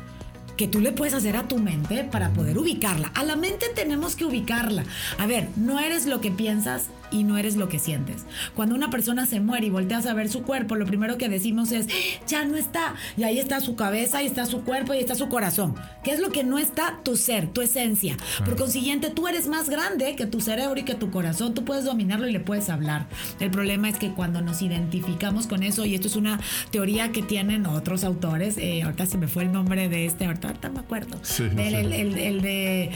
que 0.58 0.68
tú 0.68 0.80
le 0.80 0.92
puedes 0.92 1.14
hacer 1.14 1.36
a 1.38 1.48
tu 1.48 1.58
mente 1.58 2.04
para 2.04 2.30
poder 2.34 2.58
ubicarla. 2.58 3.12
A 3.16 3.24
la 3.24 3.36
mente 3.36 3.68
tenemos 3.74 4.16
que 4.16 4.26
ubicarla. 4.26 4.84
A 5.18 5.26
ver, 5.26 5.50
no 5.56 5.80
eres 5.80 6.06
lo 6.06 6.22
que 6.22 6.30
piensas, 6.30 6.90
y 7.12 7.24
no 7.24 7.38
eres 7.38 7.56
lo 7.56 7.70
que 7.70 7.80
sientes. 7.80 8.26
Cuando 8.56 8.76
una 8.76 8.90
persona 8.90 9.26
se 9.26 9.40
muere 9.40 9.68
y 9.68 9.70
volteas 9.70 10.06
a 10.06 10.14
ver 10.14 10.30
su 10.30 10.44
cuerpo, 10.44 10.76
lo 10.76 10.86
primero 10.86 11.18
que 11.18 11.30
decimos 11.30 11.72
es, 11.72 11.88
ya 12.28 12.46
no 12.46 12.58
está. 12.58 12.96
Y 13.18 13.24
ahí 13.24 13.40
está 13.40 13.60
su 13.60 13.76
cabeza, 13.76 14.20
ahí 14.20 14.28
está 14.28 14.46
su 14.46 14.64
cuerpo, 14.64 14.94
y 14.94 14.98
ahí 14.98 15.02
está 15.04 15.16
su 15.16 15.30
corazón. 15.30 15.76
¿Qué 16.04 16.12
es 16.12 16.20
lo 16.20 16.30
que 16.30 16.44
no 16.44 16.58
está? 16.58 17.00
Tu 17.04 17.16
ser, 17.16 17.48
tu 17.48 17.62
esencia. 17.62 18.18
Por 18.46 18.56
consiguiente, 18.56 19.10
tú 19.10 19.28
eres 19.28 19.48
más 19.48 19.70
grande 19.70 20.16
que 20.16 20.26
tu 20.26 20.42
cerebro 20.42 20.80
y 20.80 20.84
que 20.84 20.96
tu 20.96 21.12
corazón. 21.12 21.54
Tú 21.54 21.66
puedes 21.66 21.86
dominarlo 21.86 22.28
y 22.28 22.32
le 22.32 22.40
puedes 22.40 22.70
hablar. 22.70 23.08
El 23.40 23.52
problema 23.52 23.90
es 23.90 23.98
que 23.98 24.12
cuando 24.12 24.42
nos 24.42 24.62
identificamos 24.62 25.48
con 25.48 25.64
eso, 25.64 25.86
y 25.86 25.96
esto 25.96 26.08
es 26.08 26.16
una 26.16 26.40
teoría 26.72 27.12
que 27.12 27.22
tienen 27.22 27.66
otros 27.66 28.04
autores, 28.04 28.58
eh, 28.58 28.84
ahorita 28.84 29.06
se 29.06 29.18
me 29.18 29.28
fue 29.28 29.44
el 29.44 29.52
nombre 29.52 29.90
de 29.90 30.06
este, 30.06 30.26
ahorita, 30.26 30.70
me 30.70 30.80
acuerdo. 30.80 31.20
el, 31.40 32.42
de 32.42 32.92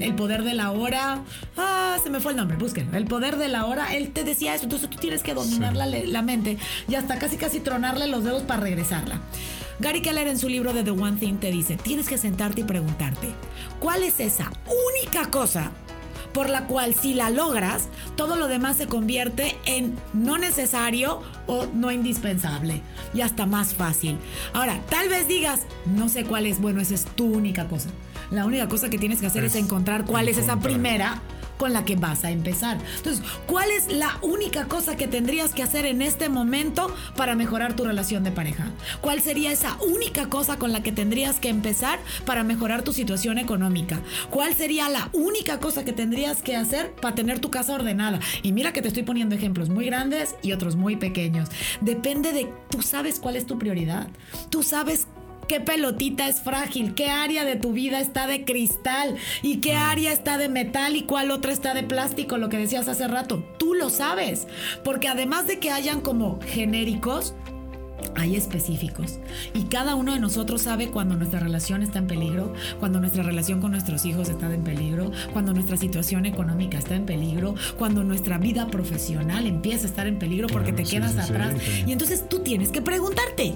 El 0.00 0.14
poder 0.14 0.44
de 0.44 0.54
la 0.54 0.70
hora. 0.70 1.22
Ah, 1.56 1.96
se 2.02 2.10
me 2.10 2.20
fue 2.20 2.32
el 2.32 2.38
nombre, 2.38 2.56
búsquenlo. 2.56 2.96
El 2.96 3.06
poder 3.06 3.31
de 3.36 3.48
la 3.48 3.66
hora, 3.66 3.94
él 3.94 4.10
te 4.10 4.24
decía 4.24 4.54
eso, 4.54 4.64
entonces 4.64 4.88
tú 4.90 4.98
tienes 4.98 5.22
que 5.22 5.34
dominar 5.34 5.74
la, 5.76 6.22
mente 6.22 6.58
y 6.88 6.94
hasta 6.94 7.18
casi 7.18 7.36
casi 7.36 7.60
tronarle 7.60 8.06
los 8.06 8.24
dedos 8.24 8.42
para 8.42 8.60
regresarla. 8.60 9.20
Gary 9.80 10.02
Keller 10.02 10.28
en 10.28 10.38
su 10.38 10.48
libro 10.48 10.72
de 10.72 10.84
The 10.84 10.90
One 10.92 11.18
Thing 11.18 11.38
te 11.38 11.50
dice, 11.50 11.76
tienes 11.76 12.08
que 12.08 12.18
sentarte 12.18 12.60
y 12.60 12.64
preguntarte, 12.64 13.28
¿cuál 13.80 14.02
es 14.02 14.20
esa 14.20 14.50
única 14.66 15.30
cosa 15.30 15.72
por 16.32 16.48
la 16.48 16.66
cual 16.66 16.94
si 16.94 17.14
la 17.14 17.30
logras, 17.30 17.88
todo 18.16 18.36
lo 18.36 18.48
demás 18.48 18.76
se 18.76 18.86
convierte 18.86 19.56
en 19.66 19.94
no 20.12 20.38
necesario 20.38 21.20
o 21.46 21.66
no 21.66 21.90
indispensable 21.90 22.82
y 23.14 23.20
hasta 23.20 23.46
más 23.46 23.74
fácil. 23.74 24.18
Ahora, 24.52 24.80
tal 24.88 25.08
vez 25.08 25.28
digas, 25.28 25.60
no 25.86 26.08
sé 26.08 26.24
cuál 26.24 26.46
es, 26.46 26.60
bueno, 26.60 26.80
esa 26.80 26.94
es 26.94 27.04
tu 27.04 27.26
única 27.26 27.68
cosa. 27.68 27.90
La 28.30 28.46
única 28.46 28.68
cosa 28.68 28.88
que 28.88 28.98
tienes 28.98 29.20
que 29.20 29.26
hacer 29.26 29.44
es, 29.44 29.54
encontrar 29.54 30.06
cuál 30.06 30.28
es 30.28 30.38
esa 30.38 30.58
primera 30.58 31.20
con 31.58 31.72
la 31.72 31.84
que 31.84 31.96
vas 31.96 32.24
a 32.24 32.30
empezar. 32.30 32.78
Entonces, 32.96 33.24
¿cuál 33.46 33.70
es 33.70 33.92
la 33.92 34.18
única 34.22 34.66
cosa 34.66 34.96
que 34.96 35.08
tendrías 35.08 35.52
que 35.52 35.62
hacer 35.62 35.86
en 35.86 36.02
este 36.02 36.28
momento 36.28 36.94
para 37.16 37.34
mejorar 37.34 37.74
tu 37.74 37.84
relación 37.84 38.24
de 38.24 38.30
pareja? 38.30 38.70
¿Cuál 39.00 39.20
sería 39.20 39.52
esa 39.52 39.76
única 39.82 40.28
cosa 40.28 40.58
con 40.58 40.72
la 40.72 40.82
que 40.82 40.92
tendrías 40.92 41.38
que 41.40 41.48
empezar 41.48 41.98
para 42.24 42.44
mejorar 42.44 42.82
tu 42.82 42.92
situación 42.92 43.38
económica? 43.38 44.00
¿Cuál 44.30 44.54
sería 44.54 44.88
la 44.88 45.08
única 45.12 45.60
cosa 45.60 45.84
que 45.84 45.92
tendrías 45.92 46.42
que 46.42 46.56
hacer 46.56 46.92
para 47.00 47.14
tener 47.14 47.38
tu 47.38 47.50
casa 47.50 47.74
ordenada? 47.74 48.20
Y 48.42 48.52
mira 48.52 48.72
que 48.72 48.82
te 48.82 48.88
estoy 48.88 49.02
poniendo 49.02 49.34
ejemplos 49.34 49.68
muy 49.68 49.86
grandes 49.86 50.34
y 50.42 50.52
otros 50.52 50.76
muy 50.76 50.96
pequeños. 50.96 51.48
Depende 51.80 52.32
de, 52.32 52.52
tú 52.70 52.82
sabes 52.82 53.18
cuál 53.20 53.36
es 53.36 53.46
tu 53.46 53.58
prioridad. 53.58 54.08
Tú 54.50 54.62
sabes 54.62 55.06
qué 55.48 55.60
pelotita 55.60 56.28
es 56.28 56.40
frágil, 56.40 56.94
qué 56.94 57.08
área 57.08 57.44
de 57.44 57.56
tu 57.56 57.72
vida 57.72 58.00
está 58.00 58.26
de 58.26 58.44
cristal 58.44 59.16
y 59.42 59.58
qué 59.58 59.74
mm. 59.74 59.78
área 59.78 60.12
está 60.12 60.38
de 60.38 60.48
metal 60.48 60.96
y 60.96 61.02
cuál 61.02 61.30
otra 61.30 61.52
está 61.52 61.74
de 61.74 61.82
plástico, 61.82 62.38
lo 62.38 62.48
que 62.48 62.58
decías 62.58 62.88
hace 62.88 63.08
rato. 63.08 63.44
Tú 63.58 63.74
lo 63.74 63.90
sabes, 63.90 64.46
porque 64.84 65.08
además 65.08 65.46
de 65.46 65.58
que 65.58 65.70
hayan 65.70 66.00
como 66.00 66.38
genéricos, 66.46 67.34
hay 68.14 68.36
específicos 68.36 69.18
y 69.54 69.64
cada 69.64 69.94
uno 69.94 70.12
de 70.12 70.20
nosotros 70.20 70.62
sabe 70.62 70.88
cuando 70.88 71.16
nuestra 71.16 71.40
relación 71.40 71.82
está 71.82 71.98
en 71.98 72.06
peligro, 72.06 72.52
cuando 72.80 73.00
nuestra 73.00 73.22
relación 73.22 73.60
con 73.60 73.72
nuestros 73.72 74.04
hijos 74.04 74.28
está 74.28 74.52
en 74.52 74.62
peligro, 74.62 75.10
cuando 75.32 75.52
nuestra 75.52 75.76
situación 75.76 76.26
económica 76.26 76.78
está 76.78 76.94
en 76.94 77.06
peligro, 77.06 77.54
cuando 77.78 78.04
nuestra 78.04 78.38
vida 78.38 78.66
profesional 78.68 79.46
empieza 79.46 79.86
a 79.86 79.90
estar 79.90 80.06
en 80.06 80.18
peligro 80.18 80.48
porque 80.48 80.72
te 80.72 80.84
quedas 80.84 81.16
atrás. 81.16 81.54
y 81.86 81.92
entonces 81.92 82.28
tú 82.28 82.40
tienes 82.40 82.70
que 82.70 82.82
preguntarte, 82.82 83.54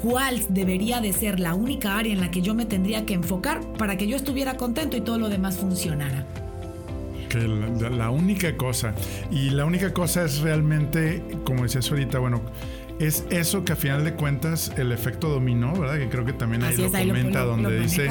¿cuál 0.00 0.42
debería 0.48 1.00
de 1.00 1.12
ser 1.12 1.40
la 1.40 1.54
única 1.54 1.96
área 1.96 2.12
en 2.12 2.20
la 2.20 2.30
que 2.30 2.42
yo 2.42 2.54
me 2.54 2.66
tendría 2.66 3.06
que 3.06 3.14
enfocar 3.14 3.60
para 3.78 3.96
que 3.96 4.06
yo 4.06 4.16
estuviera 4.16 4.56
contento 4.56 4.96
y 4.96 5.00
todo 5.00 5.18
lo 5.18 5.28
demás 5.28 5.56
funcionara? 5.56 6.26
Que 7.28 7.38
la, 7.48 7.90
la 7.90 8.10
única 8.10 8.56
cosa, 8.56 8.94
y 9.30 9.50
la 9.50 9.64
única 9.64 9.92
cosa 9.92 10.24
es 10.24 10.38
realmente, 10.38 11.22
como 11.44 11.64
decías 11.64 11.90
ahorita, 11.90 12.18
bueno, 12.18 12.40
es 12.98 13.24
eso 13.30 13.64
que 13.64 13.72
a 13.72 13.76
final 13.76 14.04
de 14.04 14.14
cuentas 14.14 14.72
el 14.76 14.92
efecto 14.92 15.28
dominó, 15.28 15.74
¿verdad? 15.74 15.98
Que 15.98 16.08
creo 16.08 16.24
que 16.24 16.32
también 16.32 16.62
ahí 16.62 16.76
lo 16.76 16.90
comenta 16.90 17.44
donde 17.44 17.78
dice 17.80 18.10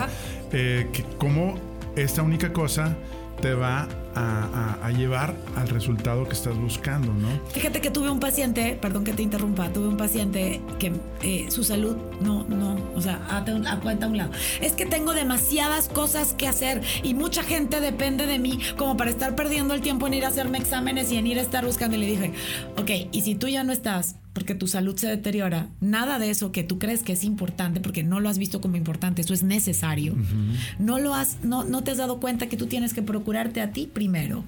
eh, 0.51 0.87
que 0.93 1.03
cómo 1.17 1.55
esta 1.95 2.21
única 2.21 2.53
cosa 2.53 2.95
te 3.41 3.53
va 3.53 3.87
a, 4.15 4.89
llevar 4.91 5.35
al 5.57 5.67
resultado 5.67 6.25
que 6.25 6.33
estás 6.33 6.55
buscando, 6.55 7.13
¿no? 7.13 7.27
Fíjate 7.49 7.81
que 7.81 7.91
tuve 7.91 8.09
un 8.09 8.21
paciente, 8.21 8.77
perdón 8.81 9.03
que 9.03 9.11
te 9.11 9.23
interrumpa, 9.23 9.67
tuve 9.73 9.89
un 9.89 9.97
paciente 9.97 10.61
que 10.79 10.93
eh, 11.21 11.47
su 11.49 11.65
salud 11.65 11.97
no, 12.21 12.45
no, 12.45 12.77
o 12.95 13.01
sea, 13.01 13.19
a, 13.29 13.39
a, 13.39 13.79
cuenta 13.81 14.05
a 14.05 14.09
un 14.09 14.17
lado. 14.17 14.31
Es 14.61 14.71
que 14.71 14.85
tengo 14.85 15.13
demasiadas 15.13 15.89
cosas 15.89 16.33
que 16.33 16.47
hacer 16.47 16.81
y 17.03 17.13
mucha 17.13 17.43
gente 17.43 17.81
depende 17.81 18.25
de 18.25 18.39
mí 18.39 18.59
como 18.77 18.95
para 18.95 19.09
estar 19.09 19.35
perdiendo 19.35 19.73
el 19.73 19.81
tiempo 19.81 20.07
en 20.07 20.13
ir 20.13 20.23
a 20.23 20.29
hacerme 20.29 20.59
exámenes 20.59 21.11
y 21.11 21.17
en 21.17 21.27
ir 21.27 21.39
a 21.39 21.41
estar 21.41 21.65
buscando. 21.65 21.97
Y 21.97 21.99
le 21.99 22.05
dije, 22.05 22.33
ok, 22.77 23.09
y 23.11 23.21
si 23.21 23.35
tú 23.35 23.49
ya 23.49 23.65
no 23.65 23.73
estás 23.73 24.15
porque 24.35 24.53
tu 24.53 24.67
salud 24.67 24.97
se 24.97 25.07
deteriora, 25.07 25.69
nada 25.79 26.19
de 26.19 26.29
eso 26.29 26.51
que 26.51 26.61
tú 26.61 26.77
crees 26.77 27.03
que 27.03 27.13
es 27.13 27.23
importante, 27.23 27.79
porque 27.79 28.03
no 28.03 28.19
lo 28.19 28.27
has 28.27 28.37
visto 28.37 28.59
como 28.59 28.75
importante, 28.75 29.21
eso 29.21 29.33
es 29.33 29.43
necesario, 29.43 30.13
no 30.77 30.99
lo 30.99 31.15
has, 31.15 31.37
no, 31.41 31.63
no 31.63 31.85
te 31.85 31.91
has 31.91 31.97
dado 31.97 32.19
cuenta 32.19 32.47
que 32.47 32.57
tú 32.57 32.67
tienes 32.67 32.93
que 32.93 33.01
procurarte 33.01 33.61
a 33.61 33.71
ti 33.71 33.89
primero. 33.91 34.43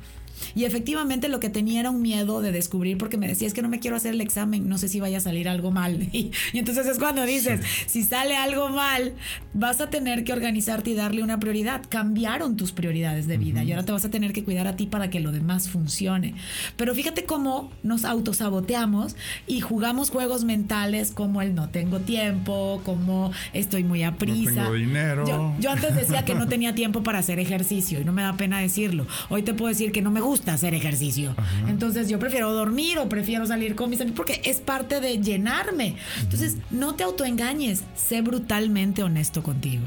Y 0.56 0.66
efectivamente 0.66 1.30
lo 1.30 1.40
que 1.40 1.50
tenía 1.50 1.80
era 1.80 1.90
un 1.90 2.02
miedo 2.02 2.42
de 2.42 2.52
descubrir 2.52 2.98
porque 2.98 3.18
me 3.18 3.28
decía, 3.28 3.48
es 3.48 3.54
que 3.54 3.62
no 3.62 3.70
me 3.70 3.80
quiero 3.80 3.96
hacer 3.96 4.14
el 4.14 4.22
examen, 4.22 4.68
no 4.68 4.78
sé 4.78 4.88
si 4.88 5.00
vaya 5.00 5.18
a 5.18 5.22
salir 5.22 5.50
algo 5.50 5.72
mal. 5.72 6.10
Y, 6.18 6.32
entonces 6.54 6.88
es 6.88 6.98
cuando 6.98 7.26
dices, 7.26 7.62
si 7.86 8.04
sale 8.04 8.36
algo 8.36 8.70
mal, 8.70 9.14
vas 9.54 9.82
a 9.82 9.90
tener 9.90 10.24
que 10.24 10.34
organizarte 10.34 10.92
y 10.92 10.94
darle 10.96 11.22
una 11.22 11.40
prioridad. 11.40 11.84
Cambiaron 11.88 12.58
tus 12.58 12.72
prioridades 12.72 13.28
de 13.28 13.38
vida 13.38 13.64
y 13.64 13.72
ahora 13.72 13.86
te 13.86 13.92
vas 13.92 14.06
a 14.06 14.10
tener 14.10 14.34
que 14.34 14.44
cuidar 14.44 14.68
a 14.68 14.76
ti 14.76 14.88
para 14.88 15.10
que 15.10 15.20
lo 15.20 15.32
demás 15.32 15.70
funcione. 15.70 16.34
Pero 16.76 16.96
fíjate 16.96 17.26
cómo 17.26 17.72
nos 17.84 18.04
autosaboteamos 18.04 19.16
y 19.46 19.62
jugamos 19.62 20.10
juegos 20.10 20.44
mentales 20.44 21.12
como 21.12 21.42
el 21.42 21.54
no 21.54 21.70
tengo 21.70 22.00
tiempo, 22.00 22.82
como 22.84 23.32
estoy 23.54 23.84
muy 23.84 24.04
a 24.04 24.16
prisa. 24.16 24.52
No 24.52 24.62
tengo 24.64 24.74
dinero. 24.74 25.28
Yo, 25.28 25.56
yo 25.60 25.72
antes 25.72 25.96
decía 25.96 26.26
que 26.26 26.36
no 26.36 26.48
tenía 26.48 26.74
tiempo 26.74 27.04
para 27.04 27.20
hacer 27.20 27.40
ejercicio 27.40 28.00
y 28.00 28.06
no 28.06 28.14
me 28.14 28.24
da 28.24 28.38
pena 28.38 28.60
decirlo. 28.60 29.06
Hoy 29.30 29.44
te 29.44 29.54
puedo 29.54 29.70
decir 29.70 29.92
que 29.92 30.02
no 30.02 30.12
me 30.12 30.22
gusta 30.28 30.54
hacer 30.54 30.74
ejercicio. 30.74 31.36
Entonces 31.68 32.10
yo 32.10 32.20
prefiero 32.20 32.54
dormir 32.54 33.00
o 33.00 33.08
prefiero 33.08 33.46
salir 33.46 33.76
con 33.76 33.90
mis 33.90 34.02
amigos 34.02 34.18
porque 34.18 34.42
es 34.44 34.60
parte 34.60 35.00
de 35.00 35.20
llenarme. 35.20 35.96
Entonces 36.22 36.58
no 36.70 36.96
te 36.96 37.04
autoengañes, 37.04 37.84
sé 37.96 38.22
brutalmente 38.22 39.04
honesto 39.04 39.42
contigo. 39.42 39.84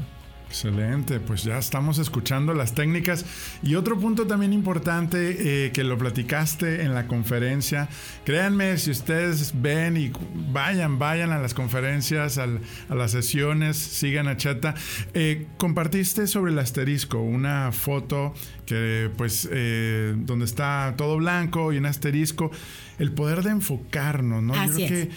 Excelente, 0.51 1.21
pues 1.21 1.45
ya 1.45 1.57
estamos 1.57 1.97
escuchando 1.97 2.53
las 2.53 2.75
técnicas. 2.75 3.25
Y 3.63 3.75
otro 3.75 3.97
punto 3.97 4.27
también 4.27 4.51
importante 4.51 5.67
eh, 5.67 5.71
que 5.71 5.85
lo 5.85 5.97
platicaste 5.97 6.81
en 6.81 6.93
la 6.93 7.07
conferencia, 7.07 7.87
créanme, 8.25 8.77
si 8.77 8.91
ustedes 8.91 9.53
ven 9.55 9.95
y 9.95 10.11
vayan, 10.51 10.99
vayan 10.99 11.31
a 11.31 11.39
las 11.39 11.53
conferencias, 11.53 12.37
a 12.37 12.47
las 12.89 13.11
sesiones, 13.11 13.77
sigan 13.77 14.27
a 14.27 14.35
Chata, 14.35 14.75
eh, 15.13 15.47
compartiste 15.55 16.27
sobre 16.27 16.51
el 16.51 16.59
asterisco 16.59 17.21
una 17.21 17.71
foto 17.71 18.33
que 18.65 19.09
pues 19.15 19.47
eh, 19.49 20.13
donde 20.17 20.43
está 20.43 20.95
todo 20.97 21.15
blanco 21.15 21.71
y 21.71 21.77
un 21.77 21.85
asterisco, 21.85 22.51
el 22.99 23.13
poder 23.13 23.41
de 23.41 23.51
enfocarnos, 23.51 24.43
¿no? 24.43 24.53
Así 24.53 24.85
que, 24.85 25.09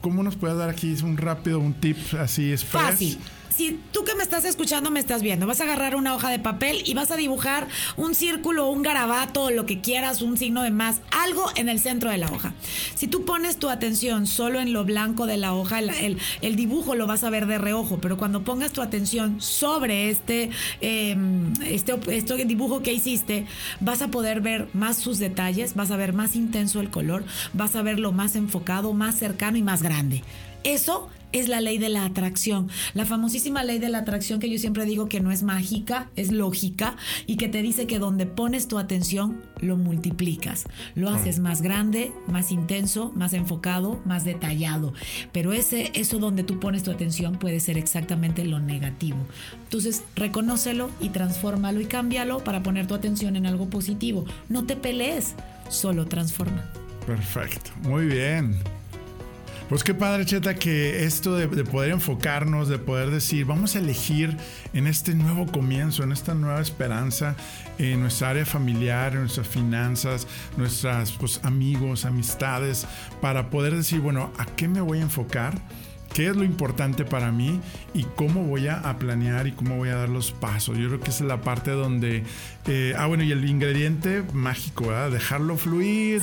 ¿cómo 0.00 0.22
nos 0.22 0.36
puede 0.36 0.54
dar 0.54 0.70
aquí 0.70 0.96
un 1.02 1.18
rápido, 1.18 1.58
un 1.60 1.74
tip 1.74 1.98
así 2.18 2.52
express? 2.52 2.82
Fácil 2.82 3.18
si 3.58 3.76
tú 3.90 4.04
que 4.04 4.14
me 4.14 4.22
estás 4.22 4.44
escuchando 4.44 4.88
me 4.92 5.00
estás 5.00 5.20
viendo, 5.20 5.44
vas 5.48 5.60
a 5.60 5.64
agarrar 5.64 5.96
una 5.96 6.14
hoja 6.14 6.30
de 6.30 6.38
papel 6.38 6.80
y 6.86 6.94
vas 6.94 7.10
a 7.10 7.16
dibujar 7.16 7.66
un 7.96 8.14
círculo, 8.14 8.68
un 8.68 8.82
garabato, 8.82 9.50
lo 9.50 9.66
que 9.66 9.80
quieras, 9.80 10.22
un 10.22 10.38
signo 10.38 10.62
de 10.62 10.70
más, 10.70 11.00
algo 11.10 11.44
en 11.56 11.68
el 11.68 11.80
centro 11.80 12.08
de 12.08 12.18
la 12.18 12.30
hoja. 12.30 12.54
Si 12.94 13.08
tú 13.08 13.24
pones 13.24 13.56
tu 13.56 13.68
atención 13.68 14.28
solo 14.28 14.60
en 14.60 14.72
lo 14.72 14.84
blanco 14.84 15.26
de 15.26 15.38
la 15.38 15.54
hoja, 15.54 15.80
el, 15.80 16.18
dibujo 16.54 16.94
lo 16.94 17.08
vas 17.08 17.24
a 17.24 17.30
ver 17.30 17.46
de 17.46 17.58
reojo, 17.58 17.98
pero 18.00 18.16
cuando 18.16 18.44
pongas 18.44 18.72
tu 18.72 18.80
atención 18.80 19.40
sobre 19.40 20.08
este, 20.08 20.50
em, 20.80 21.52
este, 21.64 21.98
este 22.12 22.44
dibujo 22.44 22.80
que 22.82 22.92
hiciste, 22.92 23.44
vas 23.80 24.02
a 24.02 24.08
poder 24.08 24.40
ver 24.40 24.68
más 24.72 24.98
sus 24.98 25.18
detalles, 25.18 25.74
vas 25.74 25.90
a 25.90 25.96
ver 25.96 26.12
más 26.12 26.36
intenso 26.36 26.80
el 26.80 26.90
color, 26.90 27.24
vas 27.54 27.74
a 27.74 27.82
verlo 27.82 28.12
más 28.12 28.36
enfocado, 28.36 28.92
más 28.92 29.16
cercano 29.16 29.58
y 29.58 29.62
más 29.62 29.82
grande. 29.82 30.22
Eso 30.62 31.08
es 31.32 31.48
la 31.48 31.60
ley 31.60 31.78
de 31.78 31.88
la 31.88 32.04
atracción. 32.04 32.68
La 32.94 33.04
famosísima 33.04 33.64
ley 33.64 33.78
de 33.78 33.88
la 33.88 33.98
atracción 33.98 34.40
que 34.40 34.50
yo 34.50 34.58
siempre 34.58 34.84
digo 34.84 35.08
que 35.08 35.20
no 35.20 35.30
es 35.30 35.42
mágica, 35.42 36.10
es 36.16 36.32
lógica 36.32 36.96
y 37.26 37.36
que 37.36 37.48
te 37.48 37.62
dice 37.62 37.86
que 37.86 37.98
donde 37.98 38.26
pones 38.26 38.68
tu 38.68 38.78
atención 38.78 39.40
lo 39.60 39.76
multiplicas. 39.76 40.64
Lo 40.94 41.10
haces 41.10 41.38
más 41.38 41.62
grande, 41.62 42.12
más 42.26 42.52
intenso, 42.52 43.12
más 43.14 43.32
enfocado, 43.32 44.00
más 44.04 44.24
detallado. 44.24 44.92
Pero 45.32 45.52
ese 45.52 45.90
eso 45.94 46.18
donde 46.18 46.44
tú 46.44 46.60
pones 46.60 46.82
tu 46.82 46.90
atención 46.90 47.38
puede 47.38 47.60
ser 47.60 47.78
exactamente 47.78 48.44
lo 48.44 48.60
negativo. 48.60 49.18
Entonces, 49.64 50.02
reconócelo 50.16 50.90
y 51.00 51.10
transfórmalo 51.10 51.80
y 51.80 51.86
cámbialo 51.86 52.42
para 52.44 52.62
poner 52.62 52.86
tu 52.86 52.94
atención 52.94 53.36
en 53.36 53.46
algo 53.46 53.68
positivo. 53.68 54.24
No 54.48 54.64
te 54.64 54.76
pelees, 54.76 55.34
solo 55.68 56.06
transforma. 56.06 56.70
Perfecto, 57.06 57.70
muy 57.82 58.06
bien. 58.06 58.77
Pues 59.68 59.84
qué 59.84 59.92
padre, 59.92 60.24
Cheta, 60.24 60.54
que 60.54 61.04
esto 61.04 61.36
de, 61.36 61.46
poder 61.46 61.90
enfocarnos, 61.90 62.68
de 62.68 62.78
poder 62.78 63.10
decir, 63.10 63.44
vamos 63.44 63.76
a 63.76 63.80
elegir 63.80 64.34
en 64.72 64.86
este 64.86 65.14
nuevo 65.14 65.44
comienzo, 65.44 66.02
en 66.02 66.10
esta 66.10 66.32
nueva 66.32 66.62
esperanza, 66.62 67.36
en 67.76 68.00
nuestra 68.00 68.30
área 68.30 68.46
familiar, 68.46 69.12
en 69.12 69.20
nuestras 69.20 69.46
finanzas, 69.46 70.26
nuestras 70.56 71.12
pues, 71.12 71.40
amigos, 71.42 72.06
amistades, 72.06 72.86
para 73.20 73.50
poder 73.50 73.76
decir, 73.76 74.00
bueno, 74.00 74.32
¿a 74.38 74.46
qué 74.46 74.68
me 74.68 74.80
voy 74.80 75.00
a 75.00 75.02
enfocar? 75.02 75.60
qué 76.14 76.28
es 76.28 76.36
lo 76.36 76.44
importante 76.44 77.04
para 77.04 77.30
mí 77.30 77.60
y 77.94 78.04
cómo 78.16 78.42
voy 78.44 78.66
a, 78.68 78.96
planear 78.98 79.46
y 79.46 79.52
cómo 79.52 79.76
voy 79.76 79.90
a 79.90 79.96
dar 79.96 80.08
los 80.08 80.32
pasos. 80.32 80.78
Yo 80.78 80.88
creo 80.88 81.00
que 81.00 81.10
esa 81.10 81.24
es 81.24 81.28
la 81.28 81.42
parte 81.42 81.70
donde... 81.70 82.24
Eh, 82.70 82.92
ah, 82.98 83.06
bueno, 83.06 83.24
y 83.24 83.32
el 83.32 83.48
ingrediente 83.48 84.24
mágico, 84.34 84.88
¿verdad? 84.88 85.10
Dejarlo 85.10 85.56
fluir, 85.56 86.22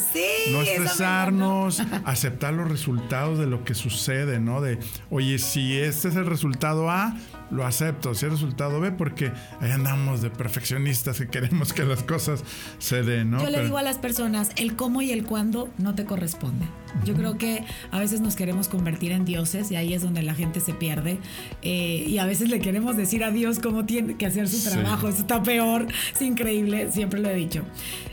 no 0.52 0.62
estresarnos, 0.62 1.82
aceptar 2.06 2.54
los 2.54 2.70
resultados 2.70 3.40
de 3.40 3.48
lo 3.48 3.64
que 3.64 3.74
sucede, 3.74 4.40
¿no? 4.40 4.62
De, 4.62 4.78
oye, 5.10 5.40
si 5.40 5.76
este 5.76 6.10
es 6.10 6.16
el 6.16 6.28
resultado 6.28 6.92
A, 6.92 7.18
lo 7.50 7.66
acepto, 7.66 8.14
si 8.14 8.20
es 8.20 8.24
el 8.24 8.32
resultado 8.32 8.80
B, 8.80 8.92
porque 8.92 9.32
ahí 9.60 9.72
andamos 9.72 10.22
de 10.22 10.30
perfeccionistas 10.30 11.20
y 11.20 11.28
queremos 11.28 11.74
que 11.74 11.84
las 11.84 12.04
cosas 12.04 12.44
se 12.78 13.02
den, 13.02 13.32
¿no? 13.32 13.42
Yo 13.42 13.50
le 13.50 13.64
digo 13.64 13.80
a 13.80 13.84
las 13.84 13.98
personas, 13.98 14.52
el 14.56 14.76
cómo 14.76 15.02
y 15.02 15.12
el 15.12 15.24
cuándo 15.24 15.70
no 15.80 15.96
te 15.96 16.06
corresponde. 16.06 16.66
Yo 17.04 17.14
creo 17.14 17.38
que 17.38 17.64
a 17.92 18.00
veces 18.00 18.22
nos 18.22 18.36
queremos 18.36 18.68
convertir 18.70 19.12
en 19.12 19.26
dioses 19.26 19.70
y 19.72 19.76
ahí 19.76 19.94
es 19.94 20.02
donde 20.02 20.22
la 20.22 20.34
gente 20.34 20.60
se 20.60 20.74
pierde. 20.74 21.20
Eh, 21.62 22.06
y 22.08 22.18
a 22.20 22.26
veces 22.26 22.50
le 22.50 22.60
queremos 22.60 22.96
decir 22.96 23.24
a 23.24 23.32
Dios 23.32 23.60
cómo 23.60 23.86
tiene 23.86 24.16
que 24.16 24.26
hacer 24.26 24.48
su 24.48 24.70
trabajo. 24.70 25.10
Eso 25.10 25.20
está 25.20 25.44
peor, 25.44 25.88
es 26.14 26.22
increíble, 26.36 26.92
siempre 26.92 27.20
lo 27.20 27.30
he 27.30 27.36
dicho. 27.36 27.64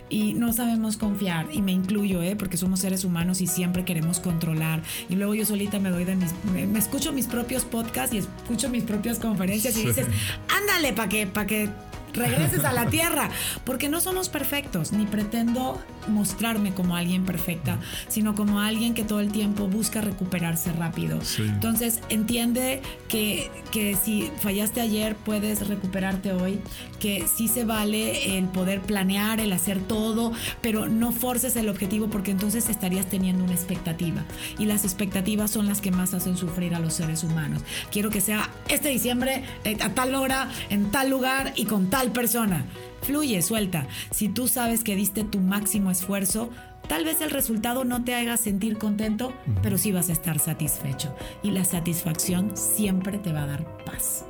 Y 0.09 0.35
no 0.35 0.53
sabemos 0.53 0.97
confiar, 0.97 1.47
y 1.51 1.63
me 1.63 1.73
incluyo, 1.73 2.23
¿eh? 2.23 2.37
porque 2.37 2.57
somos 2.57 2.81
seres 2.81 3.05
humanos 3.05 3.41
y 3.41 3.47
siempre 3.47 3.85
queremos 3.85 4.21
controlar. 4.21 4.83
Y 5.09 5.17
luego 5.17 5.35
yo 5.35 5.45
solita 5.45 5.79
me 5.81 5.91
doy 5.91 6.05
de 6.05 6.17
mis. 6.17 6.33
Me, 6.53 6.79
escucho 6.79 7.13
mis 7.13 7.27
propios 7.27 7.65
podcasts 7.65 8.15
y 8.15 8.19
escucho 8.19 8.69
mis 8.69 8.85
propias 8.85 9.19
conferencias 9.19 9.77
y 9.77 9.87
dices, 9.87 10.07
ándale, 10.49 10.93
para 10.93 11.09
que, 11.09 11.27
para 11.27 11.47
que 11.47 11.71
regreses 12.13 12.65
a 12.65 12.73
la 12.73 12.87
tierra, 12.91 13.31
porque 13.65 13.89
no 13.89 14.01
somos 14.01 14.29
perfectos, 14.29 14.93
ni 14.93 15.07
pretendo 15.07 15.83
mostrarme 16.09 16.73
como 16.75 16.97
alguien 16.97 17.25
perfecta, 17.25 17.79
sino 18.09 18.35
como 18.35 18.61
alguien 18.61 18.95
que 18.95 19.05
todo 19.05 19.21
el 19.21 19.31
tiempo 19.33 19.69
busca 19.69 20.01
recuperarse 20.01 20.73
rápido. 20.73 21.19
Entonces, 21.39 22.01
entiende 22.09 22.83
que, 23.09 23.51
que 23.71 23.97
si 23.97 24.31
fallaste 24.41 24.81
ayer, 24.81 25.17
puedes 25.17 25.67
recuperarte 25.69 26.33
hoy, 26.33 26.61
que 27.01 27.27
sí 27.33 27.49
se 27.49 27.65
vale 27.65 28.39
el 28.39 28.47
poder 28.47 28.81
planear, 28.81 29.41
el 29.41 29.53
hacer 29.53 29.81
todo, 29.81 30.33
pero 30.61 30.89
no 30.89 31.13
forces 31.13 31.57
el 31.57 31.69
objetivo 31.69 32.09
porque 32.09 32.31
entonces 32.31 32.69
estarías 32.69 33.07
teniendo 33.07 33.45
una 33.45 33.55
expectativa. 33.55 34.25
Y 34.59 34.67
las 34.67 34.85
expectativas 34.85 35.51
son 35.51 35.67
las 35.67 35.81
que 35.81 35.91
más 35.91 36.15
hacen 36.15 36.37
sufrir 36.37 36.75
a 36.75 36.81
los 36.81 36.95
seres 36.95 37.25
humanos. 37.25 37.63
Quiero 37.91 38.11
que 38.11 38.21
sea 38.21 38.51
este 38.69 38.89
diciembre, 38.89 39.45
eh, 39.65 39.77
a 39.81 39.91
tal 39.91 40.15
hora, 40.15 40.49
en 40.71 40.91
tal 40.91 41.11
lugar 41.11 41.53
y 41.57 41.65
con 41.65 41.91
tal 41.91 42.13
persona. 42.13 42.67
Fluye, 43.03 43.43
suelta. 43.43 43.87
Si 44.11 44.29
tú 44.29 44.49
sabes 44.49 44.85
que 44.85 44.97
diste 44.97 45.25
tu 45.25 45.41
máximo 45.41 45.91
esfuerzo, 45.91 46.51
tal 46.89 47.05
vez 47.05 47.21
el 47.21 47.31
resultado 47.31 47.85
no 47.85 48.05
te 48.05 48.15
haga 48.15 48.37
sentir 48.37 48.79
contento, 48.79 49.33
pero 49.63 49.77
sí 49.77 49.93
vas 49.93 50.09
a 50.09 50.13
estar 50.13 50.39
satisfecho. 50.39 51.15
Y 51.43 51.51
la 51.51 51.65
satisfacción 51.65 52.57
siempre 52.57 53.19
te 53.19 53.33
va 53.33 53.43
a 53.43 53.47
dar 53.47 53.85
paz. 53.85 54.25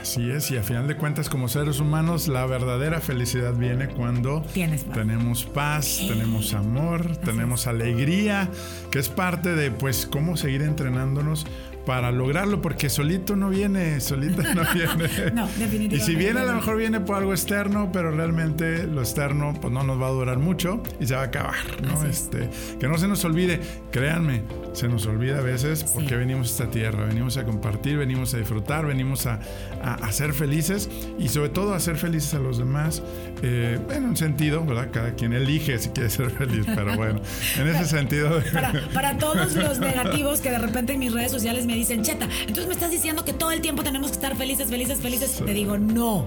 Así 0.00 0.30
es, 0.30 0.50
y 0.50 0.58
a 0.58 0.62
final 0.62 0.86
de 0.86 0.96
cuentas 0.96 1.30
como 1.30 1.48
seres 1.48 1.80
humanos 1.80 2.28
la 2.28 2.44
verdadera 2.44 3.00
felicidad 3.00 3.54
viene 3.54 3.88
cuando 3.88 4.42
tenemos 4.92 5.44
paz, 5.44 6.02
tenemos 6.06 6.52
amor, 6.52 7.16
tenemos 7.16 7.66
alegría, 7.66 8.50
que 8.90 8.98
es 8.98 9.08
parte 9.08 9.54
de 9.54 9.70
pues 9.70 10.06
cómo 10.06 10.36
seguir 10.36 10.62
entrenándonos 10.62 11.46
para 11.86 12.10
lograrlo, 12.10 12.60
porque 12.60 12.90
solito 12.90 13.36
no 13.36 13.48
viene, 13.48 14.00
solito 14.00 14.42
no 14.42 14.62
viene. 14.74 15.30
no, 15.32 15.46
definitivamente. 15.46 15.96
Y 15.96 16.00
si 16.00 16.14
viene, 16.16 16.40
a 16.40 16.44
lo 16.44 16.54
mejor 16.54 16.76
viene 16.76 17.00
por 17.00 17.16
algo 17.16 17.32
externo, 17.32 17.90
pero 17.92 18.10
realmente 18.10 18.86
lo 18.86 19.00
externo 19.00 19.54
pues 19.58 19.72
no 19.72 19.84
nos 19.84 20.00
va 20.02 20.08
a 20.08 20.10
durar 20.10 20.38
mucho 20.38 20.82
y 21.00 21.06
se 21.06 21.14
va 21.14 21.22
a 21.22 21.24
acabar, 21.24 21.54
¿no? 21.82 22.04
este, 22.04 22.50
que 22.78 22.88
no 22.88 22.98
se 22.98 23.06
nos 23.08 23.24
olvide, 23.24 23.60
créanme, 23.90 24.42
se 24.76 24.88
nos 24.88 25.06
olvida 25.06 25.38
a 25.38 25.40
veces 25.40 25.84
porque 25.84 26.16
venimos 26.16 26.48
a 26.48 26.50
esta 26.50 26.70
tierra, 26.70 27.06
venimos 27.06 27.38
a 27.38 27.44
compartir, 27.44 27.96
venimos 27.96 28.34
a 28.34 28.38
disfrutar, 28.38 28.84
venimos 28.84 29.26
a, 29.26 29.40
a, 29.82 30.12
ser 30.12 30.34
felices 30.34 30.90
y 31.18 31.28
sobre 31.28 31.48
todo 31.48 31.72
a 31.72 31.80
ser 31.80 31.96
felices 31.96 32.34
a 32.34 32.38
los 32.40 32.58
demás, 32.58 33.02
eh, 33.42 33.78
en 33.90 34.04
un 34.04 34.16
sentido, 34.18 34.62
¿verdad? 34.66 34.90
Cada 34.92 35.14
quien 35.14 35.32
elige 35.32 35.78
si 35.78 35.88
quiere 35.88 36.10
ser 36.10 36.30
feliz, 36.30 36.66
pero 36.74 36.94
bueno, 36.94 37.22
en 37.58 37.68
ese 37.68 37.84
sentido. 37.96 38.42
Para, 38.52 38.72
para 38.92 39.16
todos 39.16 39.54
los 39.54 39.78
negativos 39.78 40.42
que 40.42 40.50
de 40.50 40.58
repente 40.58 40.92
en 40.92 40.98
mis 40.98 41.12
redes 41.12 41.32
sociales 41.32 41.64
me 41.64 41.74
dicen, 41.74 42.02
Cheta, 42.02 42.28
entonces 42.40 42.66
me 42.66 42.74
estás 42.74 42.90
diciendo 42.90 43.24
que 43.24 43.32
todo 43.32 43.52
el 43.52 43.62
tiempo 43.62 43.82
tenemos 43.82 44.10
que 44.10 44.16
estar 44.16 44.36
felices, 44.36 44.68
felices, 44.68 45.00
felices. 45.00 45.42
Te 45.42 45.54
digo, 45.54 45.78
no. 45.78 46.26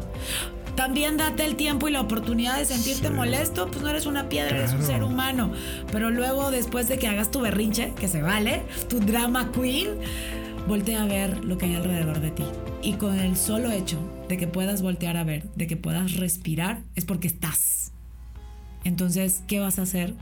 También 0.80 1.18
date 1.18 1.44
el 1.44 1.58
tiempo 1.58 1.90
y 1.90 1.92
la 1.92 2.00
oportunidad 2.00 2.58
de 2.58 2.64
sentirte 2.64 3.10
molesto, 3.10 3.68
pues 3.70 3.82
no 3.82 3.90
eres 3.90 4.06
una 4.06 4.30
piedra, 4.30 4.60
eres 4.60 4.72
un 4.72 4.82
ser 4.82 5.04
humano. 5.04 5.52
Pero 5.92 6.10
luego, 6.10 6.52
después 6.52 6.88
de 6.88 6.98
que 6.98 7.06
hagas 7.06 7.32
tu 7.32 7.42
berrinche, 7.42 7.94
que 8.00 8.08
se 8.08 8.22
vale, 8.22 8.62
tu 8.88 9.02
drama 9.02 9.52
queen, 9.52 9.90
voltea 10.70 11.04
a 11.04 11.06
ver 11.06 11.44
lo 11.44 11.58
que 11.58 11.66
hay 11.66 11.76
alrededor 11.76 12.22
de 12.22 12.32
ti. 12.32 12.46
Y 12.82 12.94
con 12.94 13.20
el 13.20 13.36
solo 13.36 13.72
hecho 13.72 14.00
de 14.30 14.38
que 14.38 14.48
puedas 14.48 14.82
voltear 14.82 15.18
a 15.18 15.26
ver, 15.26 15.50
de 15.58 15.68
que 15.68 15.76
puedas 15.76 16.14
respirar, 16.14 16.82
es 16.96 17.04
porque 17.04 17.28
estás. 17.28 17.92
Entonces, 18.86 19.44
¿qué 19.50 19.60
vas 19.60 19.80
a 19.80 19.82
hacer 19.82 20.14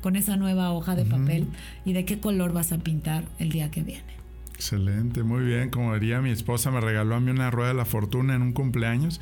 con 0.00 0.16
esa 0.16 0.38
nueva 0.38 0.72
hoja 0.72 0.94
de 0.94 1.04
papel 1.04 1.46
y 1.84 1.92
de 1.92 2.06
qué 2.06 2.20
color 2.20 2.54
vas 2.54 2.72
a 2.72 2.78
pintar 2.78 3.24
el 3.38 3.50
día 3.50 3.70
que 3.70 3.82
viene? 3.82 4.16
Excelente, 4.54 5.22
muy 5.22 5.44
bien. 5.44 5.68
Como 5.68 5.92
diría 5.92 6.22
mi 6.22 6.30
esposa, 6.30 6.70
me 6.70 6.80
regaló 6.80 7.16
a 7.16 7.20
mí 7.20 7.30
una 7.30 7.50
rueda 7.50 7.68
de 7.68 7.74
la 7.74 7.84
fortuna 7.84 8.34
en 8.34 8.40
un 8.40 8.54
cumpleaños. 8.54 9.20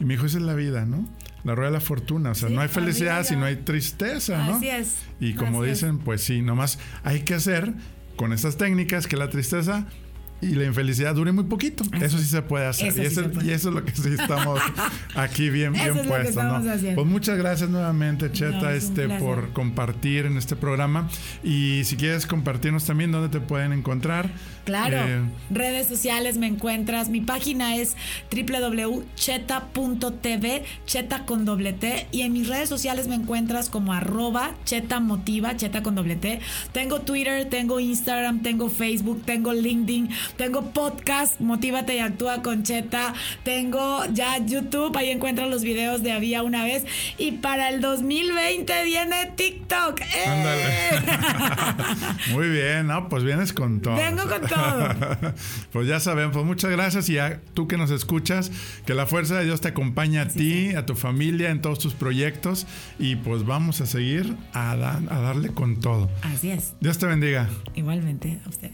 Y 0.00 0.04
me 0.04 0.14
dijo, 0.14 0.26
esa 0.26 0.38
es 0.38 0.44
la 0.44 0.54
vida, 0.54 0.84
¿no? 0.84 1.08
La 1.44 1.54
rueda 1.54 1.70
de 1.70 1.74
la 1.74 1.80
fortuna. 1.80 2.30
O 2.30 2.34
sea, 2.34 2.48
no 2.48 2.60
hay 2.60 2.68
felicidad 2.68 3.24
si 3.24 3.36
no 3.36 3.44
hay 3.44 3.56
tristeza, 3.56 4.44
¿no? 4.46 4.56
Así 4.56 4.68
es. 4.68 4.96
Y 5.20 5.34
como 5.34 5.62
dicen, 5.62 5.98
pues 5.98 6.22
sí, 6.22 6.42
nomás 6.42 6.78
hay 7.02 7.20
que 7.20 7.34
hacer 7.34 7.72
con 8.16 8.32
estas 8.32 8.56
técnicas 8.56 9.06
que 9.06 9.16
la 9.16 9.28
tristeza 9.28 9.86
y 10.44 10.54
la 10.54 10.64
infelicidad 10.64 11.14
dure 11.14 11.32
muy 11.32 11.44
poquito. 11.44 11.84
Eso 12.00 12.18
sí 12.18 12.24
se 12.24 12.42
puede 12.42 12.66
hacer. 12.66 12.94
y, 12.96 13.00
eso, 13.06 13.22
es 13.50 13.64
lo 13.64 13.84
que 13.84 13.92
sí 13.92 14.10
estamos 14.18 14.60
aquí 15.14 15.50
bien, 15.50 15.72
bien 15.72 15.94
puestos. 16.06 16.44
¿no? 16.44 16.62
Pues 16.94 17.06
muchas 17.06 17.38
gracias 17.38 17.70
nuevamente, 17.70 18.30
Cheta, 18.30 18.74
este, 18.74 19.08
por 19.18 19.52
compartir 19.52 20.26
en 20.26 20.36
este 20.36 20.56
programa. 20.56 21.08
Y 21.42 21.82
si 21.84 21.96
quieres 21.96 22.26
compartirnos 22.26 22.84
también 22.84 23.12
dónde 23.12 23.28
te 23.28 23.40
pueden 23.40 23.72
encontrar. 23.72 24.30
Claro, 24.64 24.96
eh, 24.96 25.22
redes 25.50 25.86
sociales 25.88 26.38
me 26.38 26.46
encuentras. 26.46 27.10
Mi 27.10 27.20
página 27.20 27.76
es 27.76 27.96
www.cheta.tv, 28.30 29.04
cheta 30.86 31.26
con 31.26 31.44
doble 31.44 31.74
T. 31.74 32.06
Y 32.12 32.22
en 32.22 32.32
mis 32.32 32.48
redes 32.48 32.68
sociales 32.68 33.06
me 33.08 33.14
encuentras 33.14 33.68
como 33.68 33.92
arroba 33.92 34.54
cheta 34.64 35.00
motiva, 35.00 35.56
cheta 35.56 35.82
con 35.82 35.94
doble 35.94 36.16
T. 36.16 36.40
Tengo 36.72 37.02
Twitter, 37.02 37.48
tengo 37.48 37.78
Instagram, 37.78 38.42
tengo 38.42 38.70
Facebook, 38.70 39.22
tengo 39.24 39.52
LinkedIn, 39.52 40.08
tengo 40.36 40.72
podcast, 40.72 41.40
Motívate 41.40 41.96
y 41.96 41.98
Actúa 42.00 42.42
con 42.42 42.62
Cheta. 42.62 43.14
Tengo 43.42 44.04
ya 44.12 44.38
YouTube, 44.38 44.96
ahí 44.96 45.10
encuentras 45.10 45.48
los 45.48 45.62
videos 45.62 46.02
de 46.02 46.12
Había 46.12 46.42
una 46.42 46.64
vez. 46.64 46.84
Y 47.18 47.32
para 47.32 47.68
el 47.68 47.80
2020 47.80 48.84
viene 48.84 49.32
TikTok. 49.36 50.00
¡Eh! 50.00 51.00
Muy 52.32 52.48
bien, 52.48 52.86
¿no? 52.86 53.08
Pues 53.08 53.24
vienes 53.24 53.52
con 53.52 53.80
todo. 53.80 53.96
Vengo 53.96 54.22
con 54.28 54.42
todo. 54.42 54.88
pues 55.72 55.86
ya 55.86 56.00
saben, 56.00 56.30
pues 56.30 56.44
muchas 56.44 56.70
gracias 56.70 57.08
y 57.08 57.18
a 57.18 57.40
tú 57.54 57.68
que 57.68 57.76
nos 57.76 57.90
escuchas, 57.90 58.50
que 58.86 58.94
la 58.94 59.06
fuerza 59.06 59.38
de 59.38 59.44
Dios 59.44 59.60
te 59.60 59.68
acompañe 59.68 60.18
a 60.18 60.28
ti, 60.28 60.74
a 60.74 60.86
tu 60.86 60.94
familia, 60.94 61.50
en 61.50 61.62
todos 61.62 61.78
tus 61.78 61.94
proyectos 61.94 62.66
y 62.98 63.16
pues 63.16 63.44
vamos 63.44 63.80
a 63.80 63.86
seguir 63.86 64.36
a, 64.52 64.72
a 64.72 65.20
darle 65.20 65.48
con 65.48 65.80
todo. 65.80 66.10
Así 66.22 66.50
es. 66.50 66.74
Dios 66.80 66.98
te 66.98 67.06
bendiga. 67.06 67.48
Igualmente 67.74 68.40
a 68.44 68.48
ustedes. 68.48 68.73